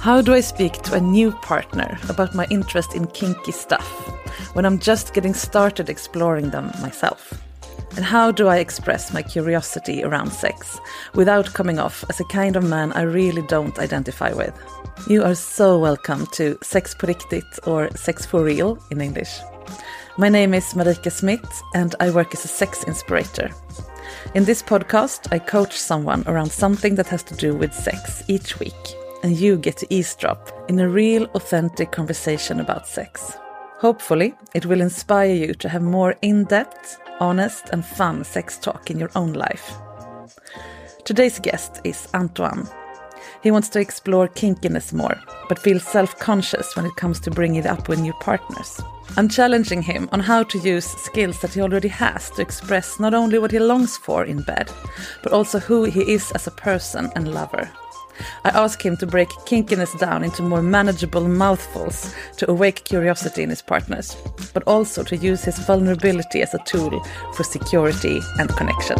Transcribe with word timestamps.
How 0.00 0.22
do 0.22 0.32
I 0.32 0.40
speak 0.40 0.74
to 0.82 0.94
a 0.94 1.00
new 1.00 1.32
partner 1.32 1.98
about 2.08 2.32
my 2.32 2.46
interest 2.50 2.94
in 2.94 3.08
kinky 3.08 3.50
stuff 3.50 3.84
when 4.54 4.64
I'm 4.64 4.78
just 4.78 5.12
getting 5.12 5.34
started 5.34 5.90
exploring 5.90 6.50
them 6.50 6.70
myself? 6.80 7.34
And 7.96 8.04
how 8.04 8.30
do 8.30 8.46
I 8.46 8.58
express 8.58 9.12
my 9.12 9.22
curiosity 9.22 10.04
around 10.04 10.30
sex 10.30 10.78
without 11.14 11.52
coming 11.52 11.80
off 11.80 12.04
as 12.08 12.20
a 12.20 12.24
kind 12.26 12.54
of 12.54 12.62
man 12.62 12.92
I 12.92 13.02
really 13.02 13.42
don't 13.42 13.76
identify 13.80 14.32
with? 14.32 14.56
You 15.08 15.24
are 15.24 15.34
so 15.34 15.80
welcome 15.80 16.26
to 16.34 16.56
Sex 16.62 16.94
på 16.94 17.08
riktigt 17.08 17.58
or 17.66 17.90
Sex 17.96 18.24
for 18.24 18.44
real 18.44 18.78
in 18.92 19.00
English. 19.00 19.40
My 20.16 20.28
name 20.28 20.54
is 20.54 20.74
Marika 20.74 21.10
Smith 21.10 21.62
and 21.74 21.96
I 21.98 22.10
work 22.10 22.34
as 22.34 22.44
a 22.44 22.48
sex 22.48 22.84
inspirator. 22.84 23.50
In 24.36 24.44
this 24.44 24.62
podcast, 24.62 25.26
I 25.32 25.40
coach 25.40 25.76
someone 25.76 26.22
around 26.28 26.52
something 26.52 26.94
that 26.94 27.08
has 27.08 27.24
to 27.24 27.34
do 27.34 27.52
with 27.52 27.74
sex 27.74 28.22
each 28.28 28.60
week 28.60 28.97
and 29.22 29.36
you 29.36 29.56
get 29.56 29.76
to 29.78 29.94
eavesdrop 29.94 30.52
in 30.68 30.78
a 30.78 30.88
real, 30.88 31.24
authentic 31.34 31.92
conversation 31.92 32.60
about 32.60 32.86
sex. 32.86 33.36
Hopefully, 33.78 34.34
it 34.54 34.66
will 34.66 34.80
inspire 34.80 35.32
you 35.32 35.54
to 35.54 35.68
have 35.68 35.82
more 35.82 36.16
in 36.22 36.44
depth, 36.44 36.98
honest, 37.20 37.68
and 37.70 37.84
fun 37.84 38.24
sex 38.24 38.58
talk 38.58 38.90
in 38.90 38.98
your 38.98 39.10
own 39.14 39.32
life. 39.32 39.72
Today's 41.04 41.38
guest 41.38 41.80
is 41.84 42.08
Antoine. 42.14 42.68
He 43.42 43.50
wants 43.50 43.68
to 43.70 43.80
explore 43.80 44.28
kinkiness 44.28 44.92
more, 44.92 45.16
but 45.48 45.58
feels 45.58 45.84
self 45.84 46.18
conscious 46.18 46.74
when 46.74 46.86
it 46.86 46.96
comes 46.96 47.20
to 47.20 47.30
bringing 47.30 47.60
it 47.60 47.66
up 47.66 47.88
with 47.88 48.00
new 48.00 48.12
partners. 48.14 48.80
I'm 49.16 49.28
challenging 49.28 49.82
him 49.82 50.08
on 50.12 50.20
how 50.20 50.42
to 50.42 50.58
use 50.58 50.84
skills 50.84 51.40
that 51.40 51.54
he 51.54 51.60
already 51.60 51.88
has 51.88 52.30
to 52.30 52.42
express 52.42 53.00
not 53.00 53.14
only 53.14 53.38
what 53.38 53.52
he 53.52 53.58
longs 53.58 53.96
for 53.96 54.24
in 54.24 54.42
bed, 54.42 54.70
but 55.22 55.32
also 55.32 55.58
who 55.58 55.84
he 55.84 56.02
is 56.12 56.30
as 56.32 56.46
a 56.46 56.52
person 56.52 57.10
and 57.14 57.32
lover. 57.32 57.70
I 58.44 58.50
ask 58.50 58.84
him 58.84 58.96
to 58.98 59.06
break 59.06 59.28
kinkiness 59.46 59.98
down 59.98 60.24
into 60.24 60.42
more 60.42 60.62
manageable 60.62 61.28
mouthfuls 61.28 62.14
to 62.38 62.50
awake 62.50 62.84
curiosity 62.84 63.42
in 63.42 63.50
his 63.50 63.62
partners, 63.62 64.16
but 64.54 64.62
also 64.64 65.02
to 65.04 65.16
use 65.16 65.44
his 65.44 65.58
vulnerability 65.58 66.42
as 66.42 66.54
a 66.54 66.58
tool 66.64 67.04
for 67.34 67.44
security 67.44 68.20
and 68.38 68.48
connection. 68.56 68.98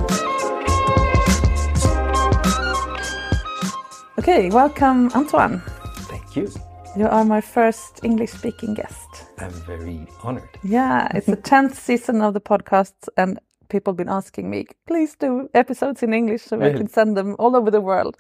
Okay, 4.19 4.51
welcome, 4.51 5.11
Antoine. 5.15 5.63
Thank 6.11 6.37
you. 6.37 6.51
You 6.97 7.07
are 7.07 7.25
my 7.25 7.41
first 7.41 8.01
English 8.03 8.33
speaking 8.33 8.75
guest. 8.75 9.27
I'm 9.39 9.53
very 9.67 10.07
honored. 10.23 10.49
Yeah, 10.65 11.09
it's 11.15 11.27
the 11.27 11.37
10th 11.53 11.75
season 11.77 12.21
of 12.23 12.35
the 12.35 12.41
podcast, 12.41 12.95
and 13.17 13.39
people 13.69 13.93
have 13.93 13.97
been 13.99 14.09
asking 14.09 14.51
me, 14.51 14.67
please 14.87 15.15
do 15.15 15.49
episodes 15.55 16.03
in 16.03 16.13
English 16.13 16.43
so 16.43 16.61
I 16.61 16.73
can 16.73 16.89
send 16.89 17.17
them 17.17 17.37
all 17.39 17.55
over 17.55 17.71
the 17.71 17.81
world. 17.81 18.17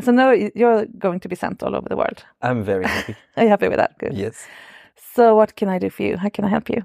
So 0.00 0.12
now 0.12 0.30
you're 0.30 0.86
going 0.98 1.20
to 1.20 1.28
be 1.28 1.36
sent 1.36 1.62
all 1.62 1.74
over 1.74 1.88
the 1.88 1.96
world. 1.96 2.24
I'm 2.42 2.62
very 2.64 2.86
happy. 2.86 3.14
Are 3.36 3.42
you 3.44 3.48
happy 3.48 3.68
with 3.68 3.78
that? 3.78 3.98
Good. 3.98 4.14
yes. 4.14 4.46
So, 5.14 5.34
what 5.34 5.56
can 5.56 5.68
I 5.68 5.78
do 5.78 5.90
for 5.90 6.02
you? 6.04 6.16
How 6.16 6.28
can 6.28 6.44
I 6.44 6.48
help 6.48 6.68
you? 6.70 6.82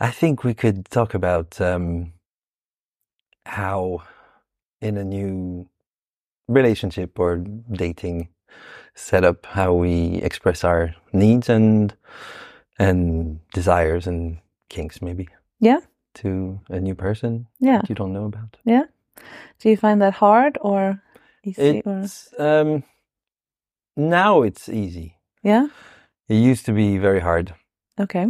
I 0.00 0.10
think 0.10 0.42
we 0.44 0.54
could 0.54 0.84
talk 0.90 1.14
about 1.14 1.60
um, 1.60 2.12
how, 3.46 4.02
in 4.80 4.96
a 4.96 5.04
new 5.04 5.68
relationship 6.48 7.18
or 7.18 7.36
dating 7.72 8.28
setup, 8.94 9.46
how 9.46 9.72
we 9.74 10.16
express 10.22 10.64
our 10.64 10.94
needs 11.12 11.48
and 11.48 11.94
and 12.80 13.40
desires 13.54 14.06
and 14.06 14.38
kinks, 14.68 15.02
maybe 15.02 15.28
Yeah. 15.60 15.80
to 16.14 16.60
a 16.68 16.80
new 16.80 16.94
person 16.94 17.46
Yeah. 17.60 17.78
that 17.78 17.88
you 17.88 17.94
don't 17.96 18.12
know 18.12 18.24
about. 18.26 18.56
Yeah. 18.64 18.84
Do 19.58 19.68
you 19.68 19.76
find 19.76 20.00
that 20.00 20.14
hard 20.14 20.58
or 20.60 21.02
easy? 21.48 21.82
It's 21.84 22.28
um, 22.38 22.82
now 23.96 24.42
it's 24.42 24.68
easy. 24.68 25.16
yeah. 25.42 25.66
It 26.28 26.34
used 26.50 26.66
to 26.66 26.72
be 26.72 26.98
very 26.98 27.20
hard. 27.20 27.54
Okay. 27.98 28.26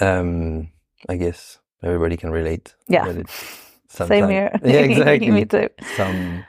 Um, 0.00 0.68
I 1.08 1.16
guess 1.16 1.58
everybody 1.82 2.16
can 2.18 2.30
relate. 2.30 2.74
Yeah. 2.88 3.22
Same 3.88 4.28
here. 4.28 4.50
Yeah, 4.62 4.80
exactly. 4.90 5.30
Me 5.30 5.44
too. 5.46 5.68
Some, 5.96 6.44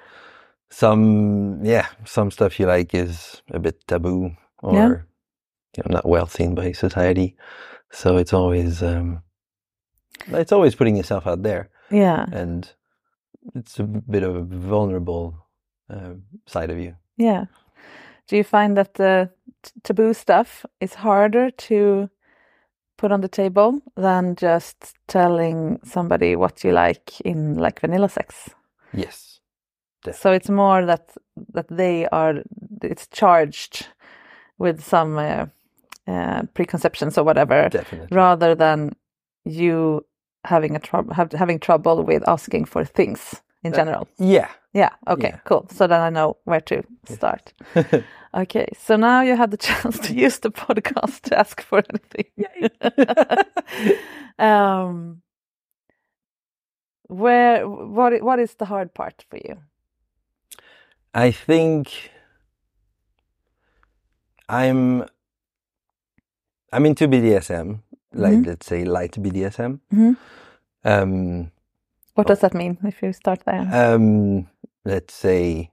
some, 0.70 1.60
yeah, 1.64 1.88
some 2.06 2.32
stuff 2.32 2.60
you 2.60 2.66
like 2.66 2.94
is 2.94 3.42
a 3.52 3.60
bit 3.60 3.88
taboo 3.88 4.32
or 4.62 4.74
Yeah. 4.74 4.90
you 5.78 5.84
know, 5.86 5.94
not 5.96 6.06
well 6.06 6.28
seen 6.28 6.54
by 6.56 6.74
society. 6.74 7.36
So 7.92 8.18
it's 8.18 8.34
always, 8.34 8.82
um, 8.84 9.24
it's 10.28 10.52
always 10.52 10.76
putting 10.76 10.98
yourself 10.98 11.28
out 11.28 11.44
there, 11.44 11.70
Yeah. 11.92 12.26
and 12.32 12.70
it's 13.56 13.80
a 13.80 13.84
bit 13.84 14.24
of 14.24 14.36
a 14.36 14.42
vulnerable 14.44 15.43
uh, 15.90 16.14
side 16.46 16.70
of 16.70 16.78
you. 16.78 16.96
Yeah. 17.18 17.46
Do 18.28 18.38
you 18.38 18.44
find 18.44 18.78
that 18.78 18.94
the 18.96 19.30
t- 19.64 19.72
taboo 19.84 20.14
stuff 20.14 20.66
is 20.80 20.94
harder 20.94 21.52
to 21.52 22.10
put 22.98 23.12
on 23.12 23.22
the 23.22 23.28
table 23.28 23.82
than 23.96 24.36
just 24.36 24.96
telling 25.08 25.80
somebody 25.84 26.36
what 26.36 26.64
you 26.64 26.72
like 26.72 27.20
in 27.22 27.56
like 27.56 27.82
vanilla 27.82 28.10
sex? 28.10 28.50
Yes, 28.94 29.34
Definitely. 30.04 30.22
So 30.22 30.32
it's 30.34 30.50
more 30.50 30.86
that 30.86 31.12
that 31.54 31.68
they 31.70 32.08
are 32.08 32.44
it's 32.82 33.08
charged 33.08 33.88
with 34.58 34.84
some 34.84 35.18
uh, 35.18 35.46
uh, 36.08 36.44
preconceptions 36.54 37.18
or 37.18 37.24
whatever, 37.24 37.70
definitely. 37.70 38.16
rather 38.16 38.54
than 38.54 38.96
you 39.46 40.06
having 40.44 40.76
a 40.76 40.80
trouble 40.80 41.14
having 41.14 41.60
trouble 41.60 42.04
with 42.04 42.28
asking 42.28 42.66
for 42.66 42.84
things 42.84 43.42
in 43.64 43.74
Uh, 43.74 43.76
general. 43.78 44.08
Yeah, 44.18 44.50
Yeah. 44.74 44.90
Okay. 45.08 45.30
yeah. 45.30 45.40
Cool. 45.46 45.66
So 45.72 45.88
then 45.88 46.02
I 46.02 46.10
know 46.10 46.38
where 46.46 46.62
to 46.62 46.84
start. 47.06 47.54
okay. 48.34 48.68
So 48.78 48.96
now 48.98 49.22
you 49.22 49.36
had 49.38 49.52
the 49.52 49.58
chance 49.68 50.00
to 50.00 50.14
use 50.14 50.40
the 50.40 50.50
podcast 50.52 51.22
to 51.30 51.38
ask 51.40 51.62
for 51.62 51.82
anything. 51.90 52.26
um, 54.40 55.22
where 57.08 57.68
what 57.68 58.22
what 58.24 58.40
is 58.40 58.56
the 58.56 58.66
hard 58.66 58.94
part 58.94 59.26
for 59.30 59.38
you? 59.38 59.58
I 61.14 61.32
think 61.32 62.12
I'm 64.50 65.06
I'm 66.72 66.86
into 66.86 67.08
BDSM, 67.08 67.82
like 68.14 68.34
Mhm. 68.40 68.46
let's 68.48 68.66
say 68.66 68.84
light 68.84 69.22
BDSM. 69.22 69.80
Mhm. 69.92 70.18
Um, 70.86 71.52
What 72.16 72.28
does 72.28 72.40
that 72.42 72.54
mean 72.54 72.78
if 72.84 73.02
you 73.02 73.14
start 73.14 73.42
there? 73.46 73.68
um, 73.74 74.48
let's 74.86 75.14
say 75.14 75.72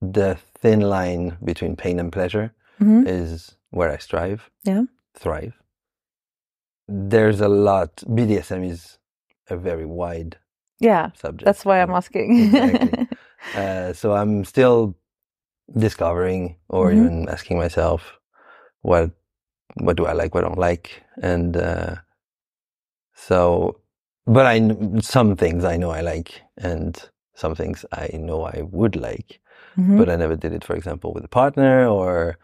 the 0.00 0.36
thin 0.58 0.80
line 0.80 1.36
between 1.44 1.76
pain 1.76 2.00
and 2.00 2.12
pleasure 2.12 2.52
Mhm. 2.80 3.06
is 3.06 3.56
where 3.70 3.90
I 3.90 3.98
strive, 3.98 4.50
Yeah. 4.64 4.82
thrive. 5.14 5.54
There's 6.88 7.40
a 7.40 7.48
lot. 7.48 8.02
BDSM 8.14 8.64
is 8.64 8.98
a 9.48 9.56
very 9.56 9.86
wide 9.86 10.38
Yeah, 10.80 11.10
subject. 11.14 11.44
that's 11.46 11.64
why 11.64 11.80
I'm 11.80 11.90
asking. 11.94 12.28
Exactly. 12.54 13.08
Uh, 13.54 13.92
so 13.92 14.12
I'm 14.14 14.44
still 14.44 14.94
discovering 15.76 16.56
or 16.68 16.90
Mhm. 16.90 16.96
even 16.96 17.28
asking 17.28 17.58
myself 17.58 18.18
what 18.82 19.10
what 19.84 19.96
do 19.96 20.06
I 20.06 20.12
like, 20.14 20.34
what 20.34 20.44
I 20.44 20.48
don't 20.48 20.58
like, 20.70 21.02
and 21.22 21.56
uh, 21.56 21.96
so. 23.14 23.81
But 24.26 24.46
I 24.46 24.60
some 25.00 25.36
things 25.36 25.64
I 25.64 25.76
know 25.78 25.90
I 25.90 26.02
like, 26.02 26.42
and 26.58 26.96
some 27.34 27.54
things 27.56 27.84
I 27.92 28.10
know 28.14 28.44
I 28.44 28.62
would 28.62 28.96
like, 28.96 29.40
Mhm. 29.78 29.98
but 29.98 30.08
I 30.10 30.16
never 30.16 30.36
did 30.36 30.52
it. 30.52 30.64
For 30.64 30.76
example, 30.76 31.12
with 31.14 31.24
a 31.24 31.28
partner, 31.28 31.86
or 31.88 32.38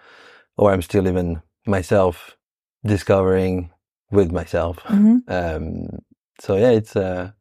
or 0.58 0.72
I'm 0.72 0.82
still 0.82 1.08
even 1.08 1.42
myself 1.66 2.36
discovering 2.84 3.70
with 4.12 4.32
myself. 4.32 4.78
Mhm. 4.88 5.22
Um, 5.28 5.88
so 6.40 6.56
yeah, 6.56 6.70
it's 6.72 6.96
uh, 6.96 7.32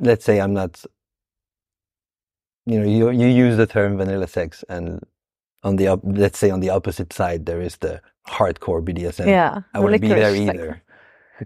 let's 0.00 0.24
say 0.24 0.40
I'm 0.40 0.54
not. 0.54 0.84
You 2.66 2.80
know, 2.80 2.86
you 2.86 3.10
you 3.10 3.28
use 3.28 3.56
the 3.58 3.66
term 3.66 3.96
vanilla 3.98 4.28
sex, 4.28 4.64
and 4.68 5.00
on 5.64 5.76
the 5.76 5.88
let's 6.04 6.38
say 6.38 6.50
on 6.50 6.60
the 6.60 6.70
opposite 6.70 7.12
side 7.12 7.46
there 7.46 7.62
is 7.62 7.78
the 7.78 8.00
hardcore 8.28 8.82
BDSM. 8.84 9.26
yeah, 9.28 9.62
I 9.74 9.80
wouldn't 9.80 10.02
be 10.02 10.08
there 10.08 10.34
either. 10.36 10.82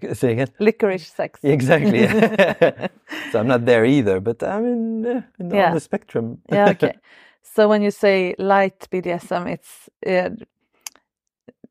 Say 0.14 0.32
again. 0.32 0.48
Licorice 0.60 1.06
sex. 1.16 1.40
Exactly. 1.44 2.06
so 3.32 3.40
I'm 3.40 3.48
not 3.48 3.66
there 3.66 3.84
either, 3.84 4.20
but 4.20 4.42
I'm 4.42 4.66
in, 4.66 5.06
uh, 5.06 5.22
in 5.38 5.52
Yeah. 5.52 5.68
on 5.68 5.74
the 5.74 5.80
spectrum. 5.80 6.38
yeah, 6.52 6.70
okay. 6.70 6.98
So 7.42 7.68
when 7.68 7.82
you 7.82 7.90
say 7.90 8.34
light 8.38 8.88
BDSM, 8.92 9.46
it's 9.52 9.88
uh, 10.06 10.30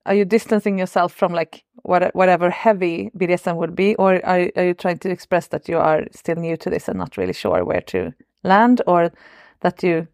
are 0.05 0.15
you 0.15 0.25
distancing 0.25 0.79
yourself 0.79 1.13
from 1.13 1.33
like 1.33 1.63
what, 1.83 2.15
whatever 2.15 2.49
heavy 2.49 3.11
BDSM 3.17 3.55
would 3.57 3.75
be, 3.75 3.95
or 3.95 4.15
are 4.25 4.49
are 4.57 4.65
you 4.65 4.73
trying 4.73 4.99
to 4.99 5.09
express 5.11 5.47
that 5.49 5.69
you 5.69 5.77
are 5.79 6.03
still 6.11 6.35
new 6.37 6.57
to 6.57 6.69
this 6.69 6.87
and 6.89 6.97
not 6.97 7.17
really 7.17 7.33
sure 7.33 7.63
where 7.65 7.81
to 7.81 8.13
land, 8.43 8.81
or 8.87 9.11
that 9.61 9.83
you 9.83 10.07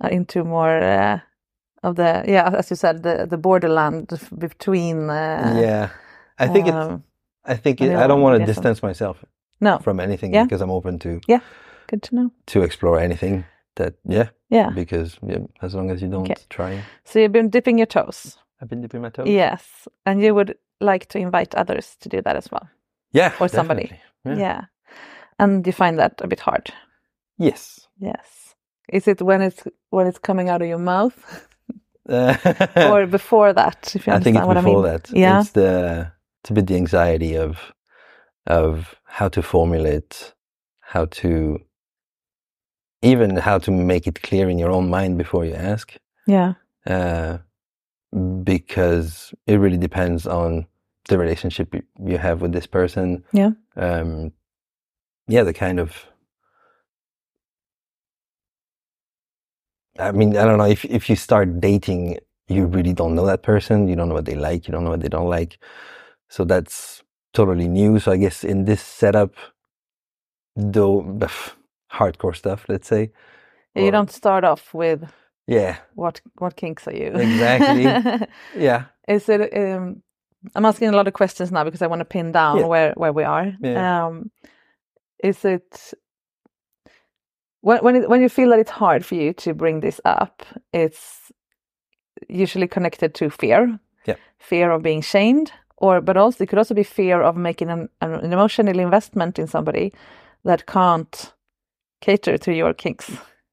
are 0.00 0.10
into 0.10 0.44
more 0.44 0.78
uh, 0.82 1.20
of 1.82 1.96
the 1.96 2.24
yeah, 2.28 2.50
as 2.58 2.70
you 2.70 2.76
said, 2.76 3.02
the 3.02 3.26
the 3.30 3.38
borderland 3.38 4.08
between 4.38 5.10
uh, 5.10 5.54
yeah, 5.56 5.90
I 6.38 6.48
think 6.48 6.68
it's. 6.68 6.90
um, 6.90 7.04
I 7.46 7.56
think 7.56 7.80
it, 7.80 7.94
I 7.94 8.06
don't 8.06 8.22
want 8.22 8.40
to 8.40 8.46
distance 8.46 8.82
myself 8.82 9.24
no, 9.60 9.78
from 9.78 10.00
anything 10.00 10.34
Yeah. 10.34 10.44
because 10.44 10.60
I'm 10.62 10.70
open 10.70 10.98
to 11.00 11.20
yeah, 11.28 11.40
good 11.86 12.02
to 12.02 12.14
know. 12.14 12.30
to 12.46 12.62
explore 12.62 12.98
anything. 13.04 13.44
That 13.76 13.94
yeah, 14.08 14.28
Yeah. 14.50 14.70
because 14.74 15.18
yeah, 15.26 15.38
as 15.62 15.74
long 15.74 15.90
as 15.90 16.00
you 16.00 16.08
don't 16.08 16.22
Okay. 16.30 16.34
try. 16.48 16.82
So 17.04 17.18
you've 17.18 17.32
been 17.32 17.50
dipping 17.50 17.78
your 17.78 17.86
toes. 17.86 18.38
I've 18.60 18.68
been 18.70 18.80
dipping 18.80 19.02
my 19.02 19.10
toes. 19.10 19.28
Yes, 19.28 19.88
and 20.06 20.22
you 20.22 20.34
would 20.34 20.54
like 20.80 21.06
to 21.06 21.18
invite 21.18 21.54
others 21.54 21.96
to 22.00 22.08
do 22.08 22.22
that 22.22 22.36
as 22.36 22.50
well. 22.50 22.68
yeah, 23.12 23.32
Or 23.40 23.48
somebody. 23.48 23.82
definitely. 24.24 24.42
Yeah. 24.42 24.60
And 25.38 25.66
you 25.66 25.72
find 25.72 25.98
that 25.98 26.20
a 26.22 26.26
bit 26.26 26.40
hard. 26.40 26.72
Yes. 27.38 27.86
Yes. 27.98 28.54
Is 28.92 29.06
it 29.08 29.20
when 29.20 29.42
it's 29.42 29.62
when 29.90 30.06
it's 30.06 30.18
coming 30.18 30.48
out 30.48 30.62
of 30.62 30.68
your 30.68 30.78
mouth 30.78 31.46
or 32.08 33.06
before 33.06 33.52
that? 33.52 33.92
If 33.94 34.06
you 34.06 34.12
I 34.12 34.20
think 34.20 34.36
understand 34.36 34.36
it's 34.36 34.46
what 34.46 34.56
I 34.56 34.60
before 34.60 34.82
mean. 34.82 34.92
that. 34.92 35.10
Yeah. 35.12 35.40
It's 35.40 35.50
the 35.50 36.12
it's 36.46 36.50
a 36.52 36.54
bit 36.54 36.68
the 36.68 36.76
anxiety 36.76 37.34
of 37.36 37.58
of 38.46 38.94
how 39.04 39.28
to 39.28 39.42
formulate, 39.42 40.32
how 40.80 41.06
to 41.06 41.58
even 43.02 43.36
how 43.36 43.58
to 43.58 43.72
make 43.72 44.06
it 44.06 44.22
clear 44.22 44.48
in 44.48 44.56
your 44.56 44.70
own 44.70 44.88
mind 44.88 45.18
before 45.18 45.44
you 45.44 45.54
ask. 45.54 45.96
Yeah. 46.28 46.54
Uh, 46.86 47.38
because 48.44 49.34
it 49.48 49.56
really 49.58 49.76
depends 49.76 50.24
on 50.26 50.66
the 51.08 51.18
relationship 51.18 51.74
you- 51.74 51.82
you 52.10 52.18
have 52.18 52.40
with 52.42 52.52
this 52.52 52.66
person. 52.68 53.24
Yeah. 53.32 53.50
Um, 53.76 54.32
yeah, 55.26 55.42
the 55.42 55.52
kind 55.52 55.80
of. 55.80 55.90
I 59.98 60.12
mean, 60.12 60.36
I 60.36 60.44
don't 60.44 60.58
know 60.58 60.70
if 60.76 60.84
if 60.84 61.10
you 61.10 61.16
start 61.16 61.60
dating, 61.60 62.18
you 62.46 62.66
really 62.66 62.92
don't 62.92 63.16
know 63.16 63.26
that 63.26 63.42
person. 63.42 63.88
You 63.88 63.96
don't 63.96 64.08
know 64.08 64.14
what 64.14 64.26
they 64.26 64.36
like. 64.36 64.68
You 64.68 64.72
don't 64.72 64.84
know 64.84 64.90
what 64.90 65.00
they 65.00 65.08
don't 65.16 65.28
like. 65.40 65.58
So 66.28 66.44
that's 66.44 67.02
totally 67.32 67.68
new. 67.68 67.98
So 67.98 68.12
I 68.12 68.16
guess 68.16 68.44
in 68.44 68.64
this 68.64 68.82
setup, 68.82 69.34
though, 70.56 71.02
hardcore 71.92 72.34
stuff, 72.36 72.64
let's 72.68 72.88
say. 72.88 73.10
You 73.74 73.88
or- 73.88 73.90
don't 73.92 74.10
start 74.10 74.44
off 74.44 74.72
with 74.74 75.04
Yeah, 75.46 75.76
what 75.94 76.20
what 76.38 76.56
kinks 76.56 76.88
are 76.88 76.94
you? 76.96 77.12
Exactly. 77.14 78.26
yeah. 78.56 78.84
Is 79.08 79.28
it? 79.28 79.52
Um, 79.56 80.02
I'm 80.54 80.64
asking 80.64 80.88
a 80.88 80.96
lot 80.96 81.08
of 81.08 81.14
questions 81.14 81.50
now 81.52 81.64
because 81.64 81.82
I 81.82 81.86
want 81.86 82.00
to 82.00 82.04
pin 82.04 82.32
down 82.32 82.58
Yeah. 82.58 82.66
where 82.66 82.92
where 82.96 83.12
we 83.12 83.24
are. 83.24 83.52
Yeah. 83.62 84.06
Um, 84.06 84.30
is 85.22 85.44
it 85.44 85.94
when 87.60 87.78
when 87.84 87.96
it, 87.96 88.08
when 88.08 88.20
you 88.22 88.28
feel 88.28 88.50
that 88.50 88.58
it's 88.60 88.70
hard 88.70 89.04
for 89.04 89.14
you 89.14 89.32
to 89.34 89.54
bring 89.54 89.80
this 89.80 90.00
up? 90.04 90.42
It's 90.72 91.32
usually 92.28 92.68
connected 92.68 93.14
to 93.14 93.30
fear. 93.30 93.78
Yeah. 94.06 94.16
Fear 94.38 94.70
of 94.70 94.82
being 94.82 95.02
shamed, 95.02 95.52
or 95.78 96.00
but 96.00 96.16
also 96.16 96.44
it 96.44 96.48
could 96.48 96.58
also 96.58 96.74
be 96.74 96.82
fear 96.82 97.22
of 97.22 97.36
making 97.36 97.70
an, 97.70 97.88
an 98.00 98.32
emotional 98.32 98.78
investment 98.78 99.38
in 99.38 99.46
somebody 99.46 99.92
that 100.44 100.66
can't 100.66 101.32
cater 102.00 102.38
to 102.38 102.52
your 102.52 102.74
kinks 102.74 103.10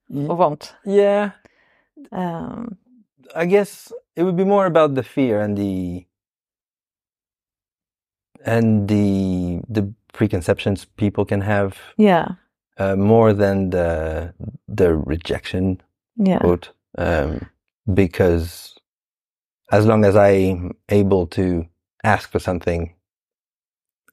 or 0.10 0.36
won't. 0.36 0.76
Yeah. 0.86 1.32
Um, 2.12 2.78
I 3.36 3.46
guess 3.46 3.92
it 4.16 4.24
would 4.24 4.38
be 4.38 4.44
more 4.44 4.66
about 4.66 4.96
the 4.96 5.04
fear 5.04 5.42
and 5.42 5.58
the 5.58 6.06
and 8.46 8.88
the 8.88 9.62
the 9.70 9.94
preconceptions 10.12 10.86
people 10.98 11.26
can 11.26 11.42
have 11.42 11.78
yeah, 11.98 12.28
uh, 12.78 12.96
more 12.96 13.34
than 13.34 13.70
the 13.70 14.34
the 14.68 14.96
rejection 14.96 15.82
yeah, 16.18 16.40
quote 16.40 16.72
um, 16.98 17.50
because 17.94 18.76
as 19.72 19.86
long 19.86 20.06
as 20.06 20.16
I'm 20.16 20.76
able 20.90 21.26
to 21.28 21.66
ask 22.04 22.32
for 22.32 22.40
something 22.40 22.94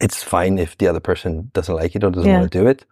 it's 0.01 0.23
fine 0.23 0.59
if 0.59 0.77
the 0.79 0.89
other 0.89 1.01
person 1.01 1.51
doesn't 1.55 1.75
like 1.77 1.95
it 1.97 2.05
or 2.05 2.11
doesn't 2.11 2.31
Yeah. 2.31 2.41
want 2.41 2.53
to 2.53 2.59
do 2.59 2.67
it 2.69 2.85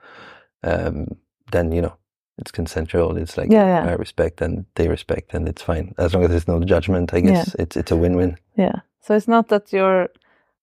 um, 0.65 1.07
then 1.53 1.73
you 1.73 1.83
know 1.83 1.95
it's 2.39 2.51
consensual 2.53 3.17
it's 3.17 3.37
like 3.39 3.51
Yeah, 3.53 3.67
yeah. 3.67 3.91
I 3.91 3.95
respect 3.95 4.41
and 4.43 4.65
they 4.75 4.89
respect 4.89 5.35
and 5.35 5.49
it's 5.49 5.63
fine 5.63 5.95
as 5.99 6.15
long 6.15 6.25
as 6.25 6.31
there's 6.31 6.49
no 6.49 6.61
judgment 6.61 7.15
I 7.15 7.21
guess 7.21 7.55
it's 7.59 7.77
it's 7.77 7.93
a 7.93 7.97
win-win 7.97 8.37
yeah. 8.57 8.81
So 9.01 9.15
it's 9.15 9.29
not 9.29 9.49
that 9.49 9.73
you're, 9.73 10.09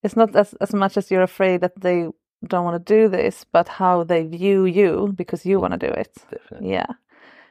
it's 0.03 0.15
not 0.15 0.35
as 0.35 0.53
as 0.61 0.73
much 0.73 0.97
as 0.97 1.09
you're 1.11 1.23
afraid 1.23 1.61
that 1.61 1.81
they 1.81 2.09
don't 2.47 2.65
want 2.65 2.85
to 2.85 2.93
do 2.93 3.09
this, 3.09 3.45
but 3.51 3.67
how 3.67 4.03
they 4.03 4.23
view 4.27 4.65
you 4.65 5.13
because 5.15 5.45
you 5.49 5.59
want 5.59 5.73
to 5.79 5.87
do 5.87 5.93
it. 5.93 6.13
definitely 6.29 6.71
Yeah, 6.73 6.85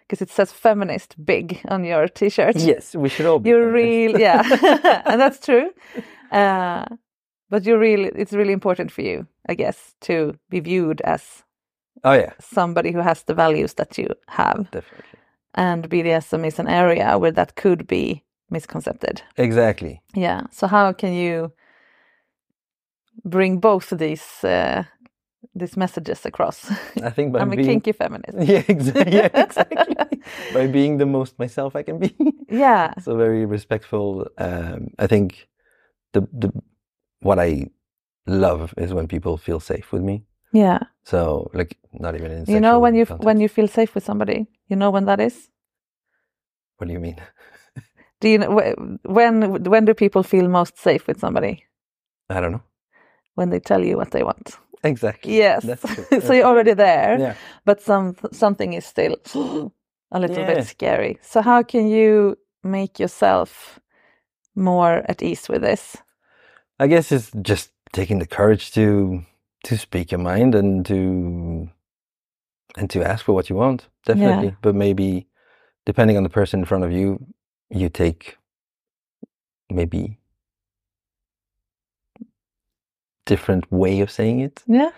because 0.09 0.23
it 0.23 0.31
says 0.31 0.53
feminist 0.53 1.17
big 1.25 1.61
on 1.69 1.85
your 1.85 2.09
t-shirt. 2.09 2.57
yes 2.57 2.95
we 2.95 3.09
should 3.09 3.27
all 3.27 3.39
be 3.41 3.51
you're 3.51 3.73
real, 3.73 4.21
yeah, 4.27 4.43
and 5.07 5.21
that's 5.21 5.41
true. 5.41 5.71
Uh, 6.35 6.85
but 7.51 7.65
you're 7.65 7.79
really, 7.79 8.11
it's 8.17 8.33
really 8.33 8.53
important 8.53 8.91
for 8.93 9.03
you, 9.03 9.27
I 9.49 9.55
guess, 9.55 9.95
to 10.01 10.35
be 10.51 10.61
viewed 10.61 11.01
as 11.03 11.45
oh 12.05 12.13
yeah 12.15 12.33
somebody 12.41 12.93
who 12.93 13.01
has 13.03 13.23
the 13.25 13.35
values 13.35 13.75
that 13.75 13.99
you 13.99 14.09
have. 14.29 14.71
definitely 14.71 15.19
And 15.55 15.89
BDSM 15.89 16.45
is 16.47 16.59
an 16.59 16.69
area 16.69 17.17
where 17.19 17.33
that 17.33 17.55
could 17.55 17.87
be 17.87 18.25
misconcepted. 18.51 19.23
exactly 19.37 20.01
Yeah. 20.17 20.43
So 20.51 20.67
how 20.67 20.93
can 20.93 21.13
you 21.13 21.53
bring 23.25 23.61
both 23.61 23.93
of 23.93 23.99
these 23.99 24.45
uh, 24.45 24.83
these 25.55 25.77
messages 25.77 26.27
across? 26.27 26.71
I 27.03 27.11
think 27.11 27.33
by 27.33 27.39
I'm 27.43 27.53
a 27.53 27.57
being 27.57 27.69
kinky 27.81 27.93
feminist. 27.93 28.39
yeah 28.49 28.63
exactly 28.69 29.13
yeah, 29.17 29.29
exactly 29.35 29.97
by 30.55 30.67
being 30.67 30.99
the 30.99 31.07
most 31.07 31.39
myself 31.39 31.77
I 31.77 31.83
can 31.83 31.99
be 31.99 32.15
Yeah. 32.51 32.95
so 33.01 33.17
very 33.17 33.47
respectful. 33.47 34.27
Um, 34.39 34.89
I 34.99 35.07
think 35.07 35.49
the 36.15 36.21
the 36.43 36.49
what 37.21 37.39
I 37.39 37.51
love 38.27 38.73
is 38.79 38.93
when 38.95 39.07
people 39.09 39.37
feel 39.37 39.61
safe 39.61 39.93
with 39.93 40.03
me. 40.03 40.25
Yeah. 40.53 40.79
So 41.05 41.51
like 41.55 41.77
not 41.93 42.15
even 42.15 42.31
in 42.33 42.45
You 42.47 42.61
know 42.61 42.79
when 42.81 42.95
you 42.95 43.05
sexual 43.05 43.27
when 43.27 43.41
you 43.41 43.49
feel 43.49 43.69
safe 43.69 43.95
with 43.95 44.05
somebody. 44.05 44.47
You 44.69 44.77
know 44.77 44.91
when 44.93 45.05
that 45.07 45.21
is. 45.21 45.51
what 46.79 46.87
do 46.89 46.93
you 46.93 47.01
mean? 47.01 47.17
Do 48.21 48.29
you 48.29 48.39
know 48.39 48.51
when 49.05 49.59
when 49.75 49.85
do 49.85 49.95
people 49.95 50.23
feel 50.23 50.49
most 50.49 50.79
safe 50.79 51.07
with 51.07 51.19
somebody? 51.21 51.65
I 52.31 52.41
don't 52.41 52.53
know 52.53 52.63
When 53.35 53.51
they 53.51 53.61
tell 53.61 53.85
you 53.85 53.97
what 53.99 54.11
they 54.11 54.23
want. 54.23 54.59
exactly. 54.85 55.37
Yes. 55.37 55.65
So 56.27 56.33
you're 56.33 56.47
already 56.53 56.75
there. 56.75 57.19
Yeah. 57.21 57.35
but 57.65 57.81
some 57.81 58.15
something 58.33 58.75
is 58.75 58.87
still 58.87 59.17
a 60.11 60.19
little 60.21 60.45
Yeah. 60.45 60.55
bit 60.55 60.67
scary. 60.67 61.19
So 61.23 61.43
how 61.43 61.63
can 61.63 61.89
you 61.89 62.37
make 62.63 63.03
yourself 63.03 63.81
more 64.55 65.03
at 65.09 65.23
ease 65.23 65.49
with 65.49 65.63
this? 65.63 65.97
I 66.79 66.87
guess 66.87 67.13
it's 67.13 67.31
just 67.43 67.71
taking 67.93 68.19
the 68.19 68.27
courage 68.27 68.73
to 68.73 69.23
to 69.65 69.79
speak 69.79 70.13
your 70.13 70.21
mind 70.21 70.55
and 70.55 70.85
to 70.87 71.69
and 72.77 72.91
to 72.91 73.03
ask 73.03 73.25
for 73.25 73.33
what 73.33 73.49
you 73.49 73.57
want, 73.57 73.89
definitely. 74.05 74.49
Yeah. 74.49 74.55
But 74.63 74.75
maybe 74.75 75.29
depending 75.87 76.17
on 76.17 76.23
the 76.23 76.29
person 76.29 76.61
in 76.61 76.67
front 76.67 76.85
of 76.85 76.93
you, 76.93 77.27
you 77.71 77.89
take 77.89 78.37
maybe 79.71 80.19
different 83.27 83.71
way 83.71 84.01
of 84.01 84.11
saying 84.11 84.41
it. 84.41 84.63
Yeah. 84.67 84.91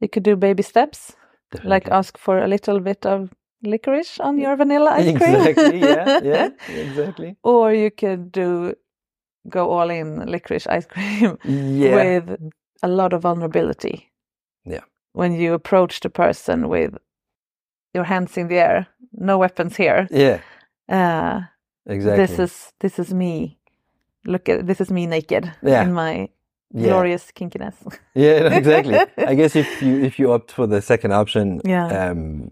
You 0.00 0.08
could 0.08 0.22
do 0.22 0.36
baby 0.36 0.62
steps, 0.62 1.16
like 1.62 1.88
ask 1.88 2.18
for 2.18 2.38
a 2.38 2.48
little 2.48 2.80
bit 2.80 3.06
of 3.06 3.32
licorice 3.66 4.20
on 4.20 4.38
your 4.38 4.56
vanilla 4.56 4.90
ice 4.92 5.16
cream. 5.16 5.34
exactly. 5.36 5.80
Yeah. 5.80 6.20
Yeah. 6.32 6.48
Exactly. 6.68 7.36
or 7.42 7.72
you 7.72 7.90
could 7.90 8.32
do 8.32 8.74
go 9.48 9.70
all 9.70 9.90
in 9.90 10.26
licorice 10.26 10.66
ice 10.66 10.86
cream 10.86 11.38
Yeah. 11.44 11.94
with 11.94 12.52
a 12.82 12.88
lot 12.88 13.12
of 13.12 13.22
vulnerability. 13.22 14.10
Yeah. 14.64 14.84
When 15.12 15.32
you 15.32 15.54
approach 15.54 16.00
the 16.00 16.10
person 16.10 16.68
with 16.68 16.94
your 17.94 18.04
hands 18.04 18.36
in 18.36 18.48
the 18.48 18.58
air, 18.58 18.86
no 19.12 19.38
weapons 19.38 19.76
here. 19.76 20.06
yeah. 20.10 20.40
Uh, 20.88 21.40
Exactly. 21.86 22.26
This 22.26 22.38
is 22.38 22.72
this 22.80 22.98
is 22.98 23.12
me. 23.12 23.58
Look 24.26 24.48
at 24.48 24.66
this 24.66 24.80
is 24.80 24.90
me 24.90 25.06
naked 25.06 25.52
Yeah. 25.62 25.82
in 25.82 25.92
my 25.92 26.28
Yeah. 26.74 26.88
glorious 26.88 27.30
kinkiness. 27.32 27.74
Yeah, 28.14 28.56
exactly. 28.56 28.98
I 29.30 29.34
guess 29.34 29.54
if 29.56 29.82
you 29.82 30.02
if 30.04 30.18
you 30.18 30.32
opt 30.32 30.50
for 30.52 30.66
the 30.66 30.80
second 30.80 31.12
option, 31.12 31.60
Yeah. 31.64 32.10
um, 32.10 32.50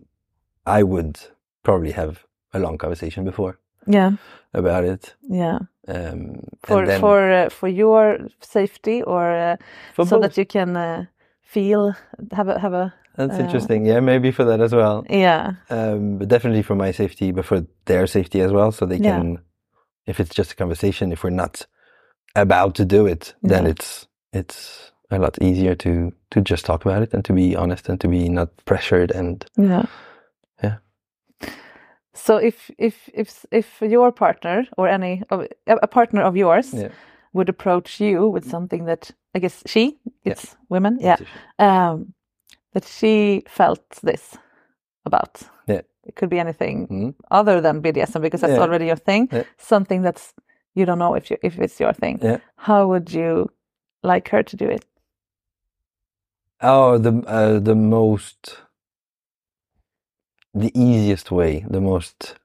I 0.66 0.82
would 0.82 1.18
probably 1.62 1.92
have 1.92 2.24
a 2.52 2.58
long 2.58 2.78
conversation 2.78 3.24
before 3.24 3.58
yeah, 3.86 4.12
about 4.54 4.84
it. 4.84 5.14
yeah. 5.28 5.58
Um, 5.88 6.44
For 6.62 6.86
then 6.86 7.00
for 7.00 7.32
uh, 7.32 7.48
for 7.50 7.68
your 7.68 8.18
safety 8.40 9.02
or 9.02 9.32
uh, 9.32 9.56
for 9.94 10.06
so 10.06 10.16
both. 10.16 10.22
that 10.22 10.38
you 10.38 10.46
can 10.46 10.76
uh, 10.76 11.06
feel 11.42 11.94
have 12.32 12.48
a 12.48 12.58
have 12.58 12.72
a 12.74 12.94
That's 13.16 13.38
uh, 13.38 13.42
interesting. 13.42 13.86
Yeah, 13.86 14.00
maybe 14.00 14.30
for 14.32 14.44
that 14.44 14.60
as 14.60 14.72
well. 14.72 15.04
yeah 15.10 15.54
Um, 15.70 16.18
but 16.18 16.28
definitely 16.28 16.62
for 16.62 16.76
my 16.76 16.92
safety, 16.92 17.32
but 17.32 17.44
for 17.44 17.66
their 17.86 18.06
safety 18.06 18.40
as 18.40 18.52
well, 18.52 18.72
so 18.72 18.86
they 18.86 18.98
Yeah. 18.98 19.18
can. 19.20 19.38
If 20.06 20.20
it's 20.20 20.34
just 20.38 20.52
a 20.52 20.56
conversation, 20.56 21.12
if 21.12 21.22
we're 21.24 21.30
not 21.36 21.66
about 22.36 22.74
to 22.74 22.84
do 22.84 23.06
it, 23.06 23.34
then 23.42 23.64
Yeah. 23.64 23.70
it's 23.70 24.06
it's 24.32 24.92
a 25.10 25.18
lot 25.18 25.36
easier 25.42 25.74
to 25.74 26.12
to 26.30 26.40
just 26.40 26.64
talk 26.64 26.84
about 26.86 27.02
it 27.02 27.14
and 27.14 27.24
to 27.24 27.32
be 27.32 27.56
honest 27.56 27.88
and 27.88 28.00
to 28.00 28.08
be 28.08 28.28
not 28.28 28.48
pressured 28.64 29.10
and 29.12 29.44
yeah 29.56 29.68
Yeah. 29.68 29.86
So 32.14 32.36
if 32.36 32.70
if 32.78 33.08
if 33.14 33.46
if 33.50 33.80
your 33.80 34.12
partner 34.12 34.66
or 34.76 34.88
any 34.88 35.22
of 35.30 35.46
a 35.66 35.86
partner 35.86 36.22
of 36.22 36.36
yours 36.36 36.74
yeah. 36.74 36.88
would 37.32 37.48
approach 37.48 38.00
you 38.00 38.28
with 38.28 38.44
something 38.50 38.84
that 38.86 39.10
I 39.34 39.38
guess 39.40 39.62
she 39.66 39.98
it's 40.24 40.56
women 40.68 40.98
yeah 41.00 41.16
um 41.58 42.14
that 42.74 42.84
she 42.84 43.42
felt 43.48 44.00
this 44.02 44.36
about 45.06 45.42
Yeah. 45.68 45.82
it 46.04 46.14
could 46.16 46.28
be 46.30 46.40
anything 46.40 46.88
Mhm. 46.88 47.14
other 47.30 47.60
than 47.60 47.80
BDSM 47.82 48.22
because 48.22 48.40
that's 48.42 48.58
Yeah. 48.58 48.62
already 48.64 48.86
your 48.86 49.00
thing 49.04 49.28
Yeah. 49.32 49.44
something 49.58 50.02
that's 50.04 50.34
you 50.74 50.84
don't 50.86 50.98
know 50.98 51.14
if 51.16 51.30
you 51.30 51.36
if 51.42 51.58
it's 51.58 51.80
your 51.80 51.94
thing 51.94 52.18
Yeah. 52.22 52.38
how 52.56 52.86
would 52.88 53.12
you 53.14 53.48
like 54.02 54.28
her 54.30 54.42
to 54.42 54.56
do 54.56 54.68
it 54.70 54.84
Oh, 56.64 56.96
the 56.98 57.10
uh, 57.26 57.58
the 57.58 57.74
most, 57.74 58.56
the 60.54 60.70
easiest 60.78 61.30
way, 61.30 61.64
the 61.68 61.80
most 61.80 62.36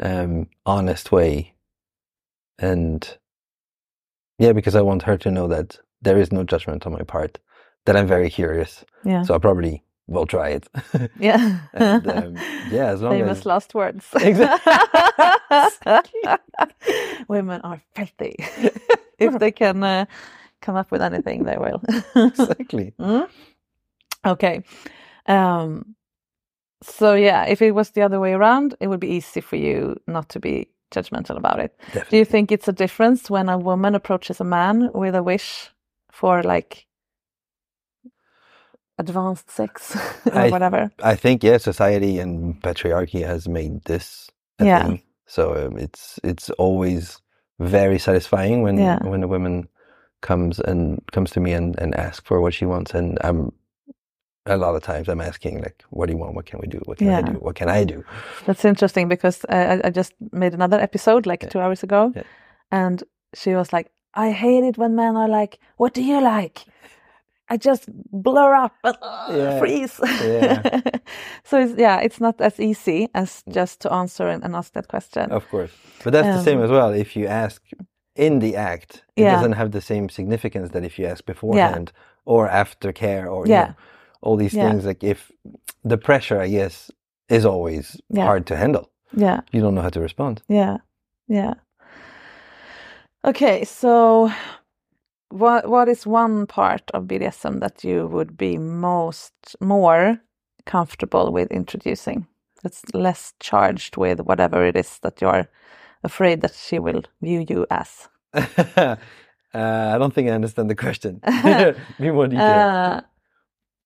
um, 0.00 0.48
honest 0.66 1.12
way, 1.12 1.54
and 2.58 3.18
yeah, 4.38 4.52
because 4.52 4.74
I 4.74 4.82
want 4.82 5.02
her 5.02 5.16
to 5.18 5.30
know 5.30 5.48
that 5.48 5.78
there 6.02 6.18
is 6.18 6.32
no 6.32 6.44
judgment 6.44 6.86
on 6.86 6.92
my 6.92 7.02
part, 7.02 7.38
that 7.86 7.96
I'm 7.96 8.06
very 8.06 8.30
curious, 8.30 8.84
yeah 9.04 9.22
so 9.22 9.34
I 9.34 9.38
probably 9.38 9.82
will 10.06 10.26
try 10.26 10.50
it. 10.50 10.68
yeah 11.18 11.60
and, 11.72 12.08
um, 12.08 12.34
yeah, 12.70 12.86
as 12.86 13.02
long 13.02 13.12
famous 13.14 13.38
as 13.38 13.46
last 13.46 13.74
words 13.74 14.06
Exactly. 14.14 14.60
women 17.28 17.60
are 17.62 17.80
filthy 17.94 18.36
if 19.18 19.38
they 19.38 19.52
can 19.52 19.82
uh, 19.84 20.04
come 20.60 20.76
up 20.76 20.90
with 20.90 21.02
anything 21.02 21.44
they 21.44 21.56
will 21.56 21.82
exactly, 22.16 22.94
Mm? 22.98 23.28
Okay. 24.26 24.62
Um, 25.26 25.94
so 26.82 27.14
yeah, 27.14 27.46
if 27.46 27.62
it 27.62 27.72
was 27.72 27.90
the 27.92 28.02
other 28.02 28.20
way 28.20 28.34
around, 28.34 28.76
it 28.80 28.88
would 28.88 29.00
be 29.00 29.08
easy 29.16 29.40
for 29.42 29.56
you 29.56 29.96
not 30.06 30.28
to 30.30 30.40
be 30.40 30.68
judgmental 30.92 31.36
about 31.36 31.60
it. 31.60 31.78
Do 32.08 32.16
you 32.18 32.24
think 32.26 32.52
it's 32.52 32.68
a 32.68 32.72
difference 32.72 33.30
when 33.30 33.48
a 33.48 33.58
woman 33.58 33.94
approaches 33.94 34.40
a 34.40 34.44
man 34.44 34.90
with 34.94 35.14
a 35.14 35.22
wish 35.22 35.70
for 36.12 36.42
like 36.42 36.86
advanced 38.98 39.50
sex 39.50 39.96
or 40.32 40.48
I- 40.48 40.48
whatever? 40.48 40.92
I 41.02 41.16
think 41.16 41.44
yeah, 41.44 41.58
society 41.58 42.18
and 42.20 42.60
patriarchy 42.62 43.26
has 43.26 43.48
made 43.48 43.84
this 43.86 44.30
a 44.58 44.66
Yeah. 44.66 44.66
thing. 44.66 45.02
So 45.26 45.54
um, 45.66 45.78
it's 45.78 46.20
it's 46.24 46.50
always 46.52 47.20
very 47.60 47.98
satisfying 47.98 48.62
when 48.62 48.78
Yeah. 48.78 49.00
when 49.02 49.22
a 49.24 49.28
woman 49.28 49.68
comes 50.22 50.60
and 50.60 51.00
comes 51.12 51.30
to 51.32 51.40
me 51.40 51.52
and, 51.54 51.78
and 51.80 51.94
asks 51.96 52.26
for 52.26 52.40
what 52.40 52.54
she 52.54 52.66
wants, 52.66 52.94
and 52.94 53.18
I'm 53.22 53.52
a 54.48 54.56
lot 54.56 54.74
of 54.74 54.82
times 54.82 55.08
I'm 55.08 55.20
asking 55.20 55.60
like, 55.62 55.84
what 55.90 56.06
do 56.06 56.12
you 56.12 56.18
want? 56.18 56.34
What 56.34 56.46
can 56.46 56.58
we 56.60 56.66
do? 56.68 56.80
What 56.86 56.98
can 56.98 57.08
I 57.08 57.22
do? 57.22 57.32
What 57.32 57.54
can 57.54 57.68
I 57.68 57.84
do? 57.84 58.04
That's 58.46 58.64
interesting 58.64 59.08
because 59.08 59.44
I, 59.48 59.80
I- 59.84 59.90
just 59.90 60.12
made 60.32 60.54
another 60.54 60.80
episode 60.80 61.26
like 61.26 61.42
Yeah. 61.42 61.50
two 61.50 61.60
hours 61.60 61.82
ago, 61.82 62.12
Yeah. 62.16 62.22
and 62.70 63.02
she 63.34 63.54
was 63.54 63.72
like, 63.72 63.90
"I 64.14 64.30
hate 64.32 64.64
it 64.68 64.78
when 64.78 64.94
men 64.94 65.16
are 65.16 65.28
like, 65.40 65.58
what 65.76 65.94
do 65.94 66.02
you 66.02 66.20
like?" 66.20 66.64
I 67.50 67.56
just 67.56 67.88
blur 68.12 68.54
up 68.64 68.72
and 68.84 68.96
uh, 69.02 69.32
Yeah. 69.36 69.58
freeze. 69.58 70.00
Yeah. 70.22 70.80
so 71.44 71.58
it's, 71.60 71.74
yeah, 71.78 72.00
it's 72.04 72.20
not 72.20 72.40
as 72.40 72.60
easy 72.60 73.08
as 73.14 73.42
just 73.54 73.80
to 73.80 73.92
answer 73.92 74.28
and, 74.28 74.44
and 74.44 74.54
ask 74.54 74.72
that 74.74 74.88
question. 74.88 75.30
Of 75.32 75.48
course, 75.50 75.70
but 76.04 76.12
that's 76.12 76.26
the 76.38 76.42
same 76.44 76.58
Um, 76.58 76.64
as 76.64 76.70
well. 76.70 76.90
If 76.94 77.16
you 77.16 77.26
ask 77.26 77.62
in 78.16 78.38
the 78.40 78.56
act, 78.56 79.04
it 79.16 79.22
Yeah. 79.22 79.34
doesn't 79.36 79.52
have 79.56 79.70
the 79.70 79.80
same 79.80 80.08
significance 80.08 80.70
that 80.72 80.84
if 80.84 80.98
you 80.98 81.06
ask 81.10 81.24
beforehand 81.24 81.92
or 82.24 82.48
after 82.48 82.92
care 82.92 83.28
or 83.30 83.46
you 83.46 83.52
Yeah. 83.52 83.64
know, 83.66 83.74
all 84.22 84.36
these 84.36 84.54
Yeah. 84.56 84.70
things. 84.70 84.84
Like 84.84 85.04
if 85.04 85.30
the 85.84 85.98
pressure, 85.98 86.40
I 86.40 86.48
guess, 86.48 86.90
is 87.28 87.44
always 87.44 88.00
Yeah. 88.10 88.24
hard 88.26 88.46
to 88.46 88.56
handle. 88.56 88.90
Yeah, 89.16 89.40
You 89.52 89.60
don't 89.62 89.74
know 89.74 89.82
how 89.82 89.90
to 89.90 90.00
respond. 90.00 90.42
yeah, 90.48 90.78
yeah. 91.28 91.54
Okay, 93.24 93.64
so 93.64 94.30
what 95.30 95.66
what 95.68 95.88
is 95.88 96.06
one 96.06 96.46
part 96.46 96.90
of 96.94 97.04
BDSM 97.06 97.60
that 97.60 97.84
you 97.84 98.06
would 98.06 98.36
be 98.36 98.58
most 98.58 99.32
more 99.60 100.18
comfortable 100.66 101.32
with 101.32 101.50
introducing? 101.52 102.26
That's 102.62 102.82
less 102.94 103.34
charged 103.40 103.96
with 103.96 104.20
whatever 104.20 104.66
it 104.66 104.76
is 104.76 104.98
that 105.00 105.20
you're 105.20 105.48
afraid 106.04 106.40
that 106.40 106.54
she 106.54 106.78
will 106.78 107.02
view 107.22 107.44
you 107.48 107.66
as. 107.70 108.08
uh, 108.34 108.96
I 109.54 109.98
don't 109.98 110.12
think 110.14 110.28
I 110.28 110.32
understand 110.34 110.68
the 110.70 110.74
question. 110.76 111.20
Be 112.00 112.10
more 112.10 112.28
detailed. 112.28 112.48
Uh, 112.48 113.00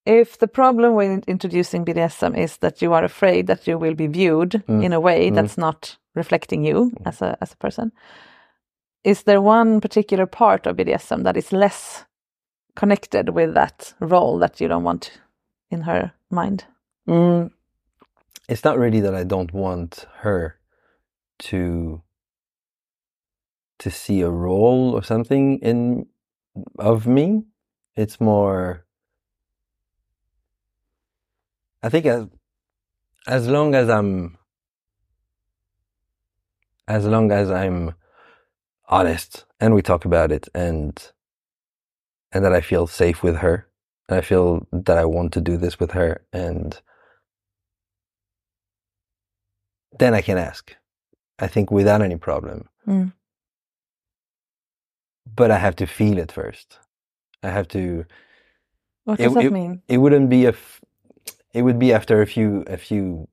if 0.06 0.38
the 0.38 0.49
problem 0.49 0.94
with 0.94 1.25
introducing 1.28 1.85
BDSM 1.85 2.37
is 2.37 2.59
that 2.59 2.82
you 2.82 2.92
are 2.94 3.04
afraid 3.04 3.47
that 3.47 3.66
you 3.66 3.78
will 3.78 3.94
be 3.94 4.06
viewed 4.09 4.62
Mm. 4.68 4.85
in 4.85 4.92
a 4.92 5.00
way 5.00 5.30
that's 5.30 5.59
not 5.59 5.99
reflecting 6.14 6.64
you 6.64 6.92
as 7.06 7.23
a 7.23 7.37
as 7.40 7.52
a 7.52 7.56
person, 7.56 7.92
is 9.04 9.23
there 9.25 9.40
one 9.42 9.80
particular 9.80 10.26
part 10.26 10.66
of 10.66 10.76
BDSM 10.76 11.25
that 11.25 11.37
is 11.37 11.52
less 11.52 12.04
connected 12.76 13.30
with 13.30 13.54
that 13.54 13.94
role 14.00 14.38
that 14.40 14.61
you 14.61 14.68
don't 14.68 14.85
want 14.85 15.21
in 15.71 15.82
her 15.82 16.12
mind? 16.30 16.64
Mm, 17.09 17.50
it's 18.49 18.64
not 18.64 18.78
really 18.78 19.00
that 19.00 19.14
I 19.14 19.25
don't 19.25 19.52
want 19.54 20.06
her 20.23 20.59
to 21.50 22.02
to 23.78 23.90
see 23.90 24.23
a 24.23 24.30
role 24.30 24.92
or 24.94 25.02
something 25.04 25.59
in 25.61 26.06
of 26.78 27.06
me. 27.06 27.44
It's 27.97 28.21
more 28.21 28.87
I 31.83 31.89
think 31.89 32.07
as 32.07 32.27
as 33.27 33.49
long 33.49 33.75
as 33.75 33.89
I'm 33.89 34.39
as 36.89 37.07
long 37.07 37.31
as 37.33 37.51
I'm 37.51 37.95
honest 38.89 39.45
and 39.61 39.75
we 39.75 39.83
talk 39.83 40.05
about 40.05 40.33
it 40.33 40.49
and 40.55 41.12
and 42.33 42.45
that 42.45 42.53
I 42.53 42.61
feel 42.61 42.87
safe 42.87 43.23
with 43.23 43.37
her 43.39 43.67
and 44.09 44.19
I 44.19 44.21
feel 44.23 44.67
that 44.73 44.99
I 44.99 45.05
want 45.05 45.33
to 45.35 45.41
do 45.41 45.57
this 45.57 45.79
with 45.81 45.93
her 45.93 46.25
and 46.33 46.81
then 49.99 50.15
I 50.15 50.23
can 50.23 50.39
ask. 50.39 50.75
I 51.39 51.47
think 51.49 51.71
without 51.71 52.03
any 52.03 52.17
problem. 52.17 52.69
Mm. 52.87 53.12
But 55.35 55.51
I 55.51 55.59
have 55.59 55.77
to 55.77 55.87
feel 55.87 56.19
it 56.19 56.33
first. 56.33 56.79
I 57.43 57.51
have 57.51 57.69
to 57.69 58.05
What 59.05 59.19
It- 59.19 59.25
does 59.25 59.35
that 59.35 59.45
it- 59.45 59.53
mean? 59.53 59.83
it 59.89 59.99
wouldn't 59.99 60.31
be 60.31 60.45
a 60.47 60.51
f- 60.51 60.81
it 61.54 61.62
would 61.62 61.78
be 61.78 61.92
after 61.92 62.21
a 62.23 62.26
few 62.26 62.64
a 62.66 62.76
few 62.76 63.28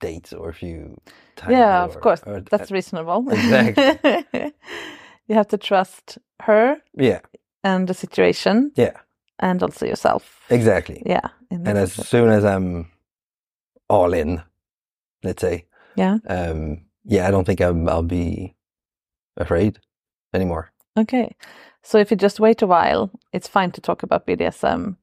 dates 0.00 0.32
or 0.32 0.48
a 0.48 0.54
few 0.54 0.96
times 1.36 1.52
Yeah, 1.52 1.82
or- 1.82 1.88
of 1.88 2.00
course, 2.00 2.22
or- 2.26 2.40
that's 2.50 2.70
reasonable. 2.70 3.24
Exactly. 3.30 4.52
you 5.28 5.34
have 5.34 5.48
to 5.48 5.56
trust 5.58 6.18
her 6.42 6.76
Yeah, 6.98 7.20
and 7.62 7.88
the 7.88 7.94
situation 7.94 8.72
yeah, 8.76 8.96
and 9.38 9.62
also 9.62 9.86
yourself. 9.86 10.22
exactly. 10.50 11.02
Yeah. 11.06 11.28
And 11.50 11.78
as 11.78 11.92
soon 11.92 12.28
as 12.28 12.44
I'm 12.44 12.86
all 13.88 14.12
in, 14.14 14.42
let's 15.22 15.40
say, 15.40 15.64
yeah. 15.96 16.18
um, 16.28 16.80
yeah, 17.04 17.28
I 17.28 17.30
don't 17.30 17.44
think 17.46 17.60
I'm, 17.60 17.88
I'll 17.88 18.02
be 18.02 18.54
afraid 19.36 19.78
anymore. 20.32 20.72
Okay. 20.98 21.34
So 21.82 21.98
if 21.98 22.10
you 22.10 22.16
just 22.16 22.40
wait 22.40 22.62
a 22.62 22.66
while, 22.66 23.10
it's 23.32 23.48
fine 23.48 23.70
to 23.72 23.80
talk 23.80 24.02
about 24.02 24.26
BDSM. 24.26 24.96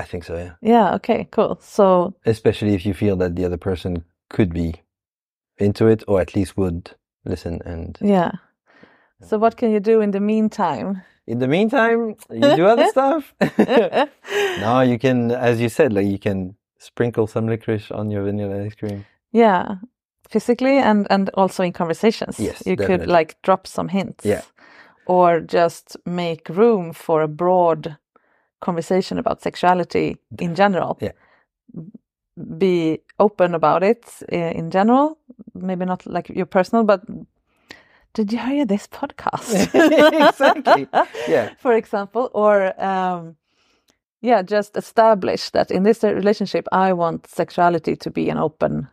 I 0.00 0.04
think 0.04 0.24
so, 0.24 0.36
yeah. 0.36 0.52
Yeah. 0.62 0.94
Okay. 0.94 1.28
Cool. 1.30 1.58
So 1.60 2.14
Especially 2.24 2.74
if 2.74 2.86
you 2.86 2.94
feel 2.94 3.16
that 3.16 3.36
the 3.36 3.44
other 3.44 3.58
person 3.58 4.04
could 4.30 4.52
be 4.54 4.74
into 5.58 5.86
it 5.86 6.02
or 6.08 6.20
at 6.20 6.34
least 6.34 6.56
would 6.56 6.90
listen. 7.24 7.60
And 7.64 7.98
yeah. 8.00 8.32
So 9.22 9.38
what 9.38 9.56
can 9.56 9.70
you 9.70 9.80
do 9.80 10.00
in 10.00 10.10
the 10.12 10.20
meantime? 10.20 11.02
in 11.26 11.38
the 11.38 11.46
meantime, 11.46 12.16
you 12.30 12.56
do 12.56 12.66
other 12.66 12.86
stuff. 12.96 13.34
no, 14.60 14.80
you 14.80 14.98
can, 14.98 15.30
as 15.30 15.60
you 15.60 15.68
said, 15.68 15.92
like 15.92 16.06
you 16.06 16.18
can 16.18 16.56
sprinkle 16.78 17.26
some 17.26 17.46
licorice 17.46 17.90
on 17.90 18.10
your 18.10 18.24
vanilla 18.24 18.64
ice 18.64 18.74
cream. 18.74 19.04
Yeah. 19.32 19.76
Physically 20.28 20.78
and 20.78 21.06
and 21.10 21.30
also 21.34 21.62
in 21.62 21.72
conversations. 21.72 22.38
Yes, 22.40 22.62
You 22.66 22.76
could 22.76 23.06
like 23.06 23.36
drop 23.42 23.66
some 23.66 23.88
hints. 23.88 24.24
Yeah. 24.24 24.42
Or 25.06 25.40
just 25.40 25.96
make 26.06 26.48
room 26.48 26.92
for 26.92 27.22
a 27.22 27.28
broad 27.28 27.96
conversation 28.60 29.18
about 29.18 29.42
sexuality 29.42 30.16
in 30.38 30.54
general. 30.54 30.98
Yeah. 31.00 31.12
Be 32.58 33.00
open 33.18 33.54
about 33.54 33.82
it 33.82 34.04
in 34.28 34.70
general. 34.70 35.18
Maybe 35.54 35.84
not 35.84 36.06
like 36.06 36.28
your 36.28 36.46
personal, 36.46 36.84
but 36.84 37.02
did 38.14 38.32
you 38.32 38.38
hear 38.38 38.64
this 38.66 38.86
podcast? 38.86 39.50
Exactly. 40.28 40.88
Yeah. 41.28 41.54
For 41.58 41.74
example, 41.74 42.30
or 42.32 42.72
um, 42.82 43.36
yeah, 44.22 44.42
just 44.42 44.76
establish 44.76 45.50
that 45.50 45.70
in 45.70 45.82
this 45.82 46.02
relationship, 46.02 46.66
I 46.72 46.92
want 46.92 47.26
sexuality 47.26 47.96
to 47.96 48.10
be 48.10 48.30
an 48.30 48.38
open, 48.38 48.88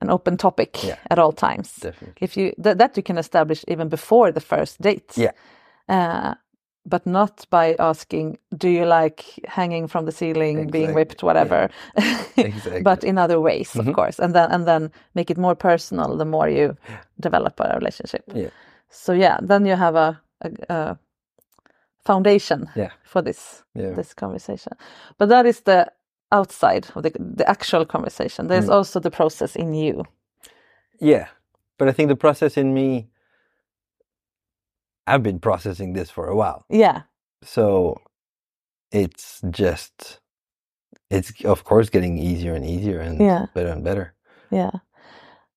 an 0.00 0.10
open 0.10 0.36
topic 0.36 0.82
Yeah. 0.84 0.96
at 1.10 1.18
all 1.18 1.32
times. 1.32 1.76
Definitely. 1.76 2.14
If 2.20 2.36
you 2.36 2.52
th- 2.62 2.76
that 2.76 2.96
you 2.96 3.02
can 3.02 3.18
establish 3.18 3.64
even 3.68 3.88
before 3.88 4.32
the 4.32 4.40
first 4.40 4.80
date. 4.80 5.12
Yeah. 5.16 5.32
Uh, 5.88 6.34
but 6.84 7.06
not 7.06 7.46
by 7.50 7.76
asking, 7.78 8.38
"Do 8.56 8.68
you 8.68 8.84
like 8.84 9.24
hanging 9.46 9.88
from 9.88 10.04
the 10.04 10.12
ceiling, 10.12 10.70
being 10.70 10.94
whipped, 10.94 11.22
whatever?" 11.22 11.68
Exactly. 12.36 12.82
but 12.82 13.04
in 13.04 13.18
other 13.18 13.40
ways, 13.40 13.76
of 13.76 13.86
Mhm. 13.86 13.94
course, 13.94 14.18
and 14.24 14.34
then 14.34 14.50
and 14.50 14.64
then 14.66 14.90
make 15.14 15.30
it 15.32 15.38
more 15.38 15.54
personal. 15.54 16.16
The 16.16 16.24
more 16.24 16.48
you 16.48 16.76
develop 17.20 17.60
a 17.60 17.74
relationship. 17.78 18.22
Yeah. 18.34 18.50
So 18.90 19.12
yeah, 19.12 19.38
then 19.48 19.66
you 19.66 19.76
have 19.76 19.94
a, 19.98 20.20
a, 20.40 20.50
a 20.74 20.98
foundation 22.04 22.68
Yeah. 22.76 22.90
for 23.04 23.22
this 23.22 23.64
Yeah. 23.74 23.94
this 23.96 24.14
conversation. 24.14 24.72
But 25.18 25.28
that 25.28 25.46
is 25.46 25.60
the 25.62 25.86
outside 26.30 26.86
of 26.94 27.02
the 27.02 27.10
the 27.36 27.44
actual 27.48 27.84
conversation. 27.86 28.48
There's 28.48 28.68
Mm. 28.68 28.74
also 28.78 29.00
the 29.00 29.10
process 29.10 29.56
in 29.56 29.74
you. 29.74 30.04
Yeah. 31.00 31.26
But 31.78 31.88
I 31.88 31.92
think 31.92 32.08
the 32.08 32.16
process 32.16 32.56
in 32.56 32.72
me, 32.74 33.06
I've 35.06 35.22
been 35.22 35.38
processing 35.40 35.92
this 35.94 36.10
for 36.10 36.28
a 36.28 36.36
while. 36.36 36.64
Yeah. 36.70 37.02
So 37.44 37.98
it's 38.92 39.40
just, 39.50 40.20
it's 41.10 41.32
of 41.44 41.64
course 41.64 41.90
getting 41.90 42.18
easier 42.18 42.54
and 42.54 42.64
easier 42.64 43.00
and 43.00 43.20
Yeah. 43.20 43.46
better 43.54 43.70
and 43.70 43.82
better. 43.84 44.14
Yeah. 44.50 44.70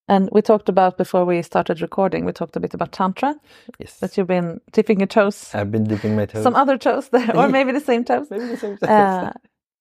And 0.08 0.30
we 0.32 0.42
talked 0.42 0.70
about 0.70 0.98
before 0.98 1.26
we 1.26 1.42
started 1.42 1.82
recording, 1.82 2.26
we 2.26 2.32
talked 2.32 2.56
a 2.56 2.60
bit 2.60 2.74
about 2.76 2.92
Tantra, 2.92 3.36
Yes. 3.80 4.00
that 4.00 4.16
you've 4.18 4.28
been 4.28 4.62
dipping 4.72 5.00
your 5.00 5.08
toes, 5.08 5.50
I've 5.54 5.72
been 5.72 5.84
dipping 5.86 6.16
my 6.16 6.26
toes. 6.28 6.44
some 6.44 6.56
other 6.56 6.78
toes 6.78 7.10
there, 7.10 7.36
or 7.36 7.48
maybe 7.58 7.72
the 7.72 7.80
same 7.80 8.04
toes. 8.04 8.28
Maybe 8.30 8.46
the 8.46 8.58
same 8.58 8.78
toes. 8.78 8.90
Uh, 8.90 9.34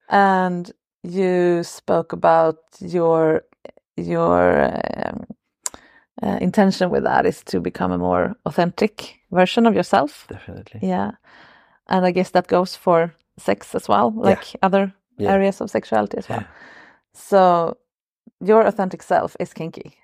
and 0.09 0.73
you 1.03 1.63
spoke 1.63 2.13
about 2.13 2.57
your 2.81 3.43
your 3.97 4.75
um, 5.07 5.25
uh, 6.25 6.39
intention 6.41 6.91
with 6.91 7.05
that 7.05 7.27
is 7.27 7.43
to 7.45 7.61
become 7.61 7.93
a 7.95 7.99
more 7.99 8.35
authentic 8.45 9.21
version 9.31 9.67
of 9.67 9.75
yourself. 9.75 10.27
Definitely. 10.29 10.81
Yeah. 10.89 11.11
And 11.89 12.07
I 12.07 12.13
guess 12.13 12.31
that 12.31 12.47
goes 12.47 12.77
for 12.77 13.13
sex 13.37 13.75
as 13.75 13.89
well, 13.89 14.13
like 14.17 14.57
other 14.63 14.93
Yeah. 15.19 15.35
areas 15.35 15.61
of 15.61 15.69
sexuality 15.71 16.17
as 16.19 16.29
well. 16.29 16.45
So 17.13 17.77
your 18.41 18.67
authentic 18.67 19.03
self 19.03 19.37
is 19.41 19.53
kinky. 19.55 19.97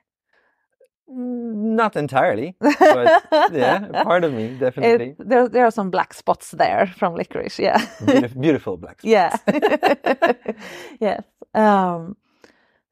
Mm, 1.09 1.75
Not 1.77 1.97
entirely, 1.97 2.55
but 2.61 3.23
yeah, 3.53 4.03
part 4.05 4.25
of 4.25 4.33
me, 4.33 4.57
definitely. 4.61 5.09
It, 5.19 5.29
there, 5.29 5.49
there 5.49 5.65
are 5.65 5.71
some 5.73 5.91
black 5.91 6.15
spots 6.15 6.51
there 6.53 6.87
from 6.99 7.15
licorice. 7.17 7.59
Yeah. 7.63 7.79
Beautif- 8.05 8.41
beautiful 8.41 8.77
black 8.77 9.01
spots. 9.01 9.43
yeah. 9.49 10.33
yes. 11.01 11.23
Um, 11.55 12.17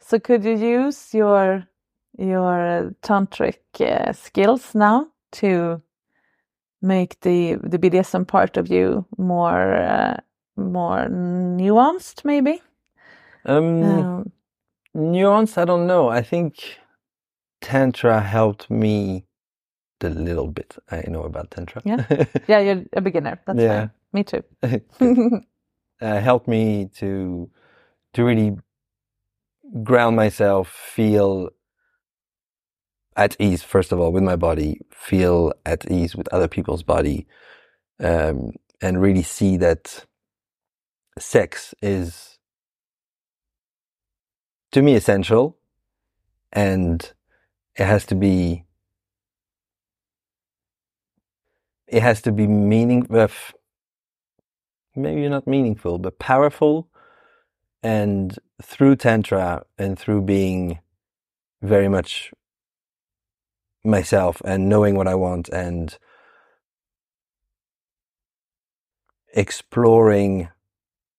so 0.00 0.18
could 0.18 0.44
you 0.44 0.56
use 0.56 1.14
your 1.14 1.64
your 2.18 2.94
tantric 3.02 3.59
uh, 3.81 4.12
skills 4.12 4.74
now 4.74 5.09
to 5.33 5.83
make 6.83 7.20
the 7.20 7.57
the 7.62 7.78
BDSM 7.78 8.26
part 8.26 8.57
of 8.57 8.68
you 8.70 9.07
more 9.18 9.74
uh, 9.74 10.16
more 10.57 11.09
nuanced, 11.09 12.24
maybe? 12.24 12.62
Um, 13.46 13.83
Um, 13.85 14.33
nuance, 14.94 15.59
I 15.59 15.64
don't 15.64 15.87
know. 15.87 16.09
I 16.09 16.22
think 16.22 16.78
Tantra 17.61 18.20
helped 18.20 18.70
me 18.70 19.24
the 20.00 20.11
little 20.11 20.48
bit 20.48 20.76
I 20.90 21.02
know 21.09 21.22
about 21.24 21.50
Tantra. 21.50 21.83
Yeah. 21.85 22.04
yeah, 22.48 22.61
you're 22.61 22.85
a 22.92 23.00
beginner. 23.00 23.40
That's 23.46 23.62
Yeah. 23.62 23.88
fine. 23.88 23.90
Me 24.12 24.24
too. 24.24 24.42
uh, 26.00 26.20
helped 26.20 26.48
me 26.48 26.88
to 26.96 27.50
to 28.14 28.24
really 28.24 28.57
ground 29.83 30.16
myself, 30.16 30.68
feel 30.70 31.50
at 33.18 33.37
ease 33.40 33.64
first 33.64 33.92
of 33.92 34.00
all 34.00 34.12
with 34.12 34.24
my 34.24 34.37
body, 34.37 34.81
feel 34.92 35.52
at 35.66 35.90
ease 35.90 36.16
with 36.16 36.28
other 36.35 36.48
people's 36.48 36.85
body, 36.85 37.28
um, 38.00 38.52
and 38.83 39.02
really 39.02 39.24
see 39.24 39.59
that 39.59 40.07
sex 41.18 41.74
is 41.83 42.38
to 44.72 44.83
me 44.83 44.94
essential, 44.96 45.59
and 46.52 47.12
it 47.76 47.87
has 47.87 48.07
to 48.07 48.16
be 48.16 48.64
it 51.88 52.02
has 52.02 52.22
to 52.22 52.33
be 52.33 52.46
meaning 52.46 53.07
uh, 53.14 53.28
maybe 54.96 55.28
not 55.28 55.46
meaningful 55.46 55.98
but 55.98 56.18
powerful 56.18 56.88
and 57.83 58.38
through 58.62 58.96
tantra 58.96 59.64
and 59.78 59.98
through 59.98 60.22
being 60.22 60.78
very 61.62 61.88
much 61.88 62.33
myself 63.88 64.40
and 64.44 64.68
knowing 64.68 64.94
what 64.94 65.09
i 65.09 65.14
want 65.14 65.48
and 65.48 65.98
exploring 69.35 70.48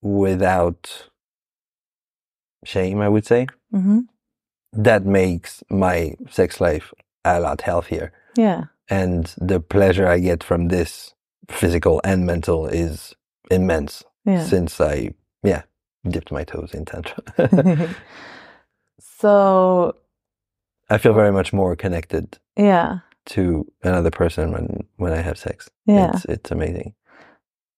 without 0.02 1.10
shame 2.66 3.00
i 3.02 3.08
would 3.10 3.26
say 3.26 3.48
hmm 3.72 4.00
that 4.72 5.04
makes 5.04 5.64
my 5.70 6.14
sex 6.30 6.62
life 6.62 6.94
a 7.26 7.40
lot 7.40 7.62
healthier 7.62 8.12
Yeah. 8.38 8.66
and 8.88 9.26
the 9.38 9.60
pleasure 9.60 10.08
I 10.08 10.20
get 10.20 10.44
from 10.44 10.68
this 10.68 11.16
physical 11.50 12.00
and 12.04 12.24
mental 12.28 12.68
is 12.68 13.16
immense 13.50 14.04
Yeah. 14.26 14.44
since 14.46 14.80
I 14.80 15.16
yeah 15.44 15.64
dipped 16.08 16.32
my 16.32 16.44
toes 16.44 16.74
in 16.76 16.86
tantra. 16.86 17.24
so 19.00 19.96
I 20.90 20.98
feel 21.00 21.14
very 21.14 21.32
much 21.32 21.52
more 21.52 21.76
connected 21.76 22.38
yeah. 22.60 23.00
to 23.26 23.66
another 23.84 24.12
person 24.12 24.52
when 24.52 24.88
when 24.98 25.14
I 25.14 25.22
have 25.22 25.38
sex. 25.38 25.70
Yeah. 25.86 26.12
It's 26.14 26.26
it's 26.26 26.52
amazing. 26.52 26.94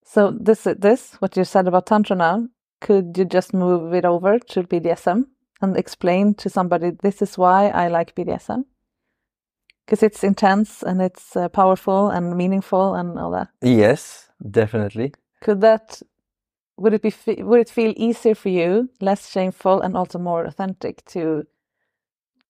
So 0.04 0.32
this 0.32 0.68
this 0.80 1.14
what 1.20 1.38
you 1.38 1.44
said 1.44 1.68
about 1.68 1.86
tantra 1.86 2.16
now, 2.16 2.48
could 2.82 3.18
you 3.18 3.26
just 3.26 3.54
move 3.54 3.94
it 3.94 4.06
over 4.06 4.40
to 4.40 4.64
BDSM 4.64 5.26
and 5.62 5.78
explain 5.78 6.34
to 6.36 6.50
somebody 6.50 6.92
this 6.92 7.22
is 7.22 7.38
why 7.38 7.70
I 7.70 7.88
like 7.88 8.16
BDSM? 8.16 8.66
Because 9.86 10.04
it's 10.04 10.24
intense 10.24 10.84
and 10.84 11.02
it's 11.02 11.36
uh, 11.36 11.50
powerful 11.50 12.10
and 12.10 12.38
meaningful 12.38 12.96
and 12.96 13.20
all 13.20 13.32
that. 13.32 13.50
Yes, 13.62 14.30
definitely. 14.50 15.14
Could 15.42 15.62
that 15.62 16.02
would 16.78 16.94
it 16.94 17.02
be 17.02 17.14
would 17.44 17.60
it 17.60 17.70
feel 17.70 17.94
easier 17.96 18.36
for 18.36 18.50
you, 18.50 18.90
less 19.00 19.30
shameful 19.30 19.82
and 19.82 19.96
also 19.96 20.20
more 20.20 20.46
authentic 20.46 21.06
to 21.06 21.46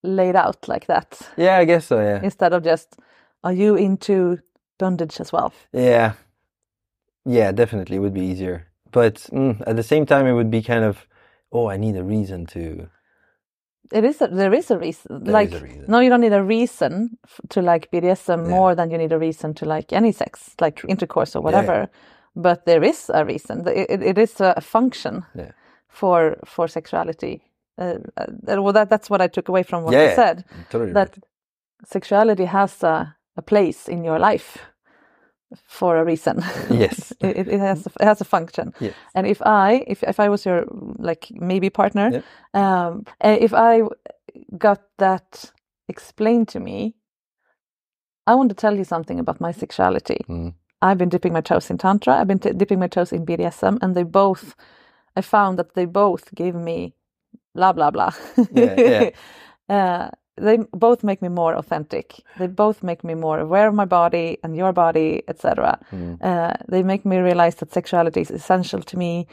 lay 0.04 0.30
it 0.30 0.36
out 0.36 0.68
like 0.68 0.86
that 0.88 1.20
Yeah, 1.38 1.58
I 1.58 1.66
guess 1.66 1.86
so, 1.86 2.00
yeah. 2.00 2.22
instead 2.24 2.54
of 2.54 2.64
just 2.64 2.96
are 3.44 3.54
you 3.54 3.76
into 3.76 4.40
bondage 4.80 5.20
as 5.20 5.32
well? 5.34 5.52
Yeah. 5.74 6.14
Yeah, 7.26 7.52
definitely 7.52 7.98
it 7.98 8.00
would 8.00 8.14
be 8.14 8.22
easier. 8.26 8.68
But 8.92 9.16
mm, 9.32 9.62
at 9.68 9.76
the 9.76 9.84
same 9.84 10.06
time 10.06 10.28
it 10.28 10.34
would 10.34 10.52
be 10.52 10.62
kind 10.62 10.84
of 10.84 11.08
oh, 11.52 11.70
I 11.70 11.78
need 11.78 11.96
a 11.98 12.04
reason 12.04 12.46
to 12.48 12.90
it 13.92 14.06
is 14.06 14.22
a, 14.22 14.28
there 14.28 14.54
is 14.54 14.72
a 14.72 14.78
reason. 14.78 15.24
There 15.24 15.34
like 15.34 15.52
a 15.52 15.60
reason. 15.60 15.86
no, 15.88 16.00
you 16.00 16.10
don't 16.10 16.22
need 16.22 16.34
a 16.34 16.44
reason 16.44 17.18
f- 17.26 17.42
to 17.50 17.62
like 17.62 17.92
BDSM 17.92 18.48
more 18.48 18.74
than 18.76 18.90
you 18.90 18.98
need 18.98 19.12
a 19.12 19.20
reason 19.20 19.54
to 19.56 19.66
like 19.66 19.92
any 19.92 20.12
sex, 20.14 20.56
like 20.62 20.82
intercourse 20.88 21.36
or 21.36 21.42
whatever. 21.42 21.90
But 22.36 22.66
there 22.66 22.84
is 22.84 23.12
a 23.14 23.26
reason. 23.26 23.68
It, 23.68 23.90
it, 23.90 24.02
it 24.02 24.18
is 24.18 24.40
a, 24.40 24.54
a 24.58 24.62
function 24.62 25.26
Yeah. 25.36 25.52
for 25.90 26.38
for 26.46 26.68
sexuality. 26.70 27.42
Uh, 27.82 27.98
uh, 28.18 28.62
well, 28.64 28.74
that 28.74 28.90
that's 28.90 29.10
what 29.10 29.22
I 29.22 29.28
took 29.28 29.50
away 29.50 29.64
from 29.64 29.84
what 29.84 29.94
Yeah, 29.94 30.10
you 30.10 30.16
said. 30.16 30.44
totally 30.70 30.94
that 30.94 31.10
right. 31.10 31.24
sexuality 31.86 32.46
has 32.46 32.84
a, 32.84 33.16
a 33.38 33.42
place 33.42 33.92
in 33.92 34.04
your 34.06 34.20
life 34.20 34.58
for 35.68 35.98
a 35.98 36.04
reason. 36.06 36.44
Yes. 36.70 37.14
it, 37.22 37.48
it- 37.48 37.60
has 37.60 37.86
a, 37.88 37.92
it 38.02 38.06
has 38.06 38.22
a 38.22 38.26
function. 38.26 38.74
Yes. 38.80 38.94
And 39.16 39.28
if 39.28 39.42
I, 39.42 39.84
if 39.88 40.04
if 40.04 40.20
I 40.20 40.30
was 40.30 40.46
your 40.46 40.66
like 41.00 41.28
maybe 41.32 41.70
partner, 41.70 42.24
um, 42.54 43.04
uh, 43.26 43.38
if 43.40 43.54
I 43.54 43.82
got 44.58 44.80
that 44.98 45.52
explained 45.88 46.48
to 46.48 46.60
me, 46.60 46.96
I 48.32 48.36
want 48.36 48.50
to 48.50 48.56
tell 48.56 48.78
you 48.78 48.84
something 48.86 49.20
about 49.20 49.42
my 49.42 49.52
sexuality. 49.54 50.20
Mm. 50.30 50.54
I've 50.82 50.98
been 50.98 51.10
dipping 51.10 51.34
my 51.34 51.42
toes 51.42 51.70
in 51.70 51.78
tantra. 51.78 52.14
I've 52.22 52.28
been 52.28 52.40
t- 52.40 52.54
dipping 52.58 52.80
my 52.80 52.88
toes 52.88 53.12
in 53.12 53.26
BDSM, 53.26 53.78
and 53.82 53.94
they 53.96 54.04
both, 54.04 54.56
I 55.18 55.22
found 55.22 55.58
that 55.60 55.74
they 55.76 55.86
both 55.86 56.34
gave 56.36 56.56
me 56.56 56.94
blah 57.56 57.74
blah 57.74 57.92
blah. 57.92 58.12
Yeah, 58.52 58.78
yeah. 58.86 59.06
uh, 59.70 60.10
they 60.38 60.58
both 60.74 61.04
make 61.04 61.22
me 61.22 61.30
more 61.30 61.56
authentic. 61.56 62.22
They 62.38 62.48
both 62.48 62.84
make 62.84 63.04
me 63.04 63.16
more 63.16 63.40
aware 63.40 63.68
of 63.70 63.76
my 63.76 63.86
body 63.86 64.40
and 64.44 64.56
your 64.56 64.74
body, 64.74 65.24
etc. 65.28 65.80
Mm. 65.94 66.20
Uh, 66.22 66.54
they 66.70 66.84
make 66.84 67.06
me 67.06 67.18
realize 67.18 67.56
that 67.58 67.74
sexuality 67.74 68.22
is 68.22 68.32
essential 68.32 68.82
to 68.82 68.98
me. 68.98 69.28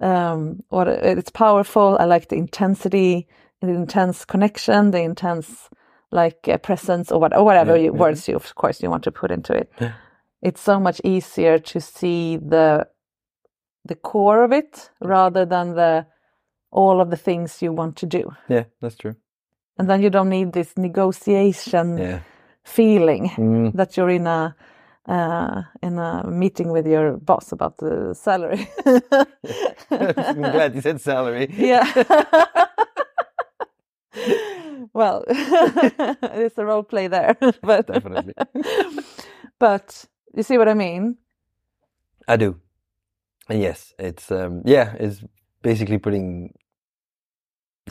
Um, 0.00 0.62
or 0.70 0.88
it's 0.88 1.30
powerful. 1.30 1.96
I 2.00 2.06
like 2.06 2.28
the 2.28 2.36
intensity, 2.36 3.28
the 3.62 3.68
intense 3.70 4.24
connection, 4.24 4.92
the 4.92 5.02
intense 5.02 5.70
like 6.12 6.48
uh, 6.48 6.58
presence, 6.58 7.12
or 7.12 7.20
what, 7.20 7.36
or 7.36 7.44
whatever 7.44 7.76
Yeah, 7.76 7.78
you, 7.78 7.92
yeah. 7.92 8.00
words 8.00 8.28
you, 8.28 8.36
of 8.36 8.54
course, 8.56 8.82
you 8.82 8.90
want 8.90 9.04
to 9.04 9.12
put 9.12 9.30
into 9.32 9.54
it. 9.54 9.72
It's 10.42 10.60
so 10.62 10.80
much 10.80 11.00
easier 11.04 11.58
to 11.58 11.80
see 11.80 12.36
the 12.38 12.86
the 13.86 13.96
core 13.96 14.44
of 14.44 14.52
it 14.52 14.90
rather 15.00 15.46
than 15.46 15.74
the 15.76 16.06
all 16.74 17.00
of 17.00 17.10
the 17.10 17.16
things 17.16 17.62
you 17.62 17.72
want 17.72 17.96
to 17.96 18.06
do 18.06 18.22
Yeah, 18.48 18.64
that's 18.80 18.96
true. 18.96 19.14
and 19.78 19.88
then 19.88 20.02
you 20.02 20.10
don't 20.10 20.28
need 20.30 20.52
this 20.52 20.76
negotiation 20.76 21.98
Yeah. 21.98 22.20
feeling 22.64 23.30
Mm. 23.36 23.72
that 23.74 23.96
you're 23.96 24.14
in 24.16 24.26
a 24.26 24.54
uh, 25.08 25.62
in 25.82 25.98
a 25.98 26.24
meeting 26.30 26.72
with 26.72 26.86
your 26.86 27.18
boss 27.18 27.52
about 27.52 27.76
the 27.78 28.14
salary. 28.14 28.68
I'm 29.90 30.42
glad 30.52 30.74
you 30.74 30.80
said 30.80 31.00
salary. 31.00 31.48
yeah. 31.58 31.84
well, 34.94 35.24
it's 35.28 36.58
a 36.58 36.64
role 36.64 36.82
play 36.84 37.08
there, 37.08 37.36
but 37.62 37.86
Definitely. 37.86 38.34
but 39.58 40.04
you 40.36 40.42
see 40.42 40.58
what 40.58 40.68
I 40.68 40.74
mean? 40.74 41.16
I 42.28 42.36
do. 42.36 42.56
And 43.48 43.60
yes, 43.60 43.92
it's 43.98 44.30
um 44.30 44.62
yeah, 44.64 44.94
it's 44.98 45.22
basically 45.62 45.98
putting 45.98 46.54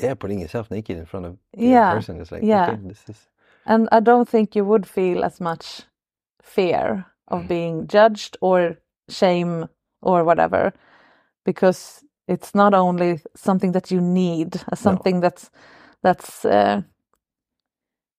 yeah, 0.02 0.16
putting 0.16 0.40
yourself 0.42 0.72
naked 0.72 0.98
in 0.98 1.06
front 1.06 1.26
of 1.28 1.38
Yeah, 1.56 1.90
person. 1.90 2.22
is 2.22 2.32
like 2.32 2.48
yeah. 2.48 2.54
okay, 2.54 2.78
this 2.84 3.04
is 3.10 3.28
And 3.66 3.90
I 3.94 4.02
don't 4.02 4.30
think 4.30 4.56
you 4.58 4.66
would 4.66 4.88
feel 4.88 5.26
as 5.26 5.42
much 5.42 5.84
fear 6.44 7.08
of 7.30 7.48
being 7.48 7.88
judged 7.88 8.38
or 8.42 8.78
shame 9.10 9.68
or 10.02 10.26
whatever, 10.26 10.74
because 11.46 12.04
it's 12.28 12.56
not 12.56 12.74
only 12.74 13.22
something 13.36 13.74
that 13.74 13.92
you 13.92 14.02
need, 14.02 14.62
something 14.76 15.22
that's 15.22 15.52
that's 16.04 16.46
uh, 16.46 16.84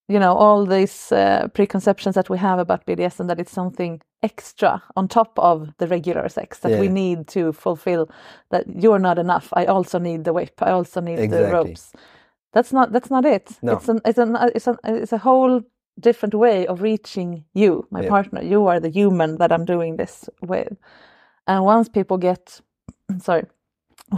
you 0.08 0.18
know 0.18 0.34
all 0.34 0.66
these 0.66 1.12
uh, 1.12 1.48
preconceptions 1.54 2.14
that 2.14 2.28
we 2.30 2.38
have 2.38 2.58
about 2.58 2.86
BDSM 2.86 3.26
that 3.28 3.40
it's 3.40 3.52
something 3.52 4.00
extra 4.22 4.82
on 4.96 5.08
top 5.08 5.38
of 5.38 5.68
the 5.78 5.86
regular 5.86 6.28
sex 6.28 6.58
that 6.60 6.72
we 6.80 6.88
need 6.88 7.26
to 7.28 7.52
fulfill. 7.52 8.08
That 8.50 8.64
you're 8.82 8.98
not 8.98 9.18
enough. 9.18 9.48
I 9.52 9.66
also 9.66 9.98
need 9.98 10.24
the 10.24 10.32
whip. 10.32 10.62
I 10.62 10.70
also 10.70 11.00
need 11.00 11.16
the 11.30 11.52
ropes. 11.52 11.92
That's 12.52 12.72
not 12.72 12.92
that's 12.92 13.10
not 13.10 13.24
it. 13.24 13.58
No. 13.62 13.72
It's 13.72 13.88
an 13.88 14.00
it's 14.04 14.18
an 14.18 14.36
it's 14.54 14.66
an 14.66 14.76
it's 14.84 15.12
a 15.12 15.18
whole 15.18 15.62
different 16.00 16.34
way 16.34 16.66
of 16.66 16.82
reaching 16.82 17.44
you, 17.54 17.86
my 17.90 18.02
Yeah. 18.02 18.08
partner. 18.10 18.42
You 18.42 18.66
are 18.66 18.80
the 18.80 18.90
human 18.90 19.38
that 19.38 19.52
I'm 19.52 19.64
doing 19.64 19.96
this 19.96 20.28
with. 20.42 20.76
And 21.46 21.64
once 21.64 21.88
people 21.88 22.18
get 22.18 22.60
sorry, 23.20 23.44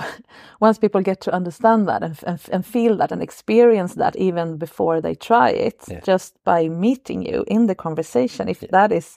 once 0.60 0.78
people 0.78 1.02
get 1.02 1.20
to 1.22 1.34
understand 1.34 1.86
that 1.88 2.02
and, 2.02 2.18
and, 2.26 2.40
and 2.52 2.66
feel 2.66 2.96
that 2.96 3.12
and 3.12 3.22
experience 3.22 3.94
that 3.94 4.16
even 4.16 4.56
before 4.58 5.00
they 5.00 5.14
try 5.14 5.50
it, 5.50 5.82
Yeah. 5.88 6.00
just 6.00 6.34
by 6.44 6.68
meeting 6.68 7.22
you 7.22 7.44
in 7.46 7.66
the 7.66 7.74
conversation, 7.74 8.48
if 8.48 8.60
that 8.70 8.92
is, 8.92 9.16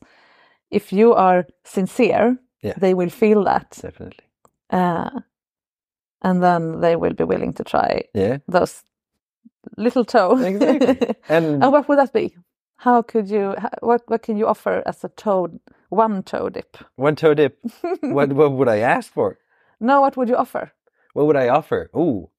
if 0.72 0.92
you 0.94 1.14
are 1.14 1.46
sincere, 1.64 2.38
Yeah. 2.64 2.74
they 2.80 2.94
will 2.94 3.10
feel 3.10 3.44
that. 3.46 3.78
definitely. 3.82 4.26
Uh, 4.74 5.10
and 6.22 6.42
then 6.44 6.82
they 6.82 6.96
will 6.96 7.14
be 7.14 7.24
willing 7.24 7.54
to 7.54 7.64
try 7.64 8.04
Yeah. 8.14 8.38
those 8.52 8.84
little 9.78 10.06
toe. 10.06 10.38
Exactly. 10.38 11.16
And 11.30 11.64
and 11.64 11.72
what 11.72 11.88
would 11.88 11.98
that 12.00 12.14
be? 12.14 12.36
How 12.78 13.02
could 13.02 13.30
you? 13.30 13.56
What 13.82 14.02
what 14.08 14.22
can 14.22 14.38
you 14.38 14.48
offer 14.48 14.82
as 14.86 15.04
a 15.04 15.10
toe, 15.10 15.50
one 15.90 16.24
toe 16.24 16.50
dip? 16.50 16.78
one 16.98 17.16
toe 17.16 17.34
dip. 17.36 17.58
what 18.02 18.34
what 18.34 18.52
would 18.52 18.70
I 18.70 18.80
ask 18.98 19.12
for? 19.14 19.38
No, 19.80 20.02
what 20.02 20.18
would 20.18 20.30
you 20.30 20.36
offer? 20.36 20.72
What 21.14 21.28
would 21.28 21.36
I 21.38 21.50
offer? 21.50 21.90
Ooh. 21.96 22.30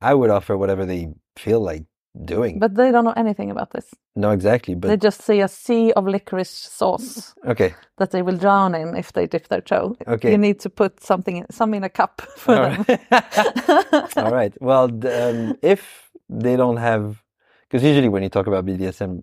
I 0.00 0.14
would 0.14 0.30
offer 0.30 0.56
whatever 0.56 0.84
they 0.86 1.08
feel 1.36 1.60
like 1.60 1.84
doing. 2.24 2.58
But 2.58 2.74
they 2.74 2.90
don't 2.92 3.04
know 3.04 3.14
anything 3.16 3.50
about 3.50 3.70
this. 3.72 3.86
no, 4.14 4.30
exactly. 4.30 4.74
But 4.74 4.88
they 4.88 4.96
just 4.96 5.22
see 5.22 5.40
a 5.40 5.48
sea 5.48 5.92
of 5.92 6.06
licorice 6.06 6.50
sauce 6.50 7.34
okay. 7.46 7.74
that 7.98 8.10
they 8.10 8.22
will 8.22 8.36
drown 8.38 8.74
in 8.74 8.96
if 8.96 9.12
they 9.12 9.26
dip 9.26 9.48
their 9.48 9.60
toe. 9.62 9.96
Okay. 10.06 10.30
You 10.32 10.38
need 10.38 10.60
to 10.60 10.70
put 10.70 11.02
something, 11.02 11.36
in, 11.38 11.46
some 11.50 11.74
in 11.74 11.84
a 11.84 11.88
cup 11.90 12.22
for 12.36 12.54
All 12.56 12.62
them. 12.70 12.84
right. 12.88 14.16
All 14.16 14.32
right. 14.32 14.54
Well, 14.60 14.84
um, 14.84 15.56
if 15.62 16.10
they 16.28 16.56
don't 16.56 16.78
have, 16.78 17.22
because 17.68 17.82
usually 17.84 18.08
when 18.08 18.22
you 18.22 18.28
talk 18.30 18.46
about 18.46 18.64
BDSM 18.66 19.22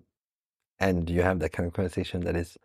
and 0.80 1.08
you 1.10 1.22
have 1.22 1.38
that 1.40 1.52
kind 1.52 1.66
of 1.66 1.72
conversation 1.72 2.22
that 2.24 2.36
is 2.36 2.58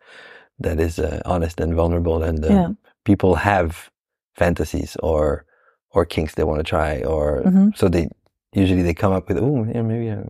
that 0.60 0.80
is 0.80 0.99
uh, 0.99 1.21
honest 1.25 1.60
and 1.62 1.73
vulnerable, 1.73 2.21
and 2.23 2.43
uh, 2.45 2.49
Yeah. 2.49 2.69
people 3.06 3.36
have 3.36 3.89
fantasies 4.36 4.96
or 5.02 5.46
or 5.92 6.06
kinks 6.06 6.36
they 6.36 6.44
want 6.44 6.60
to 6.60 6.63
try, 6.63 7.02
or 7.02 7.42
Mhm. 7.46 7.76
so 7.76 7.89
they 7.89 8.08
usually 8.54 8.84
they 8.84 8.94
come 8.94 9.12
up 9.12 9.28
with, 9.28 9.38
oh, 9.39 9.65
yeah, 9.74 9.82
maybe 9.82 10.12
I, 10.12 10.22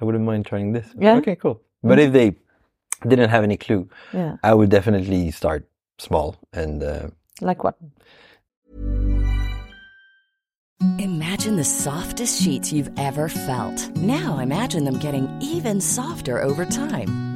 I 0.00 0.04
wouldn't 0.04 0.24
mind 0.24 0.44
trying 0.46 0.72
this. 0.72 0.86
Yeah. 0.98 1.16
Okay, 1.16 1.36
cool. 1.36 1.60
But 1.82 1.98
if 1.98 2.12
they 2.12 2.36
didn't 3.08 3.30
have 3.30 3.42
any 3.42 3.56
clue, 3.56 3.88
Yeah. 4.12 4.36
I 4.42 4.52
would 4.52 4.68
definitely 4.70 5.30
start 5.30 5.64
small 5.98 6.36
and. 6.52 6.82
Uh, 6.82 7.08
Like 7.40 7.64
what? 7.64 7.76
Imagine 10.98 11.56
the 11.56 11.64
softest 11.64 12.42
sheets 12.42 12.72
you've 12.72 12.90
ever 12.98 13.28
felt. 13.28 13.90
Now 13.96 14.38
imagine 14.38 14.84
them 14.84 14.98
getting 14.98 15.28
even 15.40 15.80
softer 15.80 16.42
over 16.42 16.64
time. 16.66 17.08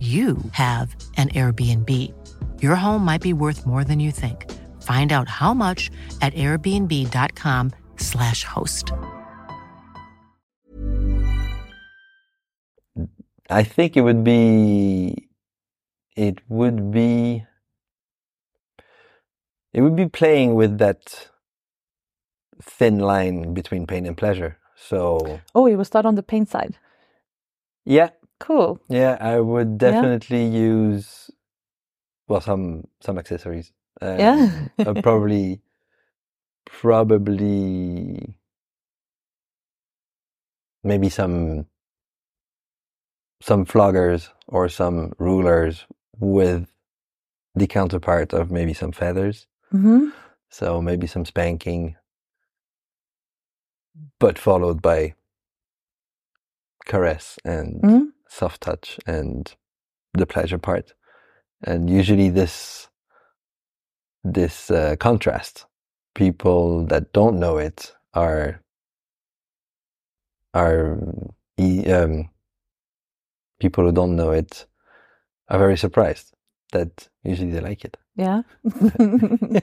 you 0.00 0.38
have 0.52 0.96
an 1.18 1.28
Airbnb. 1.30 1.90
Your 2.62 2.74
home 2.74 3.04
might 3.04 3.20
be 3.20 3.34
worth 3.34 3.66
more 3.66 3.84
than 3.84 4.00
you 4.00 4.10
think. 4.10 4.50
Find 4.82 5.12
out 5.12 5.28
how 5.28 5.52
much 5.52 5.90
at 6.22 6.32
airbnb.com/slash 6.34 8.44
host. 8.44 8.92
I 13.48 13.62
think 13.64 13.96
it 13.96 14.02
would 14.02 14.22
be 14.24 15.28
it 16.16 16.40
would 16.48 16.90
be 16.90 17.44
it 19.72 19.80
would 19.82 19.96
be 19.96 20.08
playing 20.08 20.54
with 20.54 20.78
that 20.78 21.28
thin 22.62 22.98
line 23.00 23.54
between 23.54 23.86
pain 23.86 24.06
and 24.06 24.16
pleasure. 24.16 24.58
So 24.76 25.40
Oh, 25.54 25.66
you 25.66 25.76
will 25.76 25.84
start 25.84 26.06
on 26.06 26.14
the 26.14 26.22
pain 26.22 26.46
side. 26.46 26.78
yeah, 27.84 28.10
Cool. 28.40 28.80
yeah, 28.88 29.16
I 29.20 29.38
would 29.40 29.78
definitely 29.78 30.44
use 30.46 31.30
well 32.28 32.40
some 32.40 32.84
some 33.00 33.18
accessories. 33.18 33.72
Um, 34.00 34.18
Yeah. 34.18 34.68
probably 35.02 35.60
probably 36.66 38.34
maybe 40.82 41.08
some 41.08 41.66
some 43.42 43.64
floggers 43.66 44.30
or 44.48 44.68
some 44.68 45.12
rulers 45.18 45.86
with 46.18 46.66
the 47.54 47.66
counterpart 47.66 48.32
of 48.32 48.50
maybe 48.50 48.74
some 48.74 48.92
feathers. 48.92 49.46
hmm 49.70 50.08
So 50.50 50.82
maybe 50.82 51.06
some 51.06 51.24
spanking, 51.24 51.96
but 54.18 54.38
followed 54.38 54.82
by 54.82 55.14
caress 56.86 57.38
and 57.44 57.82
Mhm. 57.82 58.09
Soft 58.30 58.62
touch 58.62 58.98
and 59.06 59.54
the 60.14 60.26
pleasure 60.26 60.58
part. 60.58 60.94
And 61.62 61.90
usually 61.90 62.30
this 62.30 62.88
this 64.24 64.70
uh, 64.70 64.96
contrast, 64.98 65.66
people 66.14 66.86
that 66.86 67.12
don't 67.12 67.38
know 67.38 67.58
it 67.58 67.92
are 68.14 68.62
are 70.54 70.98
um, 71.58 72.30
people 73.60 73.84
who 73.84 73.92
don't 73.92 74.16
know 74.16 74.30
it 74.30 74.66
are 75.48 75.58
very 75.58 75.76
surprised 75.76 76.34
that 76.72 77.08
usually 77.24 77.50
they 77.50 77.60
like 77.60 77.84
it. 77.84 77.96
Yeah. 78.16 78.42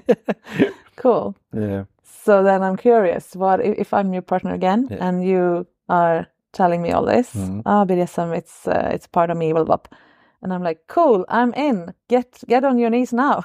cool. 0.96 1.36
Yeah. 1.54 1.86
So 2.04 2.44
then 2.44 2.62
I'm 2.64 2.76
curious, 2.78 3.36
what 3.36 3.60
if, 3.62 3.78
if 3.80 3.94
I'm 3.94 4.14
your 4.14 4.22
partner 4.22 4.54
again 4.54 4.88
Yeah. 4.90 5.08
and 5.08 5.24
you 5.26 5.68
are 5.90 6.28
telling 6.52 6.82
me 6.82 6.92
all 6.92 7.06
this? 7.06 7.36
Mhm. 7.36 7.62
Ah, 7.66 7.86
BDSM, 7.86 8.34
it's 8.38 8.68
uh, 8.68 8.90
it's 8.94 9.08
part 9.08 9.30
of 9.30 9.38
me, 9.38 9.54
blah, 9.54 9.64
blah, 9.64 9.78
blah. 9.78 9.98
and 10.42 10.54
I'm 10.54 10.64
like, 10.64 10.82
cool, 10.88 11.26
I'm 11.30 11.54
in. 11.54 11.94
Get 12.10 12.44
get 12.48 12.64
on 12.64 12.78
your 12.80 12.90
knees 12.90 13.14
now. 13.14 13.44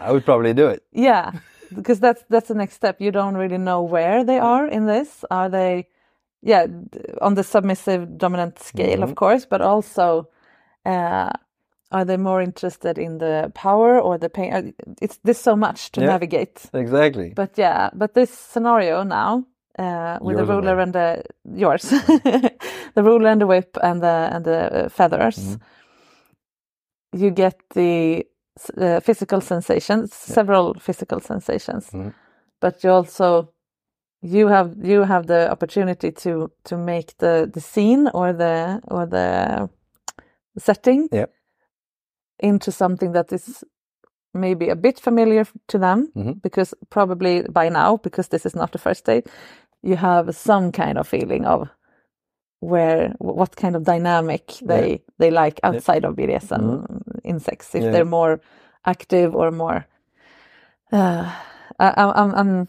I 0.00 0.12
would 0.12 0.24
probably 0.24 0.54
do 0.54 0.68
it. 0.68 0.82
Yeah, 0.92 1.32
because 1.74 2.00
that's 2.00 2.24
that's 2.30 2.48
the 2.48 2.54
next 2.54 2.74
step. 2.76 3.00
You 3.00 3.10
don't 3.12 3.36
really 3.38 3.58
know 3.58 3.82
where 3.82 4.24
they 4.24 4.38
are 4.38 4.66
in 4.66 4.86
this. 4.86 5.24
Are 5.30 5.48
they, 5.50 5.88
yeah, 6.42 6.66
on 7.20 7.34
the 7.34 7.42
submissive 7.44 8.16
dominant 8.18 8.58
scale, 8.58 9.02
of 9.02 9.10
Mhm. 9.10 9.14
course, 9.16 9.46
but 9.46 9.60
also, 9.60 10.28
uh, 10.86 11.30
are 11.92 12.04
they 12.04 12.16
more 12.16 12.42
interested 12.44 12.98
in 12.98 13.18
the 13.18 13.50
power 13.54 14.00
or 14.00 14.18
the 14.18 14.28
pain? 14.28 14.52
Uh, 14.54 14.72
It's 15.02 15.18
there's 15.24 15.42
so 15.42 15.56
much 15.56 15.90
to 15.92 16.00
Yeah. 16.00 16.06
navigate. 16.08 16.70
Exactly. 16.72 17.32
But 17.34 17.58
yeah, 17.58 17.90
but 17.94 18.14
this 18.14 18.30
scenario 18.30 19.04
now 19.04 19.44
uh, 19.78 20.18
with 20.20 20.36
Yours 20.36 20.48
the 20.48 20.54
ruler 20.54 20.78
and 20.80 20.92
the 20.94 21.22
yours, 21.54 21.82
the 22.94 23.02
ruler 23.02 23.28
and 23.30 23.40
the 23.40 23.46
whip 23.46 23.76
and 23.82 24.02
the 24.02 24.28
and 24.32 24.44
the 24.44 24.86
uh, 24.86 24.88
feathers, 24.88 25.38
Mhm. 25.38 25.60
you 27.12 27.30
get 27.30 27.56
the 27.74 28.26
uh, 28.78 29.00
physical 29.00 29.40
sensations, 29.40 30.14
several 30.14 30.74
physical 30.80 31.20
sensations, 31.20 31.90
Mhm. 31.92 32.14
but 32.60 32.84
you 32.84 32.90
also 32.92 33.52
you 34.22 34.48
have 34.48 34.76
you 34.82 35.04
have 35.04 35.26
the 35.26 35.50
opportunity 35.50 36.12
to 36.12 36.50
to 36.64 36.76
make 36.76 37.16
the 37.18 37.50
the 37.54 37.60
scene 37.60 38.08
or 38.14 38.32
the 38.32 38.80
or 38.88 39.06
the 39.06 39.68
setting 40.58 41.08
Yep. 41.12 41.32
into 42.40 42.72
something 42.72 43.12
that 43.12 43.32
is 43.32 43.64
maybe 44.34 44.68
a 44.70 44.76
bit 44.76 45.00
familiar 45.00 45.44
to 45.66 45.78
them 45.78 46.10
Mhm. 46.16 46.40
because 46.42 46.74
probably 46.90 47.42
by 47.42 47.68
now 47.70 47.96
because 47.96 48.28
this 48.28 48.46
is 48.46 48.54
not 48.54 48.70
the 48.72 48.78
first 48.78 49.04
date 49.06 49.26
you 49.82 49.96
have 49.96 50.32
some 50.34 50.72
kind 50.72 50.98
of 50.98 51.08
feeling 51.08 51.46
of 51.46 51.68
where 52.60 53.14
what 53.18 53.56
kind 53.56 53.76
of 53.76 53.84
dynamic 53.84 54.46
they 54.66 55.02
they 55.18 55.30
like 55.30 55.60
outside 55.62 56.04
of 56.04 56.14
BDSM 56.16 56.60
Mhm. 56.60 57.20
in 57.24 57.40
sex 57.40 57.74
if 57.74 57.82
Yeah. 57.82 57.90
they're 57.92 58.04
more 58.04 58.40
active 58.84 59.34
or 59.34 59.50
more 59.50 59.84
uh, 60.92 61.24
I, 61.78 62.12
I'm 62.14 62.34
I'm 62.34 62.68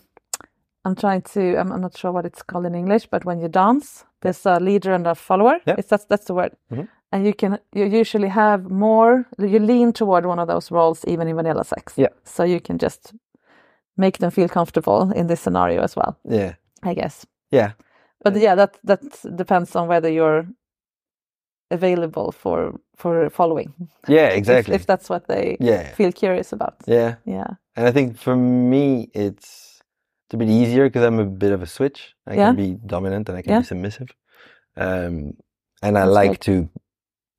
I'm 0.86 0.95
trying 0.95 1.21
to 1.34 1.41
I'm, 1.60 1.71
I'm 1.71 1.82
not 1.82 1.97
sure 1.97 2.12
what 2.12 2.26
it's 2.26 2.41
called 2.43 2.65
in 2.65 2.76
English 2.76 3.08
but 3.12 3.26
when 3.26 3.39
you 3.39 3.47
dance 3.50 4.06
there's 4.21 4.45
a 4.45 4.60
leader 4.60 4.93
and 4.93 5.08
a 5.08 5.15
follower 5.15 5.60
Yeah. 5.65 5.76
it's 5.78 5.89
that's 5.89 6.06
that's 6.06 6.26
the 6.26 6.34
word 6.34 6.54
Mhm. 6.71 6.88
And 7.12 7.26
you 7.26 7.34
can 7.34 7.60
you 7.76 7.86
usually 7.86 8.30
have 8.30 8.69
more 8.71 9.26
you 9.39 9.60
lean 9.60 9.93
toward 9.93 10.26
one 10.26 10.39
of 10.39 10.47
those 10.47 10.71
roles 10.71 11.06
even 11.08 11.28
in 11.28 11.36
vanilla 11.36 11.63
sex 11.65 11.93
Yeah. 11.97 12.10
so 12.26 12.43
you 12.43 12.60
can 12.62 12.78
just 12.78 13.13
make 13.97 14.17
them 14.19 14.32
feel 14.32 14.50
comfortable 14.50 15.12
in 15.15 15.28
this 15.28 15.41
scenario 15.41 15.82
as 15.84 15.95
well 15.95 16.17
Yeah. 16.26 16.54
i 16.84 16.93
guess 16.95 17.26
Yeah. 17.52 17.71
but 18.24 18.36
yeah 18.36 18.56
that 18.56 18.78
that 18.84 19.02
depends 19.38 19.76
on 19.76 19.88
whether 19.88 20.10
you're 20.10 20.45
available 21.71 22.32
for 22.32 22.74
for 22.97 23.30
following 23.30 23.74
Yeah, 24.08 24.30
exactly. 24.39 24.76
if, 24.76 24.86
that's 24.86 25.10
what 25.10 25.28
they 25.28 25.58
Yeah. 25.60 25.95
feel 25.95 26.12
curious 26.12 26.54
about 26.54 26.76
Yeah. 26.88 27.15
yeah 27.26 27.47
And 27.76 27.88
I 27.88 27.91
think 27.93 28.17
for 28.17 28.36
me, 28.36 29.10
it's 29.13 29.82
it's 30.28 30.34
a 30.36 30.38
bit 30.38 30.50
easier 30.50 30.86
because 30.89 31.04
I'm 31.08 31.19
a 31.19 31.26
bit 31.26 31.52
of 31.54 31.62
a 31.62 31.65
switch. 31.67 32.15
I 32.28 32.36
Yeah. 32.36 32.47
can 32.47 32.56
be 32.58 32.78
dominant 32.86 33.30
and 33.30 33.38
I 33.38 33.41
can 33.41 33.52
Yeah. 33.54 33.60
be 33.62 33.65
submissive. 33.65 34.10
Um, 34.78 35.34
and 35.84 35.97
I 35.97 36.06
That's 36.06 36.15
like 36.15 36.39
to 36.41 36.69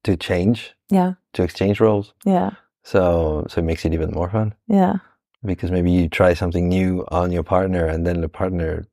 to 0.04 0.16
change, 0.16 0.74
yeah 0.90 1.14
to 1.34 1.42
exchange 1.42 1.80
roles. 1.80 2.14
yeah 2.24 2.50
So 2.84 3.46
so 3.48 3.60
it 3.60 3.64
makes 3.64 3.84
it 3.84 3.94
even 3.94 4.10
more 4.10 4.28
fun 4.30 4.54
yeah 4.68 4.96
because 5.44 5.70
maybe 5.72 5.90
you 5.90 6.08
try 6.08 6.34
something 6.34 6.68
new 6.68 7.04
on 7.10 7.32
your 7.32 7.42
partner, 7.44 7.86
and 7.86 8.06
then 8.06 8.20
the 8.20 8.28
partner 8.28 8.84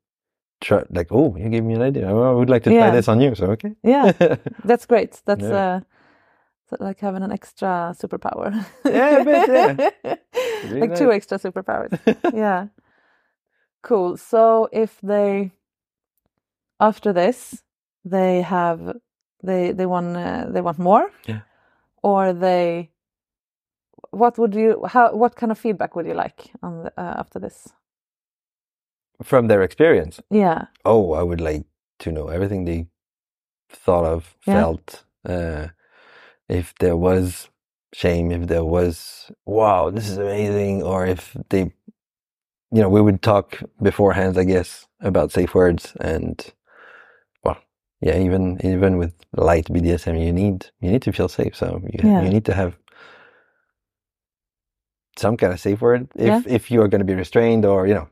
try 0.61 0.83
like, 0.89 1.07
oh, 1.11 1.35
you 1.37 1.49
gave 1.49 1.63
me 1.63 1.73
an 1.75 1.81
idea. 1.81 2.07
Oh, 2.09 2.23
I 2.31 2.33
would 2.33 2.49
like 2.49 2.63
to 2.63 2.71
Yeah. 2.71 2.81
try 2.81 2.91
this 2.91 3.07
on 3.07 3.21
you. 3.21 3.35
So 3.35 3.45
okay. 3.51 3.73
yeah 3.83 4.11
that's 4.69 4.85
great 4.85 5.21
that's 5.25 5.43
Yeah. 5.43 5.59
uh 5.65 5.79
like 6.79 6.99
having 6.99 7.23
an 7.23 7.31
extra 7.31 7.95
superpower 7.97 8.53
Yeah, 8.85 9.17
a 9.21 9.23
bit, 9.25 9.47
yeah. 9.47 10.15
Really 10.63 10.81
like 10.81 10.95
two 10.97 11.11
extra 11.11 11.37
superpowers 11.39 11.91
yeah 12.33 12.67
cool 13.81 14.17
so 14.17 14.67
if 14.71 14.99
they 15.01 15.51
after 16.79 17.13
this 17.13 17.63
they 18.05 18.41
have 18.41 18.79
they 19.43 19.71
they 19.73 19.85
want 19.85 20.17
uh, 20.17 20.45
they 20.49 20.61
want 20.61 20.79
more 20.79 21.11
Yeah. 21.27 21.41
or 22.03 22.33
they 22.33 22.91
what 24.11 24.37
would 24.37 24.55
you 24.55 24.85
how 24.87 25.13
what 25.15 25.35
kind 25.35 25.51
of 25.51 25.59
feedback 25.59 25.95
would 25.95 26.07
you 26.07 26.15
like 26.15 26.51
on 26.63 26.83
the, 26.83 26.91
uh, 26.97 27.15
after 27.19 27.39
this 27.39 27.69
From 29.23 29.47
their 29.47 29.63
experience, 29.63 30.21
yeah 30.31 30.67
oh, 30.85 31.13
I 31.13 31.23
would 31.23 31.41
like 31.41 31.65
to 31.99 32.11
know 32.11 32.27
everything 32.29 32.65
they 32.65 32.87
thought 33.69 34.05
of, 34.05 34.35
Yeah. 34.47 34.53
felt. 34.53 35.03
Uh, 35.25 35.67
if 36.49 36.73
there 36.79 36.97
was 36.97 37.49
shame, 37.93 38.31
if 38.31 38.47
there 38.47 38.65
was, 38.65 39.31
wow, 39.45 39.89
this 39.91 40.09
is 40.09 40.17
amazing, 40.17 40.83
or 40.83 41.05
if 41.05 41.35
they, 41.49 41.61
you 42.71 42.81
know, 42.81 42.89
we 42.89 43.01
would 43.01 43.21
talk 43.21 43.61
beforehand, 43.81 44.37
I 44.37 44.43
guess, 44.45 44.87
about 45.01 45.31
safe 45.31 45.55
words 45.55 45.95
and, 46.01 46.53
yeah, 48.01 48.17
even 48.17 48.57
even 48.63 48.97
with 48.97 49.13
light 49.33 49.65
BDSM, 49.65 50.17
you 50.25 50.31
need 50.33 50.65
you 50.81 50.91
need 50.91 51.01
to 51.03 51.11
feel 51.11 51.27
safe, 51.27 51.55
so 51.55 51.81
you 51.93 51.99
Yeah. 52.09 52.23
you 52.23 52.29
need 52.29 52.45
to 52.45 52.53
have 52.53 52.77
some 55.17 55.37
kind 55.37 55.53
of 55.53 55.59
safe 55.59 55.81
word 55.81 56.07
if 56.15 56.27
Yeah. 56.27 56.41
if 56.55 56.71
you 56.71 56.81
are 56.81 56.87
going 56.87 57.01
to 57.07 57.13
be 57.13 57.19
restrained 57.19 57.65
or 57.65 57.87
you 57.87 57.93
know 57.93 58.07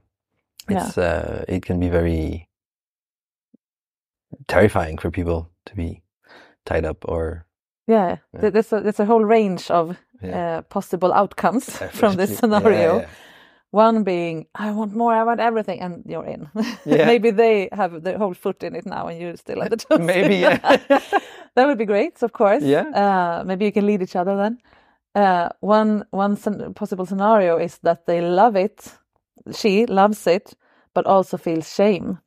Yeah. 0.69 0.85
it's 0.87 0.97
uh 0.97 1.45
it 1.47 1.65
can 1.65 1.79
be 1.79 1.89
very 1.89 2.49
terrifying 4.47 4.97
for 4.97 5.11
people 5.11 5.49
to 5.65 5.75
be 5.75 6.01
tied 6.65 6.85
up 6.85 7.05
or 7.07 7.45
yeah, 7.89 8.17
Yeah. 8.33 8.49
There's 8.49 8.73
a 8.73 8.81
there's 8.81 8.99
a 8.99 9.05
whole 9.05 9.23
range 9.23 9.71
of 9.71 9.97
Yeah. 10.21 10.57
uh, 10.57 10.61
possible 10.63 11.13
outcomes 11.13 11.65
from 11.91 12.15
this 12.17 12.37
scenario 12.37 12.93
Yeah, 12.95 13.01
yeah. 13.01 13.07
One 13.71 14.03
being 14.03 14.45
i 14.55 14.71
want 14.71 14.93
more 14.95 15.13
i 15.13 15.23
want 15.23 15.39
everything 15.39 15.79
and 15.81 16.03
you're 16.05 16.25
in 16.25 16.49
Yeah. 16.85 17.05
maybe 17.11 17.31
they 17.31 17.69
have 17.71 18.01
the 18.03 18.17
whole 18.17 18.33
foot 18.33 18.63
in 18.63 18.75
it 18.75 18.85
now 18.85 19.07
and 19.07 19.19
you're 19.19 19.35
still 19.37 19.61
at 19.63 19.69
the 19.69 19.77
toes 19.85 19.99
Maybe, 19.99 20.35
yeah. 20.35 20.57
that 21.55 21.67
would 21.67 21.77
be 21.77 21.85
great 21.85 22.23
of 22.23 22.31
course 22.31 22.63
Yeah. 22.63 22.85
uh, 22.93 23.43
maybe 23.45 23.65
you 23.65 23.71
can 23.71 23.85
lead 23.85 24.01
each 24.01 24.15
other 24.15 24.35
then 24.37 24.57
uh, 25.15 25.49
one 25.59 26.05
one 26.11 26.37
possible 26.75 27.05
scenario 27.05 27.57
is 27.57 27.79
that 27.83 28.05
they 28.05 28.21
love 28.21 28.55
it 28.55 28.93
she 29.53 29.85
loves 29.85 30.27
it 30.27 30.53
but 30.93 31.05
also 31.05 31.37
feels 31.37 31.73
shame 31.73 32.17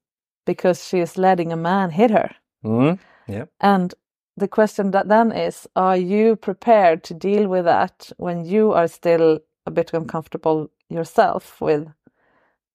because 0.46 0.88
she 0.88 0.98
is 1.00 1.16
letting 1.16 1.52
a 1.52 1.56
man 1.56 1.90
hit 1.90 2.10
her 2.10 2.30
Mhm. 2.64 2.98
yeah 3.28 3.44
and 3.60 3.94
the 4.36 4.48
question 4.48 4.90
that 4.90 5.08
then 5.08 5.32
is 5.32 5.68
are 5.76 5.96
you 5.96 6.36
prepared 6.36 7.02
to 7.04 7.14
deal 7.14 7.48
with 7.48 7.64
that 7.64 8.12
when 8.18 8.44
you 8.44 8.72
are 8.72 8.88
still 8.88 9.38
a 9.70 9.74
bit 9.80 9.94
uncomfortable 9.94 10.70
yourself 10.90 11.60
with 11.62 11.88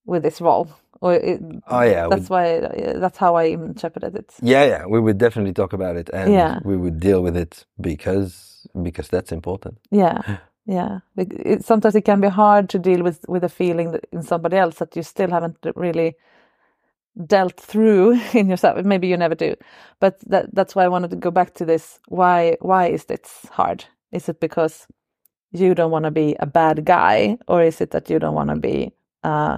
with 0.05 0.23
this 0.23 0.41
role. 0.41 0.69
Or 1.01 1.15
it, 1.15 1.41
Oh, 1.67 1.81
yeah, 1.83 2.07
that's 2.09 2.29
why 2.29 2.57
uh, 2.59 2.99
that's 2.99 3.17
how 3.19 3.35
i 3.35 3.45
interpreted 3.45 4.15
it. 4.15 4.33
Yeah 4.41 4.65
yeah 4.65 4.85
we 4.87 4.99
would 5.01 5.17
definitely 5.19 5.53
talk 5.53 5.73
about 5.73 5.97
it 5.97 6.09
and 6.13 6.33
Yeah. 6.33 6.59
we 6.63 6.77
would 6.77 6.99
deal 7.01 7.23
with 7.23 7.37
it 7.37 7.65
because 7.81 8.67
because 8.83 9.09
that's 9.09 9.31
important. 9.33 9.79
Yeah 9.91 10.21
yeah. 10.67 10.99
Bec- 11.15 11.33
it, 11.33 11.65
sometimes 11.65 11.95
it 11.95 12.05
can 12.05 12.21
be 12.21 12.29
hard 12.29 12.69
to 12.69 12.79
deal 12.79 13.03
with 13.03 13.25
with 13.29 13.43
a 13.45 13.49
feeling 13.49 13.91
that 13.93 14.05
in 14.13 14.23
somebody 14.23 14.57
else 14.57 14.77
that 14.79 14.95
you 14.95 15.03
still 15.03 15.31
haven't 15.31 15.57
really 15.75 16.15
dealt 17.27 17.59
through 17.59 18.19
in 18.33 18.49
yourself. 18.49 18.85
Maybe 18.85 19.07
you 19.07 19.17
never 19.17 19.35
do. 19.35 19.55
But 20.01 20.19
that 20.29 20.55
that's 20.55 20.75
why 20.75 20.85
i 20.85 20.89
wanted 20.89 21.11
to 21.11 21.17
go 21.17 21.31
back 21.31 21.53
to 21.55 21.65
this 21.65 21.99
why 22.09 22.57
why 22.61 22.87
is 22.87 23.05
this 23.05 23.47
hard? 23.51 23.85
Is 24.11 24.29
it 24.29 24.39
because 24.41 24.87
you 25.59 25.75
don't 25.75 25.91
want 25.91 26.05
to 26.05 26.11
be 26.11 26.35
a 26.39 26.45
bad 26.47 26.85
guy 26.85 27.37
or 27.47 27.63
is 27.63 27.81
it 27.81 27.91
that 27.91 28.09
you 28.09 28.19
don't 28.19 28.35
want 28.35 28.51
to 28.51 28.57
be 28.57 28.93
uh 29.23 29.57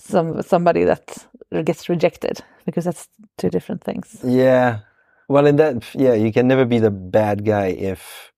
some 0.00 0.42
somebody 0.42 0.84
that 0.84 1.26
gets 1.64 1.88
rejected? 1.88 2.40
Because 2.66 2.84
that's 2.84 3.08
two 3.38 3.50
different 3.50 3.84
things. 3.84 4.20
Yeah. 4.24 4.80
Well 5.28 5.46
in 5.46 5.56
that 5.56 5.84
yeah 5.94 6.14
you 6.14 6.32
can 6.32 6.48
never 6.48 6.64
be 6.66 6.78
the 6.80 6.90
bad 6.90 7.44
guy 7.44 7.68
if 7.68 8.32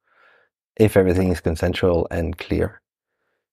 if 0.77 0.97
everything 0.97 1.31
is 1.33 1.41
consensual 1.41 2.09
and 2.11 2.39
clear. 2.39 2.81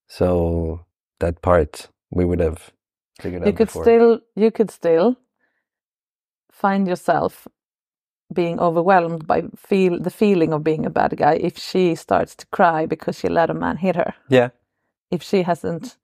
So 0.07 0.85
that 1.19 1.41
part 1.41 1.89
we 2.11 2.25
would 2.25 2.39
have 2.41 2.71
figured 3.21 3.43
you 3.43 3.51
out 3.51 3.57
could 3.57 3.69
before. 3.69 3.83
still 3.83 4.21
you 4.35 4.51
could 4.51 4.71
still 4.71 5.17
find 6.51 6.87
yourself 6.87 7.47
being 8.33 8.59
overwhelmed 8.59 9.25
by 9.27 9.43
feel 9.57 9.99
the 9.99 10.09
feeling 10.11 10.53
of 10.53 10.63
being 10.63 10.85
a 10.85 10.89
bad 10.89 11.15
guy 11.17 11.33
if 11.41 11.57
she 11.57 11.95
starts 11.95 12.35
to 12.35 12.45
cry 12.47 12.85
because 12.85 13.17
she 13.19 13.27
let 13.29 13.49
a 13.49 13.53
man 13.53 13.77
hit 13.77 13.95
her 13.95 14.13
yeah 14.29 14.49
if 15.11 15.23
she 15.23 15.41
hasn't 15.43 15.97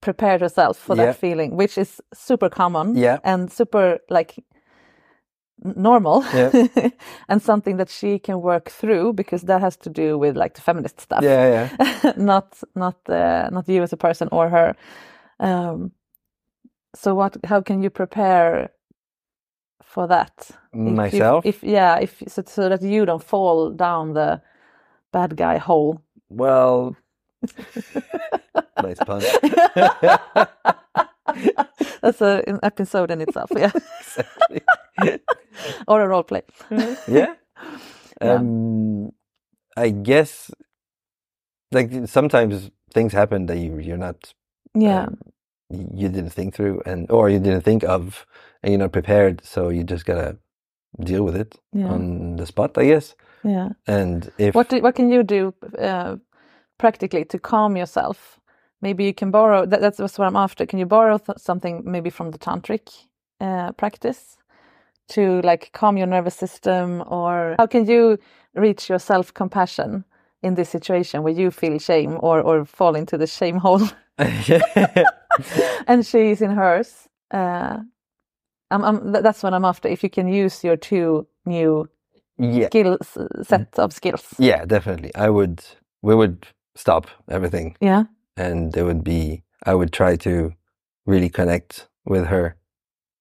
prepared 0.00 0.40
herself 0.42 0.76
for 0.78 0.94
Yeah. 0.96 1.06
that 1.06 1.16
feeling 1.16 1.56
which 1.56 1.78
is 1.78 2.00
super 2.14 2.48
common 2.50 2.96
Yeah. 2.96 3.18
and 3.24 3.50
super 3.50 3.98
like 4.10 4.44
normal 5.76 6.22
Yeah. 6.34 6.50
and 7.28 7.42
something 7.42 7.78
that 7.78 7.88
she 7.90 8.18
can 8.18 8.42
work 8.42 8.68
through 8.68 9.14
because 9.14 9.42
that 9.46 9.60
has 9.62 9.76
to 9.78 9.90
do 9.90 10.18
with 10.18 10.36
like 10.36 10.54
the 10.54 10.60
feminist 10.60 11.00
stuff 11.00 11.22
yeah 11.24 11.68
yeah 12.02 12.12
not 12.16 12.62
not 12.74 12.96
uh, 13.08 13.48
not 13.50 13.68
you 13.68 13.82
as 13.82 13.92
a 13.92 13.96
person 13.96 14.28
or 14.32 14.48
her 14.50 14.74
um 15.40 15.92
so 16.94 17.14
what 17.14 17.36
how 17.44 17.62
can 17.62 17.82
you 17.82 17.90
prepare 17.90 18.70
for 19.96 20.06
that 20.08 20.34
If 20.72 20.86
you- 20.86 20.90
Myself? 21.02 21.46
if 21.46 21.62
yeah 21.62 21.98
if 22.06 22.22
so, 22.28 22.42
so 22.46 22.68
that 22.68 22.82
you 22.82 23.06
don't 23.06 23.22
fall 23.24 23.70
down 23.70 24.12
the 24.14 24.40
bad 25.12 25.36
guy 25.36 25.58
hole 25.58 26.00
well 26.28 26.96
nice 28.82 28.98
pun 29.06 29.20
that's 32.02 32.20
a, 32.20 32.42
an 32.46 32.58
episode 32.62 33.10
in 33.10 33.20
itself 33.20 33.50
yeah 33.56 33.70
exactly. 34.00 34.60
or 35.88 36.00
a 36.02 36.08
role 36.08 36.22
play 36.24 36.42
yeah. 37.08 37.34
Yeah. 38.22 38.34
Um, 38.34 39.12
I 39.76 39.90
guess, 39.90 40.50
like 41.72 41.90
sometimes 42.08 42.70
things 42.94 43.12
happen 43.12 43.46
that 43.46 43.58
you 43.58 43.78
you're 43.78 43.98
not 44.08 44.32
yeah 44.74 45.04
um, 45.04 45.18
you 45.70 46.08
didn't 46.08 46.30
think 46.30 46.54
through 46.54 46.82
and 46.86 47.10
or 47.10 47.30
you 47.30 47.38
didn't 47.38 47.62
think 47.62 47.84
of 47.84 48.26
and 48.62 48.72
you're 48.72 48.78
not 48.78 48.92
prepared, 48.92 49.44
so 49.44 49.68
you 49.70 49.84
just 49.84 50.04
gotta 50.06 50.36
deal 51.00 51.24
with 51.24 51.36
it 51.36 51.58
Yeah. 51.72 51.88
on 51.92 52.36
the 52.36 52.46
spot, 52.46 52.78
I 52.78 52.86
guess. 52.86 53.14
yeah. 53.44 53.70
And 53.86 54.30
if 54.38 54.54
what 54.54 54.68
do, 54.68 54.80
what 54.80 54.94
can 54.94 55.10
you 55.10 55.22
do 55.22 55.54
uh, 55.78 56.16
practically 56.78 57.24
to 57.26 57.38
calm 57.38 57.76
yourself? 57.76 58.40
Maybe 58.82 59.04
you 59.04 59.14
can 59.14 59.30
borrow 59.30 59.66
that, 59.66 59.80
that's 59.80 59.98
what 59.98 60.20
i'm 60.20 60.36
after. 60.36 60.66
Can 60.66 60.78
you 60.78 60.86
borrow 60.86 61.18
th- 61.18 61.38
something 61.38 61.82
maybe 61.84 62.10
from 62.10 62.30
the 62.30 62.38
tantric 62.38 62.88
uh, 63.40 63.72
practice 63.72 64.38
to 65.08 65.40
like 65.42 65.70
calm 65.72 65.96
your 65.96 66.06
nervous 66.06 66.34
system? 66.36 67.02
Or 67.06 67.56
how 67.58 67.66
can 67.66 67.86
you 67.86 68.18
reach 68.54 68.88
your 68.90 68.98
self-compassion 68.98 70.04
in 70.42 70.54
this 70.54 70.68
situation 70.70 71.22
where 71.22 71.32
you 71.34 71.50
feel 71.50 71.78
shame 71.78 72.18
or 72.20 72.40
or 72.40 72.64
fall 72.64 72.94
into 72.96 73.18
the 73.18 73.26
shame 73.26 73.58
hole 73.58 73.82
and 75.86 76.06
she's 76.06 76.40
in 76.42 76.50
hers 76.50 77.08
uh, 77.32 77.78
I'm, 78.70 78.84
I'm, 78.84 79.12
that's 79.12 79.42
what 79.42 79.54
i'm 79.54 79.64
after 79.64 79.88
if 79.88 80.02
you 80.02 80.10
can 80.10 80.28
use 80.28 80.64
your 80.64 80.76
two 80.76 81.26
new 81.44 81.88
yeah, 82.38 82.66
skills 82.66 83.16
set 83.42 83.78
of 83.78 83.92
skills 83.92 84.34
yeah, 84.38 84.66
definitely, 84.66 85.10
I 85.14 85.30
would. 85.30 85.64
We 86.02 86.14
would 86.14 86.46
stop 86.74 87.06
everything, 87.30 87.76
yeah 87.80 88.04
and 88.36 88.72
there 88.74 88.84
would 88.84 89.02
be. 89.02 89.42
I 89.64 89.74
would 89.74 89.90
try 89.92 90.16
to 90.16 90.52
really 91.06 91.30
connect 91.30 91.88
with 92.04 92.26
her 92.26 92.56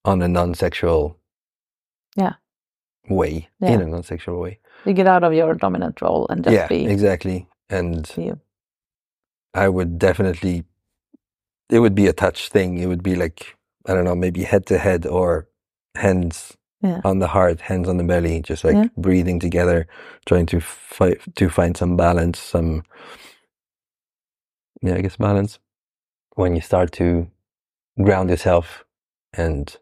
on 0.03 0.21
a 0.21 0.27
non-sexual 0.27 1.17
Yeah. 2.17 2.33
way, 3.09 3.47
Yeah. 3.61 3.71
in 3.71 3.81
a 3.81 3.85
non-sexual 3.87 4.37
way. 4.39 4.59
you 4.85 4.93
get 4.93 5.07
out 5.07 5.23
of 5.23 5.33
your 5.33 5.53
dominant 5.55 6.01
role 6.01 6.27
and 6.29 6.43
just 6.43 6.53
yeah, 6.53 6.67
be 6.67 6.85
exactly. 6.85 7.47
And 7.69 8.11
you. 8.17 8.39
I 9.53 9.69
would 9.69 9.97
definitely, 9.97 10.65
it 11.69 11.79
would 11.79 11.95
be 11.95 12.07
a 12.07 12.13
touch 12.13 12.49
thing. 12.49 12.77
It 12.79 12.87
would 12.87 13.03
be 13.03 13.15
like, 13.15 13.55
I 13.87 13.93
don't 13.93 14.03
know, 14.05 14.15
maybe 14.15 14.43
head 14.43 14.65
to 14.67 14.77
head 14.77 15.05
or 15.05 15.47
hands 15.95 16.57
Yeah. 16.81 17.01
on 17.03 17.19
the 17.19 17.27
heart, 17.27 17.61
hands 17.61 17.87
on 17.89 17.97
the 17.97 18.03
belly, 18.03 18.41
just 18.41 18.63
like 18.63 18.75
Yeah. 18.75 18.87
breathing 18.97 19.39
together, 19.39 19.87
trying 20.25 20.45
to 20.47 20.59
fi- 20.61 21.19
to 21.35 21.49
find 21.49 21.75
some 21.77 21.95
balance, 21.97 22.39
some, 22.39 22.83
yeah, 24.81 24.95
I 24.95 25.01
guess 25.01 25.17
balance. 25.17 25.59
When 26.35 26.55
you 26.55 26.61
start 26.61 26.91
to 26.93 27.27
ground 28.01 28.29
yourself 28.29 28.85
and 29.33 29.75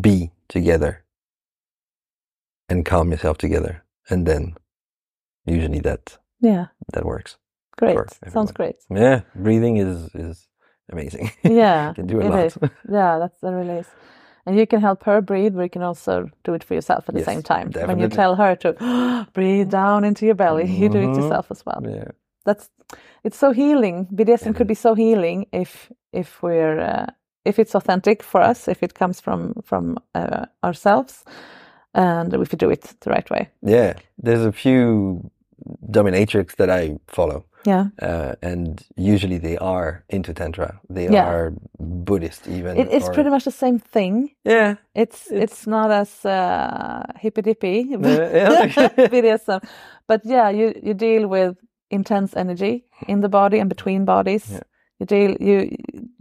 be 0.00 0.32
together 0.48 1.04
and 2.68 2.84
calm 2.84 3.10
yourself 3.10 3.38
together. 3.38 3.84
And 4.10 4.26
then 4.26 4.54
usually 5.44 5.80
that, 5.80 6.18
Yeah, 6.40 6.66
that 6.92 7.04
works. 7.04 7.36
great. 7.76 7.98
Sounds 8.32 8.52
great. 8.52 8.76
Yeah, 8.90 9.20
breathing 9.34 9.76
is 9.76 10.14
is 10.14 10.48
amazing. 10.92 11.30
Yeah, 11.44 11.94
can 11.94 12.06
do 12.06 12.20
a 12.20 12.22
it 12.22 12.30
lot. 12.30 12.46
is. 12.46 12.58
Yeah, 12.90 13.18
that's 13.18 13.40
the 13.40 13.52
really 13.52 13.80
is. 13.80 13.88
And 14.46 14.56
you 14.56 14.66
can 14.66 14.80
help 14.80 15.04
her 15.04 15.20
breathe, 15.20 15.54
but 15.56 15.62
you 15.62 15.70
can 15.70 15.82
also 15.82 16.30
do 16.44 16.54
it 16.54 16.64
for 16.64 16.74
yourself 16.74 17.08
at 17.08 17.14
the 17.14 17.20
Yes, 17.20 17.26
same 17.26 17.42
time. 17.42 17.72
When 17.86 17.98
you 17.98 18.08
tell 18.08 18.36
her 18.36 18.56
to 18.56 19.26
breathe 19.34 19.70
down 19.70 20.04
into 20.04 20.26
your 20.26 20.36
belly, 20.36 20.66
you 20.82 20.88
do 20.88 20.98
it 21.00 21.10
Mhm. 21.10 21.16
yourself 21.16 21.50
as 21.50 21.64
well. 21.66 21.82
yeah, 21.84 22.10
That's 22.44 22.70
it's 23.24 23.38
so 23.38 23.52
healing. 23.52 24.06
BDSM 24.14 24.54
could 24.56 24.68
be 24.68 24.74
so 24.74 24.94
healing 24.94 25.46
if 25.52 25.92
if 26.12 26.42
we're 26.42 26.80
uh, 26.80 27.06
if 27.44 27.58
it's 27.58 27.74
authentic 27.74 28.22
for 28.22 28.40
us, 28.40 28.68
if 28.68 28.82
it 28.82 28.94
comes 28.94 29.20
from 29.20 29.54
from 29.64 29.98
uh, 30.14 30.46
ourselves, 30.62 31.24
and 31.94 32.32
if 32.34 32.52
we 32.52 32.56
do 32.56 32.70
it 32.70 32.94
the 33.00 33.10
right 33.10 33.30
way. 33.30 33.48
Yeah, 33.62 33.94
there's 34.24 34.44
a 34.46 34.52
few 34.52 35.30
dominatrix 35.90 36.56
that 36.56 36.70
I 36.70 36.98
follow. 37.08 37.44
Yeah. 37.66 37.86
Uh, 38.02 38.34
and 38.42 38.82
usually 38.96 39.38
they 39.38 39.56
are 39.58 40.04
into 40.08 40.32
tantra. 40.32 40.80
They 40.88 41.08
Yeah. 41.08 41.28
are 41.28 41.52
Buddhist 41.78 42.46
even. 42.48 42.76
It, 42.76 42.88
it's 42.92 43.08
or- 43.08 43.14
pretty 43.14 43.30
much 43.30 43.44
the 43.44 43.50
same 43.50 43.78
thing. 43.78 44.30
Yeah. 44.44 44.76
It's 44.94 45.30
it's, 45.30 45.66
not 45.66 45.90
as 45.90 46.24
uh, 46.24 47.02
hippy 47.20 47.42
dippy 47.42 47.86
yeah. 47.90 47.98
BDSM, 49.12 49.60
but 50.08 50.20
yeah, 50.24 50.50
you 50.50 50.72
you 50.82 50.94
deal 50.94 51.28
with 51.28 51.56
intense 51.90 52.36
energy 52.36 52.84
in 53.08 53.20
the 53.20 53.28
body 53.28 53.58
and 53.60 53.68
between 53.68 54.04
bodies. 54.04 54.50
Yeah. 54.50 54.60
You 55.00 55.06
deal 55.06 55.36
you 55.40 55.76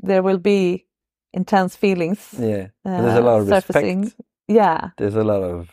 there 0.08 0.22
will 0.24 0.40
be 0.40 0.86
intense 1.34 1.78
feelings. 1.78 2.34
Yeah. 2.40 2.68
And 2.84 3.06
there's 3.06 3.18
a 3.18 3.22
uh, 3.22 3.32
lot 3.32 3.42
of 3.42 3.48
surfacing. 3.48 4.02
respect. 4.02 4.22
Yeah, 4.48 4.90
There's 4.98 5.16
a 5.16 5.24
lot 5.24 5.42
of 5.44 5.70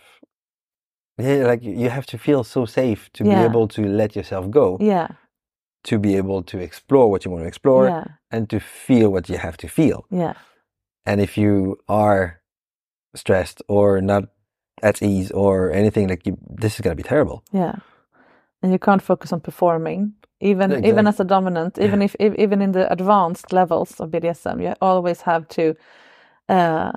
yeah, 1.18 1.46
like 1.46 1.62
you 1.62 1.90
have 1.90 2.06
to 2.06 2.18
feel 2.18 2.42
so 2.44 2.64
safe 2.64 3.10
to 3.12 3.24
be 3.24 3.30
able 3.30 3.68
to 3.68 3.82
let 3.86 4.16
yourself 4.16 4.50
go, 4.50 4.78
yeah, 4.80 5.08
to 5.84 5.98
be 5.98 6.16
able 6.16 6.42
to 6.44 6.58
explore 6.58 7.10
what 7.10 7.24
you 7.24 7.30
want 7.30 7.44
to 7.44 7.48
explore, 7.48 7.86
Yeah. 7.88 8.04
and 8.30 8.48
to 8.50 8.60
feel 8.60 9.10
what 9.10 9.28
you 9.28 9.38
have 9.38 9.56
to 9.58 9.68
feel. 9.68 10.04
yeah, 10.10 10.34
And 11.06 11.20
if 11.20 11.36
you 11.38 11.78
are 11.88 12.40
stressed 13.14 13.62
or 13.68 14.00
not 14.00 14.24
at 14.82 15.02
ease 15.02 15.30
or 15.32 15.72
anything 15.72 16.08
like 16.08 16.26
you, 16.26 16.36
this 16.62 16.74
is 16.74 16.80
gonna 16.82 16.96
be 16.96 17.02
terrible. 17.02 17.42
yeah. 17.52 17.76
And 18.62 18.72
you 18.72 18.78
can't 18.78 19.02
focus 19.02 19.32
on 19.32 19.40
performing. 19.40 20.14
Even 20.40 20.84
even 20.84 21.06
as 21.08 21.20
a 21.20 21.24
dominant, 21.24 21.78
even 21.78 22.02
if, 22.06 22.16
if 22.20 22.34
even 22.36 22.62
in 22.62 22.72
the 22.72 22.90
advanced 22.92 23.52
levels 23.52 24.00
of 24.00 24.10
BDSM, 24.10 24.62
you 24.62 24.74
always 24.80 25.22
have 25.22 25.46
to 25.48 25.74
uh, 26.48 26.92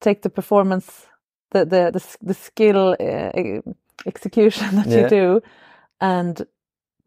take 0.00 0.22
the 0.22 0.30
performance, 0.30 1.06
the 1.52 1.64
the 1.64 1.90
the, 1.92 2.16
the 2.22 2.34
skill 2.34 2.96
uh, 3.00 3.32
execution 4.06 4.76
that 4.76 4.86
you 4.88 5.08
do, 5.08 5.40
and 6.00 6.42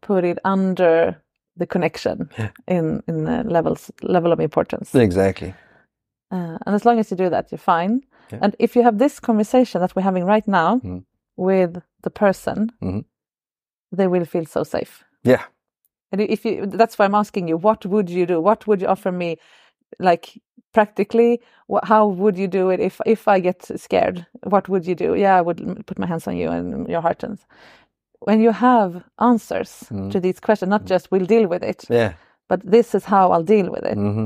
put 0.07 0.23
it 0.23 0.37
under 0.45 1.15
the 1.59 1.65
connection 1.67 2.17
Yeah. 2.37 2.49
in 2.67 3.01
in 3.07 3.23
the 3.25 3.43
levels 3.55 3.91
level 4.01 4.31
of 4.33 4.39
importance. 4.39 4.95
Exactly. 4.95 5.53
Uh, 6.31 6.57
and 6.65 6.75
as 6.75 6.83
long 6.85 6.99
as 6.99 7.11
you 7.11 7.17
do 7.17 7.29
that, 7.29 7.51
you're 7.51 7.59
fine. 7.77 8.01
Yeah. 8.31 8.39
And 8.43 8.55
if 8.59 8.75
you 8.75 8.83
have 8.83 8.97
this 8.97 9.19
conversation 9.19 9.81
that 9.81 9.95
we're 9.95 10.03
having 10.05 10.25
right 10.25 10.47
now 10.47 10.79
Mhm. 10.83 11.03
with 11.37 11.73
the 12.03 12.09
person, 12.09 12.71
Mhm. 12.81 13.03
they 13.97 14.07
will 14.07 14.25
feel 14.25 14.45
so 14.45 14.63
safe. 14.63 15.03
Yeah. 15.23 15.43
And 16.11 16.21
if 16.21 16.45
you, 16.45 16.65
that's 16.65 16.97
why 16.97 17.05
I'm 17.05 17.15
asking 17.15 17.49
you, 17.49 17.57
what 17.57 17.85
would 17.85 18.09
you 18.09 18.25
do? 18.25 18.41
What 18.41 18.65
would 18.67 18.81
you 18.81 18.87
offer 18.89 19.11
me, 19.11 19.37
like 19.99 20.41
practically? 20.73 21.39
How 21.83 22.07
would 22.07 22.37
you 22.37 22.47
do 22.47 22.71
it 22.73 22.79
if 22.79 22.99
if 23.05 23.27
I 23.27 23.39
get 23.41 23.65
scared? 23.79 24.25
What 24.53 24.67
would 24.69 24.85
you 24.87 24.95
do? 24.95 25.15
Yeah, 25.15 25.39
I 25.39 25.41
would 25.41 25.59
put 25.85 25.99
my 25.99 26.07
hands 26.07 26.27
on 26.27 26.35
you 26.37 26.49
and 26.51 26.87
your 26.89 27.01
heart. 27.01 27.23
And 27.23 27.37
when 28.25 28.41
you 28.41 28.51
have 28.51 29.03
answers 29.17 29.83
Mm. 29.91 30.11
to 30.11 30.19
these 30.19 30.39
questions, 30.39 30.69
not 30.69 30.85
just 30.85 31.11
we'll 31.11 31.25
deal 31.27 31.47
with 31.49 31.63
it, 31.63 31.85
Yeah. 31.89 32.13
but 32.49 32.59
this 32.71 32.95
is 32.95 33.05
how 33.05 33.31
I'll 33.31 33.43
deal 33.45 33.69
with 33.71 33.83
it. 33.85 33.97
hmm 33.97 34.25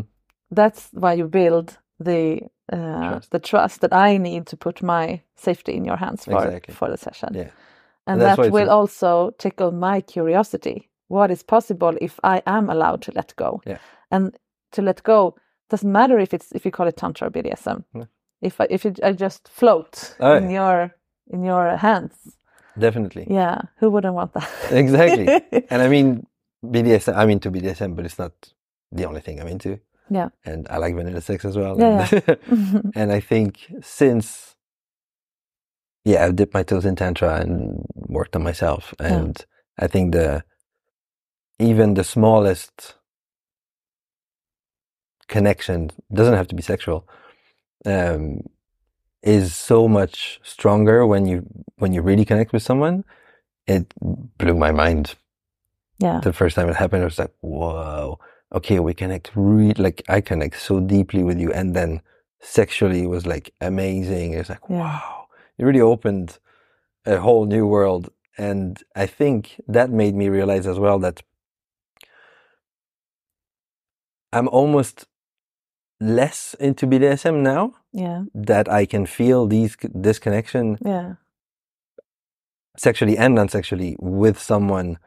That's 0.56 0.90
why 0.94 1.14
you 1.18 1.28
build 1.28 1.78
the 2.06 2.42
uh, 2.74 3.10
Trust. 3.10 3.32
the 3.32 3.40
trust 3.40 3.80
that 3.82 3.94
I 3.94 4.18
need 4.18 4.46
to 4.48 4.58
put 4.58 4.82
my 4.82 5.22
safety 5.36 5.72
in 5.72 5.86
your 5.86 5.98
hands 5.98 6.26
for 6.26 6.34
Exactly. 6.46 6.74
for 6.74 6.90
the 6.90 6.98
session. 6.98 7.30
Yeah. 7.34 7.50
And, 8.08 8.22
And 8.22 8.22
that 8.22 8.52
will 8.52 8.70
also 8.70 9.32
tickle 9.38 9.72
my 9.72 10.02
curiosity. 10.02 10.90
What 11.10 11.32
is 11.32 11.44
possible 11.44 11.94
if 12.02 12.20
I 12.24 12.42
am 12.46 12.70
allowed 12.70 13.02
to 13.04 13.12
let 13.16 13.34
go? 13.36 13.62
Yeah. 13.66 13.78
And 14.12 14.36
to 14.72 14.82
let 14.82 15.02
go 15.04 15.36
doesn't 15.70 15.92
matter 15.92 16.20
if 16.20 16.34
it's 16.34 16.52
if 16.56 16.66
you 16.66 16.72
call 16.72 16.88
it 16.88 16.98
tantra 16.98 17.28
or 17.28 17.32
BDSM. 17.32 17.84
No. 17.94 18.06
If 18.42 18.62
I, 18.62 18.68
if 18.70 18.86
it, 18.86 19.00
I 19.04 19.14
just 19.14 19.48
float 19.50 20.16
Oh, 20.20 20.36
in 20.38 20.50
your 20.52 20.92
in 21.34 21.44
your 21.46 21.78
hands, 21.78 22.38
Definitely. 22.80 23.28
yeah, 23.30 23.62
who 23.80 23.90
wouldn't 23.90 24.14
want 24.14 24.34
that? 24.34 24.50
Exactly. 24.72 25.28
and 25.70 25.82
I 25.82 25.88
mean, 25.88 26.26
BDSM, 26.64 27.16
I'm 27.16 27.30
into 27.30 27.52
BDSM, 27.52 27.96
but 27.96 28.06
it's 28.06 28.20
not 28.20 28.34
the 28.92 29.06
only 29.06 29.22
thing 29.22 29.40
I'm 29.42 29.48
into. 29.48 29.80
yeah, 30.10 30.30
And 30.46 30.68
I 30.70 30.78
like 30.78 30.96
vanilla 30.96 31.22
sex 31.22 31.46
as 31.46 31.58
well. 31.58 31.78
Yeah, 31.80 32.08
And, 32.28 32.92
and 32.96 33.12
I 33.12 33.20
think 33.20 33.72
since, 33.82 34.56
yeah, 36.06 36.24
I've 36.26 36.36
dipped 36.36 36.54
my 36.54 36.64
toes 36.64 36.86
in 36.86 36.96
Tantra 36.96 37.42
and 37.42 37.86
worked 37.96 38.36
on 38.36 38.44
myself. 38.44 38.94
And 39.00 39.36
I 39.78 39.88
think 39.88 40.14
the, 40.14 40.44
even 41.60 41.96
the 41.96 42.04
smallest 42.04 42.96
connection 45.28 45.90
doesn't 46.14 46.36
have 46.36 46.48
to 46.48 46.56
be 46.56 46.64
sexual 46.64 47.08
um, 47.86 48.42
is 49.24 49.56
so 49.56 49.88
much 49.88 50.40
stronger 50.44 51.06
when 51.06 51.26
you 51.26 51.46
when 51.78 51.94
you 51.94 52.02
really 52.02 52.26
connect 52.26 52.54
with 52.54 52.64
someone 52.64 53.04
it 53.68 53.94
blew 54.38 54.56
my 54.56 54.72
mind 54.72 55.16
yeah, 56.00 56.20
the 56.20 56.34
first 56.34 56.56
time 56.56 56.70
it 56.70 56.76
happened, 56.76 57.02
I 57.02 57.06
was 57.06 57.18
like, 57.20 57.34
whoa, 57.42 58.20
okay, 58.54 58.80
we 58.80 58.94
connect 58.94 59.32
really, 59.36 59.74
like, 59.74 60.04
I 60.08 60.22
connect 60.22 60.60
so 60.60 60.80
deeply 60.80 61.24
with 61.24 61.40
you. 61.40 61.52
And 61.52 61.76
then 61.76 62.02
sexually 62.40 63.04
it 63.04 63.08
was 63.08 63.26
like 63.26 63.54
amazing. 63.62 64.34
It 64.34 64.38
was 64.38 64.50
like, 64.50 64.62
Yeah. 64.70 64.78
wow, 64.78 65.28
it 65.58 65.66
really 65.66 65.82
opened 65.82 66.38
a 67.06 67.18
whole 67.18 67.46
new 67.46 67.66
world. 67.66 68.10
And 68.38 68.82
I 68.96 69.08
think 69.08 69.60
that 69.68 69.90
made 69.90 70.14
me 70.14 70.30
realize 70.30 70.68
as 70.68 70.78
well 70.78 71.00
that 71.00 71.24
I'm 74.32 74.48
almost 74.50 75.08
less 76.00 76.54
into 76.60 76.86
BDSM 76.88 77.42
now 77.42 77.74
yeah, 77.92 78.24
that 78.34 78.70
I 78.70 78.86
can 78.86 79.06
feel 79.06 79.48
these, 79.48 79.76
this 79.94 80.20
connection 80.20 80.78
yeah, 80.86 81.14
sexually 82.78 83.18
and 83.18 83.34
non-sexually 83.36 83.96
with 84.00 84.40
someone 84.40 85.00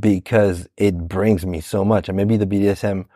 because 0.00 0.68
it 0.76 0.96
brings 1.08 1.44
me 1.46 1.60
so 1.60 1.84
much. 1.84 2.08
And 2.08 2.16
maybe 2.16 2.36
the 2.36 2.46
BDSM 2.46 3.06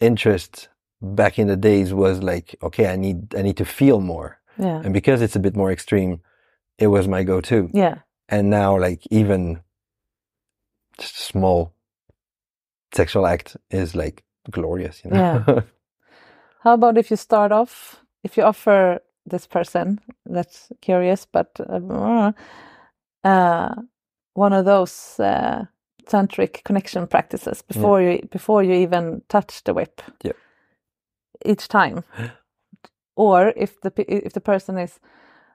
interest 0.00 0.68
back 1.00 1.38
in 1.38 1.46
the 1.46 1.56
days 1.56 1.94
was 1.94 2.22
like, 2.22 2.56
okay, 2.62 2.86
I 2.88 2.96
need 2.96 3.34
I 3.34 3.42
need 3.42 3.56
to 3.58 3.64
feel 3.64 4.00
more. 4.00 4.40
yeah, 4.58 4.80
And 4.84 4.92
because 4.92 5.22
it's 5.22 5.36
a 5.36 5.40
bit 5.40 5.56
more 5.56 5.72
extreme, 5.72 6.20
it 6.78 6.88
was 6.88 7.08
my 7.08 7.22
go-to. 7.24 7.70
yeah, 7.72 7.98
And 8.28 8.50
now 8.50 8.78
like 8.78 9.06
even 9.10 9.60
just 10.98 11.16
a 11.16 11.22
small 11.22 11.72
sexual 12.92 13.26
act 13.26 13.56
is 13.70 13.94
like 13.94 14.22
glorious, 14.50 15.02
you 15.04 15.10
know. 15.10 15.44
Yeah. 15.46 15.60
How 16.62 16.74
about 16.74 16.98
if 16.98 17.10
you 17.10 17.16
start 17.16 17.52
off, 17.52 18.00
if 18.22 18.36
you 18.36 18.42
offer 18.44 19.00
this 19.26 19.46
person 19.46 19.98
that's 20.26 20.70
curious, 20.80 21.26
but 21.26 21.48
uh, 21.60 22.32
uh, 23.24 23.74
one 24.34 24.52
of 24.52 24.64
those 24.64 25.18
uh, 25.20 25.64
tantric 26.06 26.62
connection 26.64 27.06
practices 27.06 27.62
before 27.62 28.02
you 28.02 28.28
before 28.30 28.62
you 28.62 28.72
even 28.74 29.22
touch 29.28 29.64
the 29.64 29.72
whip, 29.74 30.02
Yeah. 30.22 30.32
each 31.44 31.68
time, 31.68 32.04
or 33.16 33.52
if 33.56 33.80
the 33.80 33.92
if 34.26 34.32
the 34.32 34.40
person 34.40 34.78
is, 34.78 35.00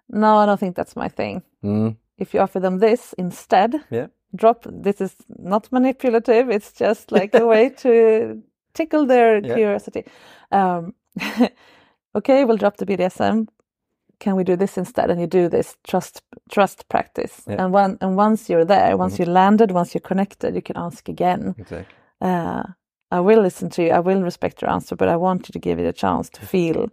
no, 0.09 0.37
I 0.37 0.45
don't 0.45 0.59
think 0.59 0.75
that's 0.75 0.95
my 0.95 1.09
thing. 1.09 1.43
Mm, 1.63 1.97
If 2.17 2.33
you 2.33 2.41
offer 2.41 2.59
them 2.59 2.79
this 2.79 3.13
instead, 3.17 3.75
yeah. 3.91 4.07
drop 4.35 4.65
this 4.83 5.01
is 5.01 5.15
not 5.39 5.71
manipulative 5.71 6.49
it's 6.49 6.73
just 6.73 7.11
like 7.11 7.33
a 7.39 7.45
way 7.45 7.69
to 7.83 8.41
tickle 8.75 9.05
their 9.07 9.31
Yeah. 9.45 9.55
curiosity. 9.55 10.03
Um 10.51 10.93
okay 12.17 12.45
we'll 12.45 12.57
drop 12.63 12.77
the 12.77 12.85
bdsm 12.85 13.47
can 14.19 14.35
we 14.37 14.43
do 14.45 14.55
this 14.55 14.77
instead? 14.77 15.09
And 15.09 15.19
you 15.19 15.27
do 15.27 15.49
this 15.49 15.75
trust 15.83 16.21
trust 16.49 16.87
practice. 16.89 17.41
Yeah. 17.47 17.63
and 17.63 17.73
one 17.73 17.97
and 18.01 18.15
once 18.17 18.49
you're 18.49 18.65
there 18.65 18.97
once 18.97 19.19
you 19.19 19.25
landed 19.25 19.71
once 19.71 19.93
you're 19.93 20.07
connected 20.09 20.55
you 20.55 20.61
can 20.61 20.77
ask 20.77 21.09
again. 21.09 21.55
Exactly. 21.57 21.95
uh 22.21 22.63
i 23.11 23.19
will 23.19 23.41
listen 23.41 23.69
to 23.69 23.81
you. 23.83 23.91
I 23.91 23.99
will 23.99 24.21
respect 24.23 24.61
your 24.61 24.71
answer 24.71 24.95
but 24.95 25.07
i 25.09 25.15
want 25.17 25.47
you 25.47 25.53
to 25.53 25.59
give 25.59 25.79
it 25.81 25.87
a 25.87 25.93
chance 25.93 26.29
to 26.29 26.45
feel 26.45 26.87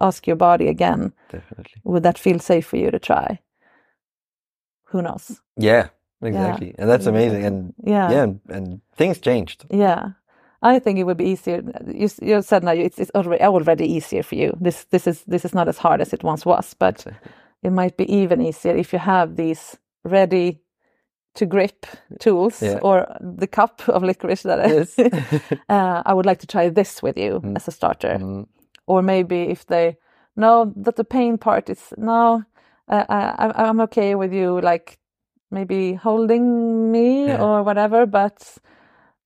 ask 0.00 0.26
your 0.26 0.36
body 0.36 0.68
again. 0.68 1.12
Definitely. 1.30 1.80
would 1.84 2.02
that 2.02 2.18
feel 2.18 2.38
safe 2.40 2.66
for 2.66 2.76
you 2.76 2.90
to 2.90 2.98
try? 2.98 3.38
Who 4.92 5.00
knows? 5.02 5.40
Yeah, 5.56 5.88
exactly. 6.20 6.74
And 6.78 6.90
that's 6.90 7.06
amazing. 7.06 7.44
And 7.44 7.74
yeah. 7.84 8.10
yeah, 8.10 8.22
and, 8.22 8.40
and 8.48 8.80
things 8.96 9.18
changed. 9.20 9.64
Yeah, 9.70 10.10
I 10.62 10.78
think 10.80 10.98
it 10.98 11.04
would 11.04 11.18
be 11.18 11.30
easier. 11.30 11.62
You, 11.86 12.08
you 12.22 12.42
said 12.42 12.64
now 12.64 12.72
it's, 12.72 12.98
it's 12.98 13.10
already 13.14 13.42
already 13.44 13.86
easier 13.86 14.22
for 14.22 14.36
you. 14.36 14.56
This 14.60 14.84
this 14.86 15.06
is 15.06 15.24
this 15.24 15.44
is 15.44 15.54
not 15.54 15.68
as 15.68 15.78
hard 15.78 16.00
as 16.00 16.12
it 16.12 16.24
once 16.24 16.46
was, 16.46 16.74
but 16.74 17.06
it 17.62 17.72
might 17.72 17.96
be 17.96 18.04
even 18.12 18.40
easier 18.42 18.76
if 18.76 18.92
you 18.92 18.98
have 19.00 19.36
these 19.36 19.76
ready 20.04 20.60
to 21.36 21.46
grip 21.46 21.86
tools 22.20 22.62
Yeah. 22.62 22.78
or 22.82 23.06
the 23.20 23.46
cup 23.46 23.82
of 23.88 24.02
licorice 24.02 24.42
that 24.44 24.70
is. 24.70 24.94
Yes. 24.98 25.12
uh, 25.68 26.02
I 26.06 26.14
would 26.14 26.26
like 26.26 26.40
to 26.40 26.46
try 26.46 26.70
this 26.70 27.02
with 27.02 27.16
you 27.18 27.42
as 27.56 27.68
a 27.68 27.72
starter, 27.72 28.18
Mm, 28.18 28.46
or 28.86 29.02
maybe 29.02 29.42
if 29.50 29.66
they 29.66 29.96
no 30.36 30.72
that 30.76 30.96
the 30.96 31.04
pain 31.04 31.38
part 31.38 31.70
is 31.70 31.92
no. 31.98 32.42
Uh, 32.88 33.04
I, 33.08 33.46
I- 33.48 33.68
I'm 33.68 33.80
okay 33.82 34.14
with 34.16 34.32
you, 34.34 34.60
like 34.60 34.98
maybe 35.50 35.94
holding 35.94 36.90
me 36.92 37.26
Yeah. 37.28 37.42
or 37.42 37.62
whatever, 37.64 38.06
but 38.06 38.58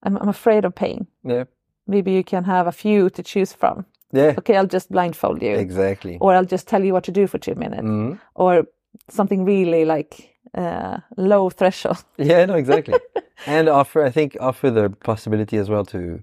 I'm, 0.03 0.17
I'm 0.17 0.29
afraid 0.29 0.65
of 0.65 0.75
pain. 0.75 1.07
yeah. 1.25 1.45
maybe 1.89 2.13
you 2.13 2.25
can 2.25 2.45
have 2.45 2.67
a 2.67 2.73
few 2.73 3.11
to 3.11 3.23
choose 3.23 3.53
from. 3.53 3.85
Yeah. 4.13 4.35
Okay, 4.39 4.57
I'll 4.57 4.67
just 4.67 4.91
blindfold 4.91 5.43
you. 5.43 5.55
Exactly. 5.57 6.19
Or 6.21 6.35
I'll 6.35 6.45
just 6.45 6.67
tell 6.69 6.83
you 6.85 6.93
what 6.93 7.05
to 7.05 7.13
do 7.13 7.27
for 7.27 7.39
two 7.39 7.55
minutes. 7.55 7.83
Mhm. 7.83 8.19
Or 8.35 8.67
something 9.09 9.45
really 9.45 9.85
like 9.85 10.37
uh, 10.55 10.99
low 11.17 11.51
threshold. 11.51 12.05
Yeah, 12.19 12.45
no, 12.47 12.55
exactly. 12.55 12.95
and 13.47 13.69
offer, 13.69 14.05
I 14.09 14.11
think, 14.11 14.37
offer 14.41 14.71
the 14.71 14.91
possibility 14.91 15.59
as 15.59 15.69
well 15.69 15.85
to 15.87 16.21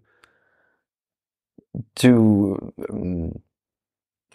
to 1.96 2.74
um, 2.90 3.32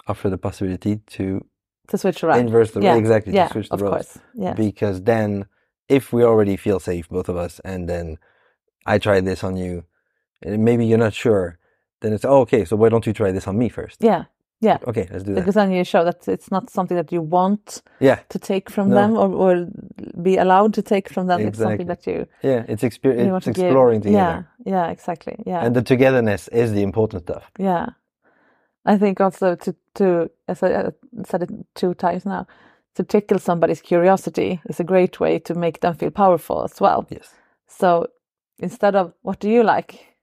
offer 0.07 0.31
the 0.31 0.39
possibility 0.39 0.97
to 1.07 1.45
To 1.89 1.99
switch 1.99 2.25
around. 2.25 2.41
inverse 2.41 2.71
the 2.73 2.81
Yeah, 2.81 2.97
exactly 2.97 3.33
yeah, 3.35 3.47
to 3.47 3.53
switch 3.53 3.69
the 3.69 3.75
of 3.75 3.81
roles. 3.83 3.93
course, 3.95 4.19
yes. 4.35 4.57
Because 4.57 5.03
then, 5.03 5.47
if 5.89 6.13
we 6.13 6.23
already 6.25 6.57
feel 6.57 6.81
safe, 6.81 7.09
both 7.09 7.29
of 7.29 7.37
us, 7.37 7.61
and 7.65 7.89
then 7.89 8.19
I 8.95 8.99
try 8.99 9.21
this 9.21 9.45
on 9.45 9.57
you, 9.57 9.85
and 10.43 10.65
maybe 10.65 10.85
you're 10.87 10.99
not 11.07 11.15
sure, 11.15 11.59
then 12.01 12.13
it's 12.13 12.25
oh, 12.25 12.41
okay. 12.41 12.65
So 12.65 12.77
why 12.77 12.89
don't 12.89 13.07
you 13.07 13.13
try 13.13 13.33
this 13.33 13.47
on 13.49 13.57
me 13.59 13.69
first? 13.69 13.99
Yeah, 14.03 14.25
yeah. 14.61 14.79
Okay, 14.87 15.07
let's 15.11 15.25
do 15.25 15.35
that. 15.35 15.41
Because 15.41 15.55
then 15.55 15.71
you 15.73 15.85
show 15.85 16.05
that 16.05 16.27
it's 16.29 16.51
not 16.51 16.71
something 16.71 16.97
that 16.97 17.13
you 17.13 17.23
want 17.23 17.83
Yeah. 18.01 18.19
to 18.29 18.39
take 18.39 18.71
from 18.71 18.89
No. 18.89 18.95
them 18.97 19.11
or, 19.17 19.29
or 19.45 19.67
be 20.23 20.37
allowed 20.39 20.75
to 20.75 20.83
take 20.83 21.09
from 21.15 21.27
them. 21.27 21.41
It's 21.41 21.59
something 21.59 21.89
Exactly. 21.91 22.15
that 22.15 22.19
you 22.43 22.51
Yeah, 22.51 22.65
it's 22.73 22.83
exper- 22.83 23.17
it's 23.19 23.45
to 23.45 23.53
give. 23.53 23.65
exploring 23.65 24.03
Yeah, 24.03 24.11
together, 24.11 24.47
yeah, 24.65 24.91
exactly. 24.93 25.37
Yeah. 25.47 25.65
and 25.67 25.75
the 25.77 25.83
togetherness 25.83 26.49
is 26.49 26.73
the 26.73 26.83
important 26.83 27.23
stuff. 27.23 27.51
Yeah, 27.59 27.87
I 28.87 28.99
think 28.99 29.21
also 29.21 29.55
to 29.57 29.75
to 29.95 30.31
as 30.49 30.63
I 30.63 30.73
uh, 30.73 30.91
said 31.25 31.43
it 31.43 31.51
two 31.75 31.95
times 31.95 32.25
now, 32.25 32.47
to 32.95 33.03
tickle 33.05 33.39
somebody's 33.39 33.83
curiosity 33.83 34.61
is 34.69 34.81
a 34.81 34.85
great 34.85 35.21
way 35.21 35.39
to 35.41 35.55
make 35.55 35.79
them 35.81 35.95
feel 35.95 36.11
powerful 36.11 36.63
as 36.65 36.81
well. 36.81 37.07
Yes. 37.11 37.35
So 37.67 38.07
instead 38.59 38.95
of 38.97 39.13
what 39.23 39.41
do 39.41 39.49
you 39.51 39.63
like, 39.63 40.17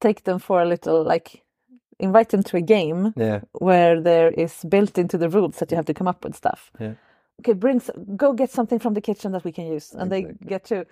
take 0.00 0.24
them 0.24 0.38
for 0.38 0.60
a 0.62 0.64
little 0.66 1.02
like 1.04 1.42
invite 1.98 2.28
them 2.30 2.42
to 2.42 2.56
a 2.56 2.60
game 2.62 3.12
Yeah. 3.16 3.40
where 3.52 4.00
there 4.00 4.30
is 4.30 4.64
built 4.68 4.98
into 4.98 5.18
the 5.18 5.28
rules 5.28 5.56
that 5.58 5.70
you 5.70 5.76
have 5.76 5.86
to 5.86 5.94
come 5.94 6.08
up 6.08 6.24
with 6.24 6.34
stuff. 6.36 6.70
Yeah. 6.80 6.94
Okay, 7.40 7.52
bring 7.54 7.80
go 8.16 8.32
get 8.32 8.50
something 8.50 8.78
from 8.78 8.94
the 8.94 9.00
kitchen 9.00 9.32
that 9.32 9.44
we 9.44 9.52
can 9.52 9.66
use, 9.66 9.94
and 9.94 10.10
they 10.10 10.22
get 10.46 10.64
to 10.64 10.86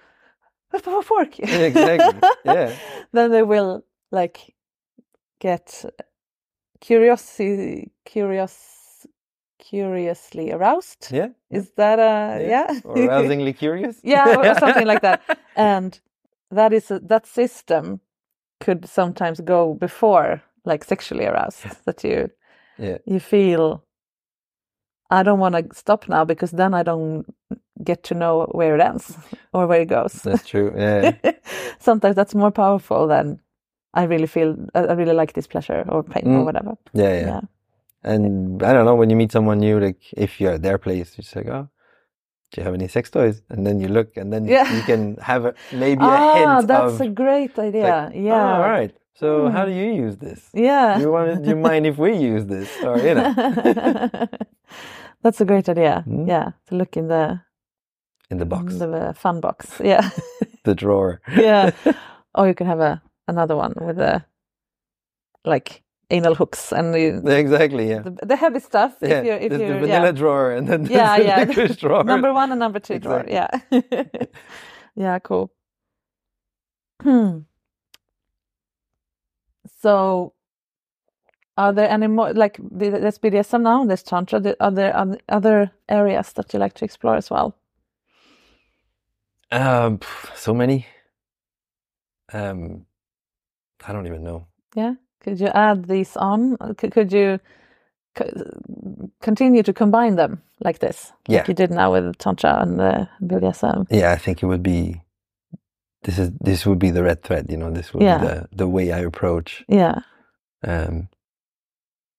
a 0.72 1.02
fork. 1.02 1.38
Exactly. 1.38 2.20
Yeah. 2.44 2.74
then 3.12 3.30
they 3.30 3.42
will 3.42 3.84
like 4.10 4.54
get 5.40 5.84
curiosity 6.80 7.90
curious 8.04 9.06
curiously 9.58 10.52
aroused 10.52 11.08
Yeah. 11.10 11.28
is 11.50 11.70
that 11.76 11.98
a 11.98 12.46
yeah, 12.48 12.80
Or 12.84 12.96
arousingly 12.96 13.52
curious. 13.64 13.98
yeah 14.04 14.36
or, 14.36 14.46
or 14.46 14.54
something 14.54 14.86
like 14.86 15.02
that 15.02 15.20
and 15.56 16.00
that 16.50 16.72
is 16.72 16.90
a, 16.90 16.98
that 17.00 17.26
system 17.26 18.00
could 18.60 18.88
sometimes 18.88 19.40
go 19.40 19.74
before 19.74 20.42
like 20.64 20.84
sexually 20.84 21.26
aroused 21.26 21.64
that 21.84 22.04
you 22.04 22.30
Yeah. 22.78 22.98
you 23.06 23.20
feel 23.20 23.82
i 25.10 25.22
don't 25.22 25.38
want 25.40 25.54
to 25.54 25.74
stop 25.74 26.08
now 26.08 26.24
because 26.24 26.50
then 26.56 26.74
i 26.74 26.82
don't 26.82 27.26
get 27.84 28.02
to 28.04 28.14
know 28.14 28.46
where 28.52 28.74
it 28.74 28.80
ends 28.80 29.16
or 29.52 29.66
where 29.66 29.82
it 29.82 29.88
goes 29.88 30.22
That's 30.22 30.46
true. 30.46 30.72
Yeah. 30.76 31.12
sometimes 31.78 32.16
that's 32.16 32.34
more 32.34 32.50
powerful 32.50 33.06
than 33.08 33.40
I 33.94 34.04
really 34.04 34.26
feel 34.26 34.54
I 34.74 34.92
really 34.92 35.14
like 35.14 35.32
this 35.32 35.46
pleasure 35.46 35.84
or 35.88 36.02
pain 36.02 36.26
or 36.26 36.42
Mm. 36.42 36.44
whatever. 36.44 36.76
Yeah, 36.92 37.14
yeah. 37.26 37.40
And 38.04 38.62
I 38.62 38.72
don't 38.72 38.84
know, 38.84 38.94
when 38.94 39.10
you 39.10 39.16
meet 39.16 39.32
someone 39.32 39.58
new, 39.60 39.80
like 39.80 40.00
if 40.12 40.40
you're 40.40 40.52
at 40.54 40.62
their 40.62 40.78
place, 40.78 41.16
you're 41.16 41.22
just 41.22 41.34
like, 41.36 41.48
oh, 41.48 41.68
do 42.50 42.60
you 42.60 42.64
have 42.64 42.74
any 42.74 42.88
sex 42.88 43.10
toys? 43.10 43.42
And 43.50 43.66
then 43.66 43.78
you 43.80 43.88
look 43.88 44.16
and 44.16 44.32
then 44.32 44.46
Yeah. 44.46 44.66
you 44.76 44.82
can 44.82 45.16
have 45.16 45.44
a, 45.44 45.54
maybe 45.72 46.04
a 46.04 46.18
hint. 46.34 46.48
ah, 46.48 46.60
that's 46.62 46.94
of, 46.94 47.00
a 47.00 47.08
great 47.08 47.58
idea. 47.58 48.10
yeah. 48.14 48.34
oh, 48.34 48.62
all 48.62 48.68
right. 48.70 48.92
So 49.14 49.48
how 49.50 49.64
Hmm. 49.64 49.70
do 49.70 49.76
you 49.76 49.92
use 50.06 50.16
this? 50.16 50.40
Yeah. 50.54 50.98
You 51.00 51.10
want? 51.10 51.42
Do 51.42 51.48
you 51.50 51.56
mind 51.70 51.86
if 51.86 51.98
we 51.98 52.12
use 52.16 52.46
this? 52.46 52.68
Or 52.84 52.96
you 52.98 53.14
know, 53.14 53.34
that's 55.22 55.40
a 55.40 55.44
great 55.44 55.68
idea. 55.68 56.02
Hmm? 56.06 56.26
Yeah, 56.28 56.52
to 56.68 56.74
look 56.76 56.96
in 56.96 57.08
the 57.08 57.40
in 58.30 58.38
the 58.38 58.46
box, 58.46 58.76
the 58.78 58.88
uh, 58.90 59.12
fun 59.12 59.40
box. 59.40 59.80
Yeah, 59.82 60.10
the 60.64 60.74
drawer. 60.74 61.20
yeah. 61.36 61.70
Or 62.34 62.46
you 62.46 62.54
can 62.54 62.66
have 62.66 62.80
a 62.80 63.02
another 63.26 63.56
one 63.56 63.74
with 63.80 63.98
a 63.98 64.24
like 65.44 65.82
anal 66.10 66.34
hooks 66.34 66.72
and 66.72 66.94
exactly. 67.28 67.88
Yeah. 67.90 68.00
the, 68.00 68.26
the 68.26 68.36
heavy 68.36 68.60
stuff. 68.60 68.96
yeah. 69.02 69.08
If 69.20 69.24
you're 69.26 69.36
if 69.36 69.48
there's 69.50 69.60
you're 69.60 69.74
the 69.74 69.80
vanilla 69.80 70.06
yeah. 70.06 70.12
drawer 70.12 70.52
and 70.52 70.66
then 70.68 70.86
yeah, 70.86 71.18
the 71.18 71.24
yeah. 71.24 71.44
licorice 71.44 71.76
drawer. 71.80 72.04
number 72.04 72.32
one 72.32 72.50
and 72.50 72.58
number 72.58 72.80
two 72.80 72.98
drawer. 72.98 73.24
Yeah. 73.28 73.48
yeah, 74.94 75.18
cool. 75.20 75.50
Hmm. 77.02 77.38
So, 79.80 80.32
are 81.56 81.72
there 81.72 81.88
any 81.88 82.06
more 82.08 82.32
like 82.32 82.56
the- 82.56 82.90
there's 82.90 83.18
BDSM 83.18 83.62
now? 83.62 83.84
There's 83.84 84.02
tantra. 84.02 84.56
Are 84.60 84.70
there 84.72 84.96
oth- 84.96 85.20
other 85.28 85.70
areas 85.88 86.32
that 86.32 86.52
you 86.52 86.58
like 86.58 86.74
to 86.74 86.84
explore 86.84 87.14
as 87.16 87.30
well? 87.30 87.54
Um, 89.52 90.00
so 90.34 90.52
many. 90.52 90.86
Um, 92.32 92.86
I 93.86 93.92
don't 93.92 94.06
even 94.06 94.24
know. 94.24 94.46
Yeah. 94.74 94.94
Could 95.20 95.40
you 95.40 95.48
add 95.48 95.86
these 95.86 96.16
on? 96.16 96.56
Could, 96.76 96.92
could 96.92 97.12
you 97.12 97.38
continue 99.22 99.62
to 99.62 99.72
combine 99.72 100.16
them 100.16 100.42
like 100.64 100.78
this, 100.80 101.12
Yeah. 101.28 101.38
like 101.38 101.48
you 101.48 101.54
did 101.54 101.70
now 101.70 101.92
with 101.92 102.18
tantra 102.18 102.60
and 102.62 102.80
uh, 102.80 103.06
BDSM? 103.22 103.86
Yeah, 103.90 104.12
I 104.12 104.16
think 104.18 104.42
it 104.42 104.46
would 104.46 104.62
be. 104.62 105.02
This 106.04 106.18
is 106.18 106.30
this 106.40 106.66
would 106.66 106.78
be 106.78 106.90
the 106.90 107.02
red 107.02 107.22
thread. 107.22 107.46
You 107.50 107.56
know, 107.56 107.70
this 107.72 107.92
would 107.92 108.02
Yeah. 108.02 108.18
be 108.18 108.26
the 108.26 108.48
the 108.52 108.68
way 108.68 108.92
I 108.92 109.00
approach 109.00 109.64
Yeah. 109.68 110.00
um 110.66 111.08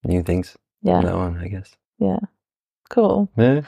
new 0.04 0.24
things. 0.24 0.58
Yeah. 0.82 1.02
From 1.02 1.10
now 1.10 1.20
on, 1.20 1.38
I 1.38 1.48
guess. 1.48 1.76
Yeah. 2.00 2.20
Cool. 2.90 3.30
Yeah. 3.38 3.62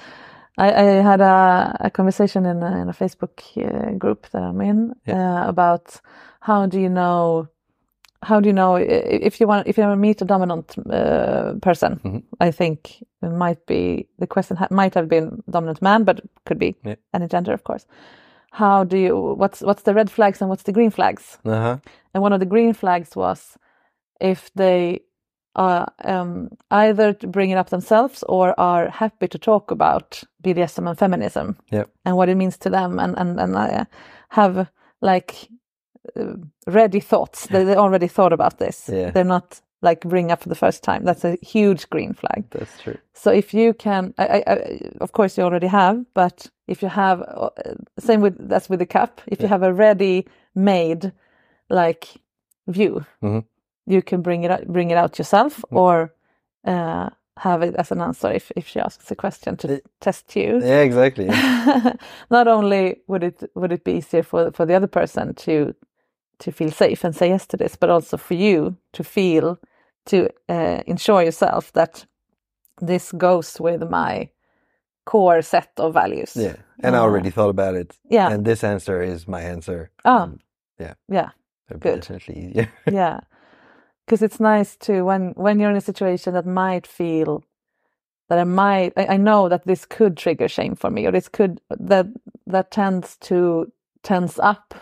I, 0.58 0.70
I 0.74 0.84
had 1.02 1.22
a, 1.22 1.78
a 1.80 1.90
conversation 1.90 2.46
in 2.46 2.62
a, 2.64 2.82
in 2.82 2.90
a 2.90 2.94
Facebook 2.94 3.42
uh, 3.58 3.92
group 3.98 4.30
that 4.32 4.44
I'm 4.44 4.62
in 4.62 4.94
uh, 5.08 5.44
about 5.48 6.00
how 6.42 6.66
do 6.68 6.80
you 6.80 6.90
know 6.90 7.48
how 8.24 8.40
do 8.40 8.48
you 8.50 8.54
know 8.54 8.76
if 8.76 9.40
you 9.42 9.48
want 9.48 9.68
if 9.68 9.78
you 9.78 9.84
want 9.84 9.98
to 9.98 10.02
meet 10.08 10.22
a 10.22 10.26
dominant 10.26 10.76
uh, 10.90 11.54
person 11.62 12.00
Mm-hmm. 12.04 12.20
I 12.48 12.52
think 12.52 13.04
it 13.24 13.32
might 13.32 13.66
be 13.66 14.08
the 14.20 14.28
question 14.28 14.58
ha- 14.58 14.68
might 14.72 14.94
have 14.96 15.08
been 15.08 15.42
dominant 15.50 15.82
man 15.82 16.04
but 16.04 16.22
could 16.46 16.60
be 16.60 16.76
Yeah. 16.84 16.96
any 17.14 17.28
gender 17.28 17.54
of 17.54 17.64
course 17.64 17.86
how 18.52 18.84
do 18.84 18.98
you 18.98 19.36
what's 19.38 19.62
what's 19.62 19.84
the 19.84 19.94
red 19.94 20.10
flags 20.10 20.42
and 20.42 20.50
what's 20.50 20.64
the 20.64 20.72
green 20.74 20.92
flags 20.92 21.38
Uh 21.46 21.62
huh. 21.62 21.78
and 22.14 22.24
one 22.24 22.34
of 22.34 22.40
the 22.40 22.46
green 22.50 22.74
flags 22.74 23.16
was 23.16 23.58
if 24.20 24.52
they 24.56 25.00
are 25.56 25.92
um, 26.06 26.50
either 26.70 27.14
to 27.14 27.28
bring 27.28 27.50
it 27.52 27.58
up 27.58 27.70
themselves 27.70 28.24
or 28.30 28.54
are 28.60 28.90
happy 28.90 29.28
to 29.28 29.38
talk 29.38 29.72
about 29.72 30.24
BDSM 30.44 30.88
and 30.88 30.98
feminism 30.98 31.56
Yep. 31.72 31.90
and 32.06 32.16
what 32.18 32.30
it 32.30 32.38
means 32.38 32.58
to 32.58 32.70
them 32.70 33.00
and 33.00 33.18
and 33.18 33.40
and 33.40 33.56
uh, 33.56 33.86
have 34.30 34.70
like 35.02 35.50
ready 36.68 37.00
thoughts. 37.00 37.48
They, 37.48 37.64
they 37.64 37.76
already 37.76 38.08
thought 38.08 38.34
about 38.34 38.58
this. 38.58 38.90
Yeah. 38.92 39.12
They're 39.12 39.24
not 39.24 39.62
like 39.82 40.02
bring 40.02 40.32
up 40.32 40.42
for 40.44 40.50
the 40.50 40.56
first 40.56 40.84
time. 40.84 41.04
That's 41.06 41.24
a 41.26 41.38
huge 41.42 41.90
green 41.90 42.14
flag. 42.14 42.44
That's 42.52 42.80
true. 42.82 42.98
So 43.14 43.32
if 43.32 43.54
you 43.54 43.74
can, 43.74 44.14
I, 44.18 44.26
I, 44.28 44.44
I, 44.48 44.82
of 45.02 45.12
course 45.12 45.38
you 45.38 45.44
already 45.44 45.68
have, 45.68 46.06
but 46.14 46.50
if 46.68 46.82
you 46.84 46.88
have, 46.90 47.22
uh, 47.22 47.50
same 48.00 48.22
with 48.22 48.36
that's 48.50 48.70
with 48.70 48.80
the 48.80 48.86
cup. 48.86 49.22
If 49.28 49.42
you 49.42 49.48
have 49.48 49.64
a 49.64 49.74
ready-made 49.74 51.12
like 51.70 52.08
view, 52.68 53.06
Mhm. 53.24 53.44
you 53.88 54.02
can 54.02 54.22
bring 54.22 54.44
it 54.44 54.52
out, 54.52 54.68
bring 54.68 54.92
it 54.92 54.98
out 54.98 55.18
yourself, 55.18 55.64
or 55.72 56.14
uh, 56.66 57.10
have 57.38 57.64
it 57.64 57.76
as 57.76 57.92
an 57.92 58.02
answer 58.02 58.32
if 58.32 58.52
if 58.56 58.68
she 58.68 58.80
asks 58.80 59.10
a 59.12 59.16
question 59.16 59.58
to 59.58 59.82
test 60.00 60.36
you. 60.36 60.60
Yeah, 60.62 60.82
exactly. 60.82 61.26
Not 62.30 62.48
only 62.48 63.02
would 63.08 63.24
it 63.24 63.50
would 63.56 63.72
it 63.72 63.84
be 63.84 63.94
easier 63.94 64.24
for 64.24 64.52
for 64.52 64.66
the 64.68 64.76
other 64.76 64.88
person 64.88 65.34
to 65.36 65.74
to 66.42 66.52
feel 66.52 66.72
safe 66.72 67.04
and 67.06 67.16
say 67.16 67.30
yes 67.30 67.48
to 67.48 67.58
this, 67.58 67.76
but 67.78 67.90
also 67.90 68.18
for 68.18 68.36
you 68.36 68.78
to 68.94 69.04
feel 69.04 69.60
to 70.08 70.30
uh, 70.50 70.82
ensure 70.88 71.24
yourself 71.24 71.72
that 71.74 72.06
this 72.82 73.12
goes 73.14 73.60
with 73.60 73.90
my 73.90 74.30
core 75.06 75.42
set 75.42 75.72
of 75.78 75.94
values. 75.94 76.36
Yeah. 76.36 76.56
And 76.84 76.96
I 76.96 77.00
already 77.00 77.30
thought 77.32 77.50
about 77.50 77.76
it. 77.76 77.98
yeah. 78.10 78.30
And 78.30 78.46
this 78.46 78.64
answer 78.64 79.02
is 79.04 79.28
my 79.28 79.42
answer. 79.42 79.92
Ah, 80.06 80.24
And 80.24 80.42
yeah. 80.80 80.94
yeah, 81.10 81.30
good. 81.80 82.02
definitely 82.02 82.50
easier. 82.50 82.70
yeah, 82.92 83.20
because 84.06 84.22
it's 84.24 84.40
nice 84.40 84.76
to 84.78 85.04
when 85.04 85.34
when 85.36 85.60
you're 85.60 85.72
in 85.72 85.78
a 85.78 85.82
situation 85.82 86.34
that 86.34 86.46
might 86.46 86.88
feel 86.88 87.44
that 88.30 88.40
I 88.40 88.44
might 88.46 88.94
I, 88.98 89.06
I 89.16 89.18
know 89.18 89.50
that 89.50 89.66
this 89.68 89.86
could 89.86 90.18
trigger 90.18 90.48
shame 90.48 90.76
for 90.76 90.90
me 90.90 91.06
or 91.08 91.12
this 91.12 91.30
could 91.30 91.62
that 91.70 92.08
that 92.48 92.72
tends 92.72 93.18
to 93.30 93.72
tense 94.04 94.40
up. 94.40 94.74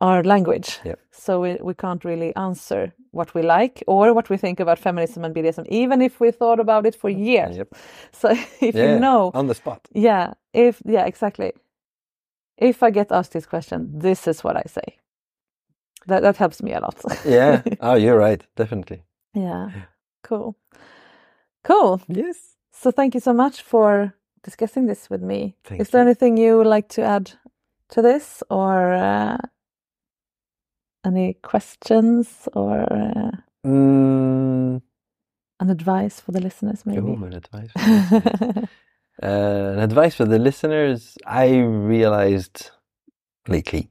Our 0.00 0.22
language. 0.24 0.80
Yep. 0.84 0.98
So 1.10 1.40
we 1.40 1.58
we 1.62 1.74
can't 1.74 2.04
really 2.04 2.32
answer 2.36 2.92
what 3.12 3.34
we 3.34 3.42
like 3.42 3.82
or 3.86 4.14
what 4.14 4.30
we 4.30 4.38
think 4.38 4.60
about 4.60 4.78
feminism 4.78 5.24
and 5.24 5.34
BDSM, 5.34 5.66
even 5.68 6.02
if 6.02 6.20
we 6.20 6.32
thought 6.32 6.60
about 6.60 6.86
it 6.86 6.94
for 6.96 7.10
years. 7.10 7.56
Yep. 7.56 7.68
So 8.12 8.28
if 8.60 8.74
Yeah, 8.74 8.94
you 8.94 9.00
know 9.00 9.30
on 9.34 9.46
the 9.48 9.54
spot. 9.54 9.88
yeah, 9.94 10.34
if 10.52 10.82
yeah, 10.86 11.06
exactly. 11.06 11.52
If 12.58 12.82
I 12.82 12.90
get 12.90 13.12
asked 13.12 13.32
this 13.32 13.46
question, 13.46 13.98
this 14.00 14.26
is 14.28 14.44
what 14.44 14.56
I 14.56 14.62
say. 14.68 14.98
that 16.08 16.22
that 16.22 16.36
helps 16.38 16.62
me 16.62 16.72
a 16.74 16.80
lot. 16.80 16.94
yeah. 17.26 17.62
Oh, 17.80 17.94
you're 17.96 18.18
right. 18.18 18.46
Definitely. 18.56 19.02
yeah. 19.36 19.70
Cool. 20.28 20.54
Cool. 21.64 22.00
Yes. 22.08 22.56
So 22.72 22.90
thank 22.90 23.14
you 23.14 23.20
so 23.20 23.32
much 23.32 23.62
for 23.62 24.14
discussing 24.44 24.86
this 24.88 25.10
with 25.10 25.22
me. 25.22 25.56
Thank 25.64 25.80
Is 25.80 25.90
there 25.90 26.02
you. 26.02 26.08
anything 26.08 26.36
you 26.38 26.56
would 26.58 26.66
like 26.76 26.88
to 26.94 27.02
add 27.02 27.32
to 27.90 28.02
this, 28.02 28.42
or 28.50 28.92
uh, 28.94 29.36
any 31.04 31.34
questions, 31.42 32.48
or 32.54 32.80
uh, 32.92 33.30
Mm, 33.66 34.80
an 35.60 35.70
advice 35.70 36.18
for 36.20 36.32
the 36.32 36.40
listeners? 36.40 36.86
Maybe. 36.86 37.00
oh, 37.00 37.24
an 37.24 37.34
advice. 37.34 37.70
for 37.72 37.78
the 37.78 37.90
listeners. 37.90 38.68
uh, 39.22 39.26
an 39.76 39.78
advice 39.80 40.14
for 40.14 40.24
the 40.24 40.38
listeners. 40.38 41.18
I 41.26 41.58
realized 41.58 42.70
lately 43.48 43.90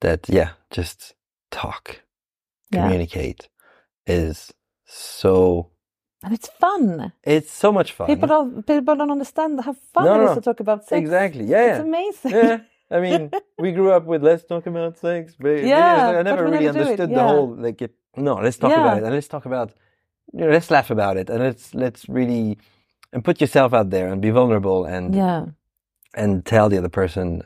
that 0.00 0.28
yeah, 0.28 0.50
just 0.70 1.14
talk, 1.50 2.02
Yeah. 2.70 2.82
communicate 2.82 3.48
is 4.06 4.52
so. 4.86 5.70
and 6.22 6.34
it's 6.34 6.48
fun. 6.48 7.12
It's 7.24 7.50
so 7.50 7.72
much 7.72 7.92
fun. 7.92 8.06
People 8.06 8.28
don't 8.28 8.66
people 8.66 8.96
don't 8.96 9.10
understand 9.10 9.60
how 9.66 9.72
fun 9.94 10.04
No, 10.04 10.16
no, 10.16 10.24
is 10.24 10.28
no. 10.30 10.34
to 10.34 10.40
talk 10.42 10.60
about 10.60 10.84
sex. 10.84 10.98
Exactly. 11.00 11.44
Yeah. 11.44 11.64
It's 11.70 11.78
yeah. 11.78 11.90
amazing. 11.92 12.30
Yeah. 12.32 12.58
I 12.90 13.00
mean, 13.00 13.30
we 13.58 13.72
grew 13.72 13.92
up 13.92 14.04
with 14.04 14.22
let's 14.22 14.44
talk 14.44 14.66
about 14.66 14.98
sex, 14.98 15.34
but 15.38 15.62
Yeah, 15.64 16.18
I 16.18 16.22
never 16.22 16.44
really 16.44 16.66
never 16.66 16.72
do 16.72 16.80
it, 16.80 16.82
understood 17.00 17.10
the 17.10 17.22
whole 17.22 17.54
like. 17.56 17.80
It, 17.82 17.94
no, 18.16 18.34
let's 18.34 18.58
talk 18.58 18.70
Yeah. 18.70 18.80
about 18.82 18.96
it, 18.98 19.04
and 19.04 19.14
let's 19.14 19.28
talk 19.28 19.46
about, 19.46 19.72
you 20.32 20.40
know, 20.40 20.50
let's 20.50 20.70
laugh 20.70 20.90
about 20.90 21.16
it, 21.16 21.30
and 21.30 21.38
let's 21.40 21.74
let's 21.74 22.08
really, 22.08 22.58
and 23.12 23.24
put 23.24 23.40
yourself 23.40 23.72
out 23.72 23.90
there 23.90 24.08
and 24.12 24.20
be 24.20 24.30
vulnerable 24.30 24.84
and 24.84 25.14
Yeah. 25.14 25.46
and 26.14 26.44
tell 26.44 26.68
the 26.68 26.78
other 26.78 26.88
person, 26.88 27.42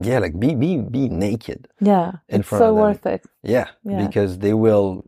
yeah, 0.00 0.18
like 0.18 0.38
be 0.40 0.54
be 0.54 0.78
be 0.78 1.08
naked, 1.08 1.68
Yeah. 1.80 2.12
In 2.28 2.40
it's 2.40 2.48
front 2.48 2.62
so 2.62 2.74
worth 2.74 3.04
it. 3.06 3.22
yeah, 3.42 3.68
Yeah. 3.84 4.06
because 4.06 4.38
they 4.38 4.54
will, 4.54 5.04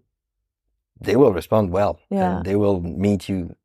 they 1.00 1.16
will 1.16 1.32
respond 1.32 1.70
well, 1.70 1.98
Yeah. 2.10 2.36
and 2.36 2.44
they 2.46 2.56
will 2.56 2.80
meet 2.80 3.28
you 3.30 3.56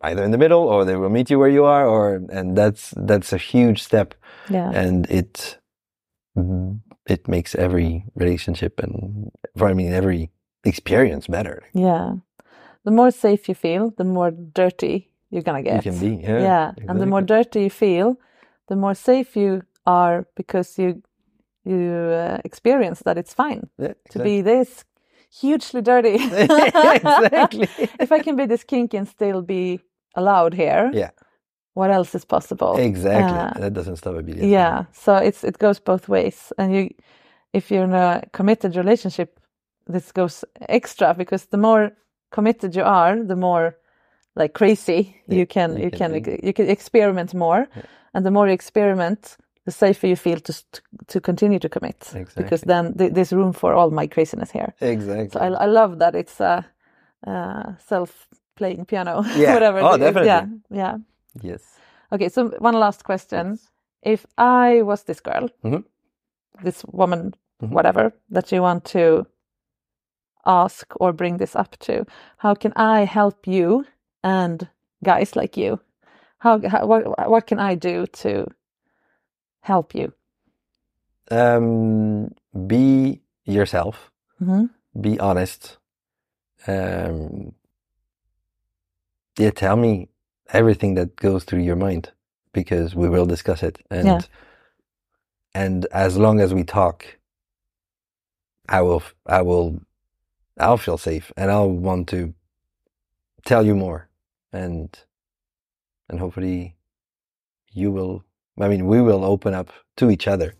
either 0.00 0.22
in 0.24 0.30
the 0.30 0.38
middle 0.38 0.62
or 0.68 0.84
they 0.84 0.96
will 0.96 1.10
meet 1.10 1.30
you 1.30 1.38
where 1.38 1.48
you 1.48 1.64
are, 1.64 1.86
or 1.86 2.22
and 2.30 2.56
that's 2.56 2.94
that's 2.96 3.32
a 3.32 3.38
huge 3.38 3.82
step 3.82 4.14
Yeah. 4.50 4.70
and 4.74 5.06
it 5.10 5.58
it 7.06 7.28
makes 7.28 7.54
every 7.54 8.04
relationship 8.14 8.80
and 8.82 9.30
I 9.60 9.72
mean 9.74 9.92
every 9.92 10.30
experience 10.64 11.26
better. 11.28 11.62
Yeah. 11.72 12.16
The 12.84 12.90
more 12.90 13.10
safe 13.10 13.48
you 13.48 13.54
feel, 13.54 13.90
the 13.96 14.04
more 14.04 14.30
dirty 14.30 15.10
you're 15.30 15.42
gonna 15.42 15.62
get. 15.62 15.84
You 15.84 15.92
can 15.92 16.00
be, 16.00 16.22
yeah, 16.22 16.72
And 16.88 17.00
the 17.00 17.06
more 17.06 17.22
dirty 17.22 17.62
you 17.64 17.70
feel, 17.70 18.16
the 18.68 18.76
more 18.76 18.94
safe 18.94 19.36
you 19.36 19.62
are 19.86 20.26
because 20.36 20.78
you 20.78 21.02
you 21.64 21.82
uh, 22.14 22.38
experience 22.44 23.02
that 23.04 23.18
it's 23.18 23.34
fine 23.34 23.68
Yeah, 23.78 23.94
to 24.10 24.18
be 24.22 24.42
this 24.42 24.84
hugely 25.40 25.82
dirty. 25.82 26.14
Exactly. 26.40 27.68
if 28.00 28.12
I 28.12 28.20
can 28.20 28.36
be 28.36 28.46
this 28.46 28.64
kinky 28.64 28.96
and 28.98 29.08
still 29.08 29.42
be 29.42 29.80
allowed 30.16 30.54
here, 30.54 30.90
Yeah, 30.94 31.10
what 31.74 31.90
else 31.90 32.14
is 32.14 32.24
possible? 32.24 32.76
exactly. 32.78 33.38
Uh, 33.38 33.60
that 33.60 33.72
doesn't 33.74 33.96
stop 33.96 34.14
a 34.16 34.22
BDSM. 34.22 34.50
yeah 34.50 34.84
so 34.92 35.16
it's 35.16 35.44
it 35.44 35.58
goes 35.58 35.78
both 35.80 36.08
ways 36.08 36.52
and 36.58 36.74
you 36.74 36.90
if 37.52 37.70
you're 37.70 37.84
in 37.84 37.94
a 37.94 38.22
committed 38.32 38.76
relationship 38.76 39.40
this 39.86 40.12
goes 40.12 40.44
extra 40.68 41.14
because 41.14 41.46
the 41.46 41.58
more 41.58 41.90
committed 42.32 42.74
you 42.76 42.82
are 42.84 43.22
the 43.22 43.36
more 43.36 43.74
like 44.36 44.52
crazy 44.54 45.00
you 45.28 45.46
can 45.46 45.76
you 45.76 45.84
you 45.84 45.90
can 45.90 46.22
can 46.22 46.38
you 46.42 46.52
can 46.52 46.68
experiment 46.68 47.34
more 47.34 47.66
and 48.14 48.24
the 48.26 48.30
more 48.30 48.46
you 48.48 48.54
experiment 48.54 49.36
the 49.66 49.72
safer 49.72 50.06
you 50.08 50.16
feel 50.16 50.40
to 50.40 50.52
to 51.06 51.20
continue 51.20 51.58
to 51.58 51.68
commit 51.68 51.96
exactly. 52.14 52.42
because 52.42 52.62
then 52.62 52.94
th- 52.98 53.12
there's 53.14 53.32
room 53.32 53.52
for 53.52 53.74
all 53.74 53.90
my 53.90 54.06
craziness 54.08 54.50
here 54.52 54.74
exactly. 54.80 55.28
so 55.30 55.40
I, 55.40 55.64
I 55.64 55.66
love 55.66 55.98
that 55.98 56.14
it's 56.14 56.40
a 56.40 56.64
uh, 57.26 57.72
self 57.88 58.28
playing 58.56 58.84
piano 58.86 59.22
Yeah. 59.36 59.54
whatever 59.54 59.80
Oh, 59.80 59.94
it 59.94 60.00
is. 60.02 60.06
yeah 60.06 60.12
definitely. 60.12 60.60
yeah 60.78 60.96
yes. 61.42 61.62
Okay, 62.12 62.28
so 62.28 62.48
one 62.60 62.74
last 62.80 63.04
question. 63.04 63.58
If 64.02 64.26
I 64.38 64.82
was 64.82 65.04
this 65.04 65.20
girl, 65.20 65.48
Mhm. 65.64 65.84
this 66.64 66.84
woman, 66.92 67.34
Mhm. 67.62 67.70
whatever, 67.72 68.12
that 68.30 68.52
you 68.52 68.62
want 68.62 68.84
to 68.92 69.26
ask 70.44 70.86
or 71.00 71.12
bring 71.12 71.38
this 71.38 71.56
up 71.56 71.76
to, 71.78 72.04
how 72.38 72.54
can 72.54 72.72
I 72.76 73.04
help 73.04 73.46
you 73.48 73.84
and 74.22 74.68
guys 75.04 75.34
like 75.36 75.56
you? 75.60 75.80
How, 76.38 76.60
how 76.68 76.86
what, 76.86 77.28
what 77.28 77.46
can 77.46 77.58
I 77.58 77.74
do 77.74 78.06
to 78.22 78.46
help 79.60 79.94
you? 79.94 80.12
Um, 81.30 82.30
be 82.66 83.20
yourself. 83.44 84.12
Mhm. 84.40 84.70
Be 85.00 85.18
honest. 85.18 85.78
Um, 86.68 87.52
yeah, 89.38 89.50
tell 89.50 89.76
me 89.76 90.08
everything 90.52 90.94
that 90.94 91.16
goes 91.16 91.44
through 91.44 91.60
your 91.62 91.76
mind 91.76 92.10
because 92.52 92.94
we 92.94 93.08
will 93.08 93.26
discuss 93.26 93.62
it. 93.62 93.78
And 93.90 94.06
Yeah. 94.06 94.20
and 95.54 95.86
as 95.92 96.16
long 96.18 96.40
as 96.40 96.54
we 96.54 96.64
talk, 96.64 97.06
I 98.68 98.82
will 98.82 99.02
I 99.26 99.42
will 99.42 99.80
I'll 100.58 100.78
feel 100.78 100.98
safe 100.98 101.32
and 101.36 101.50
I'll 101.50 101.70
want 101.70 102.08
to 102.08 102.34
tell 103.44 103.64
you 103.66 103.74
more 103.74 104.08
and 104.52 104.88
and 106.08 106.20
hopefully 106.20 106.76
you 107.72 107.90
will 107.92 108.24
I 108.60 108.68
mean 108.68 108.86
we 108.86 109.00
will 109.02 109.24
open 109.24 109.54
up 109.54 109.70
to 109.98 110.10
each 110.10 110.28
other 110.28 110.54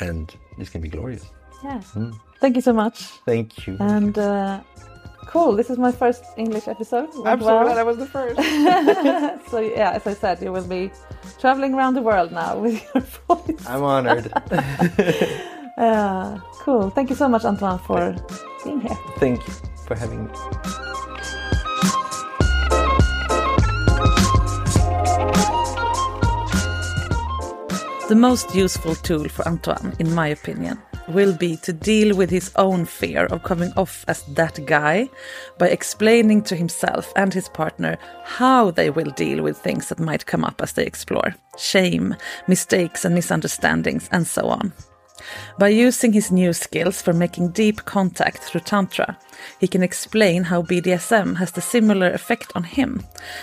and 0.00 0.34
this 0.58 0.70
can 0.70 0.80
be 0.80 0.88
glorious. 0.88 1.24
Yeah. 1.64 1.80
Mm. 1.94 2.18
Thank 2.40 2.56
you 2.56 2.62
so 2.62 2.72
much. 2.72 3.04
Thank 3.26 3.66
you. 3.66 3.76
And 3.80 4.18
uh, 4.18 4.60
cool. 5.26 5.54
This 5.56 5.70
is 5.70 5.78
my 5.78 5.92
first 5.92 6.24
English 6.36 6.68
episode. 6.68 7.08
Went 7.14 7.26
I'm 7.26 7.40
so 7.40 7.46
well. 7.46 7.64
glad 7.64 7.78
I 7.78 7.82
was 7.82 7.96
the 7.96 8.06
first. 8.06 8.36
so 9.50 9.60
yeah, 9.60 9.92
as 9.92 10.06
I 10.06 10.14
said, 10.14 10.42
you 10.42 10.52
will 10.52 10.66
be 10.66 10.90
traveling 11.38 11.74
around 11.74 11.94
the 11.94 12.02
world 12.02 12.32
now 12.32 12.58
with 12.58 12.82
your 12.94 13.02
voice. 13.28 13.66
I'm 13.66 13.82
honored. 13.82 14.32
Uh, 15.78 16.38
cool. 16.60 16.90
Thank 16.90 17.10
you 17.10 17.16
so 17.16 17.28
much, 17.28 17.44
Antoine, 17.44 17.78
for 17.80 18.14
being 18.64 18.80
here. 18.80 18.96
Thank 19.18 19.46
you 19.46 19.54
for 19.86 19.94
having 19.94 20.24
me. 20.24 20.30
The 28.08 28.16
most 28.16 28.54
useful 28.54 28.94
tool 28.96 29.28
for 29.28 29.46
Antoine, 29.48 29.94
in 29.98 30.12
my 30.14 30.28
opinion, 30.28 30.78
will 31.08 31.34
be 31.34 31.56
to 31.56 31.72
deal 31.72 32.16
with 32.16 32.30
his 32.30 32.52
own 32.56 32.84
fear 32.84 33.26
of 33.26 33.42
coming 33.42 33.72
off 33.76 34.04
as 34.08 34.22
that 34.34 34.64
guy 34.66 35.08
by 35.58 35.68
explaining 35.68 36.42
to 36.42 36.56
himself 36.56 37.12
and 37.16 37.32
his 37.34 37.48
partner 37.48 37.98
how 38.24 38.70
they 38.70 38.90
will 38.90 39.10
deal 39.10 39.42
with 39.42 39.58
things 39.58 39.88
that 39.88 39.98
might 39.98 40.26
come 40.26 40.44
up 40.44 40.60
as 40.62 40.72
they 40.72 40.84
explore 40.84 41.34
shame, 41.58 42.16
mistakes, 42.48 43.04
and 43.04 43.14
misunderstandings, 43.14 44.08
and 44.10 44.26
so 44.26 44.48
on. 44.48 44.72
By 45.58 45.68
using 45.68 46.12
his 46.12 46.32
new 46.32 46.52
skills 46.52 47.00
for 47.02 47.12
making 47.12 47.50
deep 47.50 47.84
contact 47.84 48.38
through 48.38 48.62
Tantra, 48.62 49.18
he 49.60 49.68
can 49.68 49.82
explain 49.82 50.44
how 50.44 50.62
BDSM 50.62 51.36
has 51.36 51.52
the 51.52 51.60
similar 51.60 52.10
effect 52.10 52.52
on 52.54 52.64
him, 52.64 53.02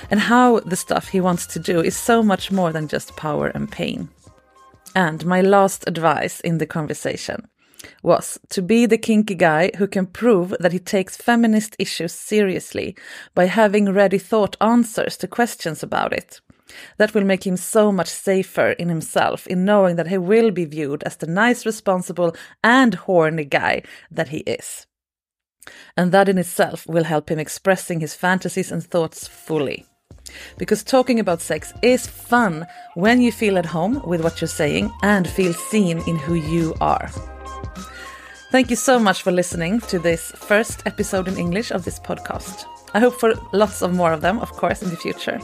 and 0.09 0.19
how 0.19 0.59
the 0.61 0.75
stuff 0.75 1.07
he 1.07 1.21
wants 1.21 1.45
to 1.47 1.59
do 1.59 1.81
is 1.81 1.95
so 1.95 2.23
much 2.23 2.51
more 2.51 2.71
than 2.71 2.87
just 2.87 3.15
power 3.15 3.47
and 3.47 3.71
pain. 3.71 4.09
And 4.95 5.25
my 5.25 5.41
last 5.41 5.87
advice 5.87 6.39
in 6.39 6.57
the 6.57 6.65
conversation 6.65 7.47
was 8.03 8.39
to 8.49 8.61
be 8.61 8.85
the 8.85 8.97
kinky 8.97 9.35
guy 9.35 9.71
who 9.77 9.87
can 9.87 10.05
prove 10.05 10.53
that 10.59 10.73
he 10.73 10.79
takes 10.79 11.15
feminist 11.15 11.75
issues 11.79 12.13
seriously 12.13 12.95
by 13.35 13.45
having 13.45 13.91
ready 13.91 14.17
thought 14.17 14.57
answers 14.61 15.17
to 15.17 15.27
questions 15.27 15.83
about 15.83 16.13
it. 16.13 16.41
That 16.97 17.13
will 17.13 17.23
make 17.23 17.47
him 17.47 17.57
so 17.57 17.91
much 17.91 18.07
safer 18.07 18.71
in 18.71 18.89
himself 18.89 19.47
in 19.47 19.65
knowing 19.65 19.95
that 19.95 20.07
he 20.07 20.17
will 20.17 20.51
be 20.51 20.65
viewed 20.65 21.03
as 21.03 21.15
the 21.15 21.27
nice, 21.27 21.65
responsible, 21.65 22.35
and 22.63 22.93
horny 22.93 23.45
guy 23.45 23.83
that 24.11 24.29
he 24.29 24.39
is. 24.39 24.85
And 25.97 26.11
that 26.11 26.29
in 26.29 26.37
itself 26.37 26.85
will 26.87 27.03
help 27.03 27.29
him 27.31 27.39
expressing 27.39 27.99
his 27.99 28.13
fantasies 28.13 28.71
and 28.71 28.83
thoughts 28.83 29.27
fully. 29.27 29.85
Because 30.57 30.83
talking 30.83 31.19
about 31.19 31.41
sex 31.41 31.73
is 31.81 32.07
fun 32.07 32.67
when 32.95 33.21
you 33.21 33.31
feel 33.31 33.57
at 33.57 33.65
home 33.65 34.01
with 34.05 34.23
what 34.23 34.41
you're 34.41 34.47
saying 34.47 34.91
and 35.01 35.27
feel 35.27 35.53
seen 35.53 35.99
in 36.07 36.17
who 36.17 36.35
you 36.35 36.75
are. 36.81 37.09
Thank 38.51 38.71
you 38.71 38.75
so 38.75 38.97
much 38.97 39.21
for 39.21 39.31
listening 39.31 39.79
to 39.81 39.99
this 39.99 40.31
first 40.31 40.81
episode 40.87 41.27
in 41.27 41.37
English 41.37 41.69
of 41.69 41.85
this 41.85 41.99
podcast. 41.99 42.65
I 42.95 42.99
hope 42.99 43.19
for 43.19 43.35
lots 43.53 43.83
of 43.83 43.93
more 43.93 44.11
of 44.11 44.21
them, 44.21 44.39
of 44.39 44.51
course, 44.53 44.81
in 44.81 44.89
the 44.89 44.97
future. 44.97 45.39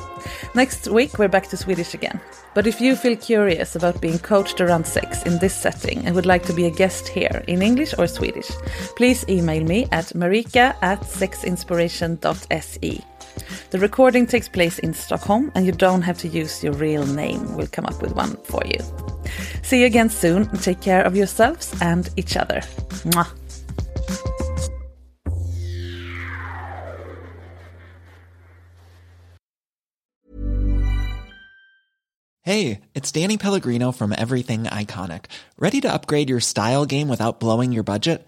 Next 0.55 0.88
week, 0.88 1.20
we're 1.20 1.28
back 1.28 1.47
to 1.49 1.57
Swedish 1.57 1.93
again. 1.93 2.20
But 2.55 2.66
if 2.66 2.82
you 2.82 2.95
feel 2.95 3.16
curious 3.16 3.76
about 3.76 4.01
being 4.01 4.18
coached 4.18 4.59
around 4.59 4.88
sex 4.88 5.22
in 5.24 5.38
this 5.38 5.53
setting 5.53 6.03
and 6.05 6.16
would 6.16 6.26
like 6.26 6.43
to 6.45 6.53
be 6.53 6.66
a 6.66 6.72
guest 6.72 7.07
here 7.07 7.43
in 7.47 7.61
English 7.61 7.93
or 7.99 8.07
Swedish, 8.07 8.49
please 8.95 9.24
email 9.30 9.63
me 9.63 9.88
at 9.91 10.05
marika 10.16 10.76
at 10.82 11.01
sexinspiration.se. 11.01 13.03
The 13.72 13.80
recording 13.80 14.28
takes 14.28 14.48
place 14.48 14.80
in 14.80 14.94
Stockholm, 14.94 15.52
and 15.56 15.66
you 15.66 15.72
don't 15.72 16.02
have 16.04 16.18
to 16.20 16.28
use 16.28 16.64
your 16.64 16.74
real 16.74 17.06
name. 17.06 17.56
We'll 17.56 17.68
come 17.68 17.86
up 17.86 18.02
with 18.02 18.16
one 18.16 18.38
for 18.44 18.62
you. 18.66 18.80
See 19.64 19.82
you 19.82 19.86
again 19.86 20.10
soon, 20.10 20.48
take 20.58 20.82
care 20.82 21.04
of 21.04 21.16
yourselves 21.16 21.76
and 21.82 22.10
each 22.16 22.38
other. 22.38 22.62
Mwah. 23.06 23.28
Hey, 32.46 32.82
it's 32.94 33.12
Danny 33.12 33.38
Pellegrino 33.38 33.92
from 33.92 34.14
Everything 34.16 34.66
Iconic. 34.66 35.26
Ready 35.58 35.82
to 35.82 35.92
upgrade 35.92 36.30
your 36.30 36.40
style 36.40 36.86
game 36.86 37.08
without 37.08 37.40
blowing 37.40 37.72
your 37.72 37.82
budget? 37.82 38.28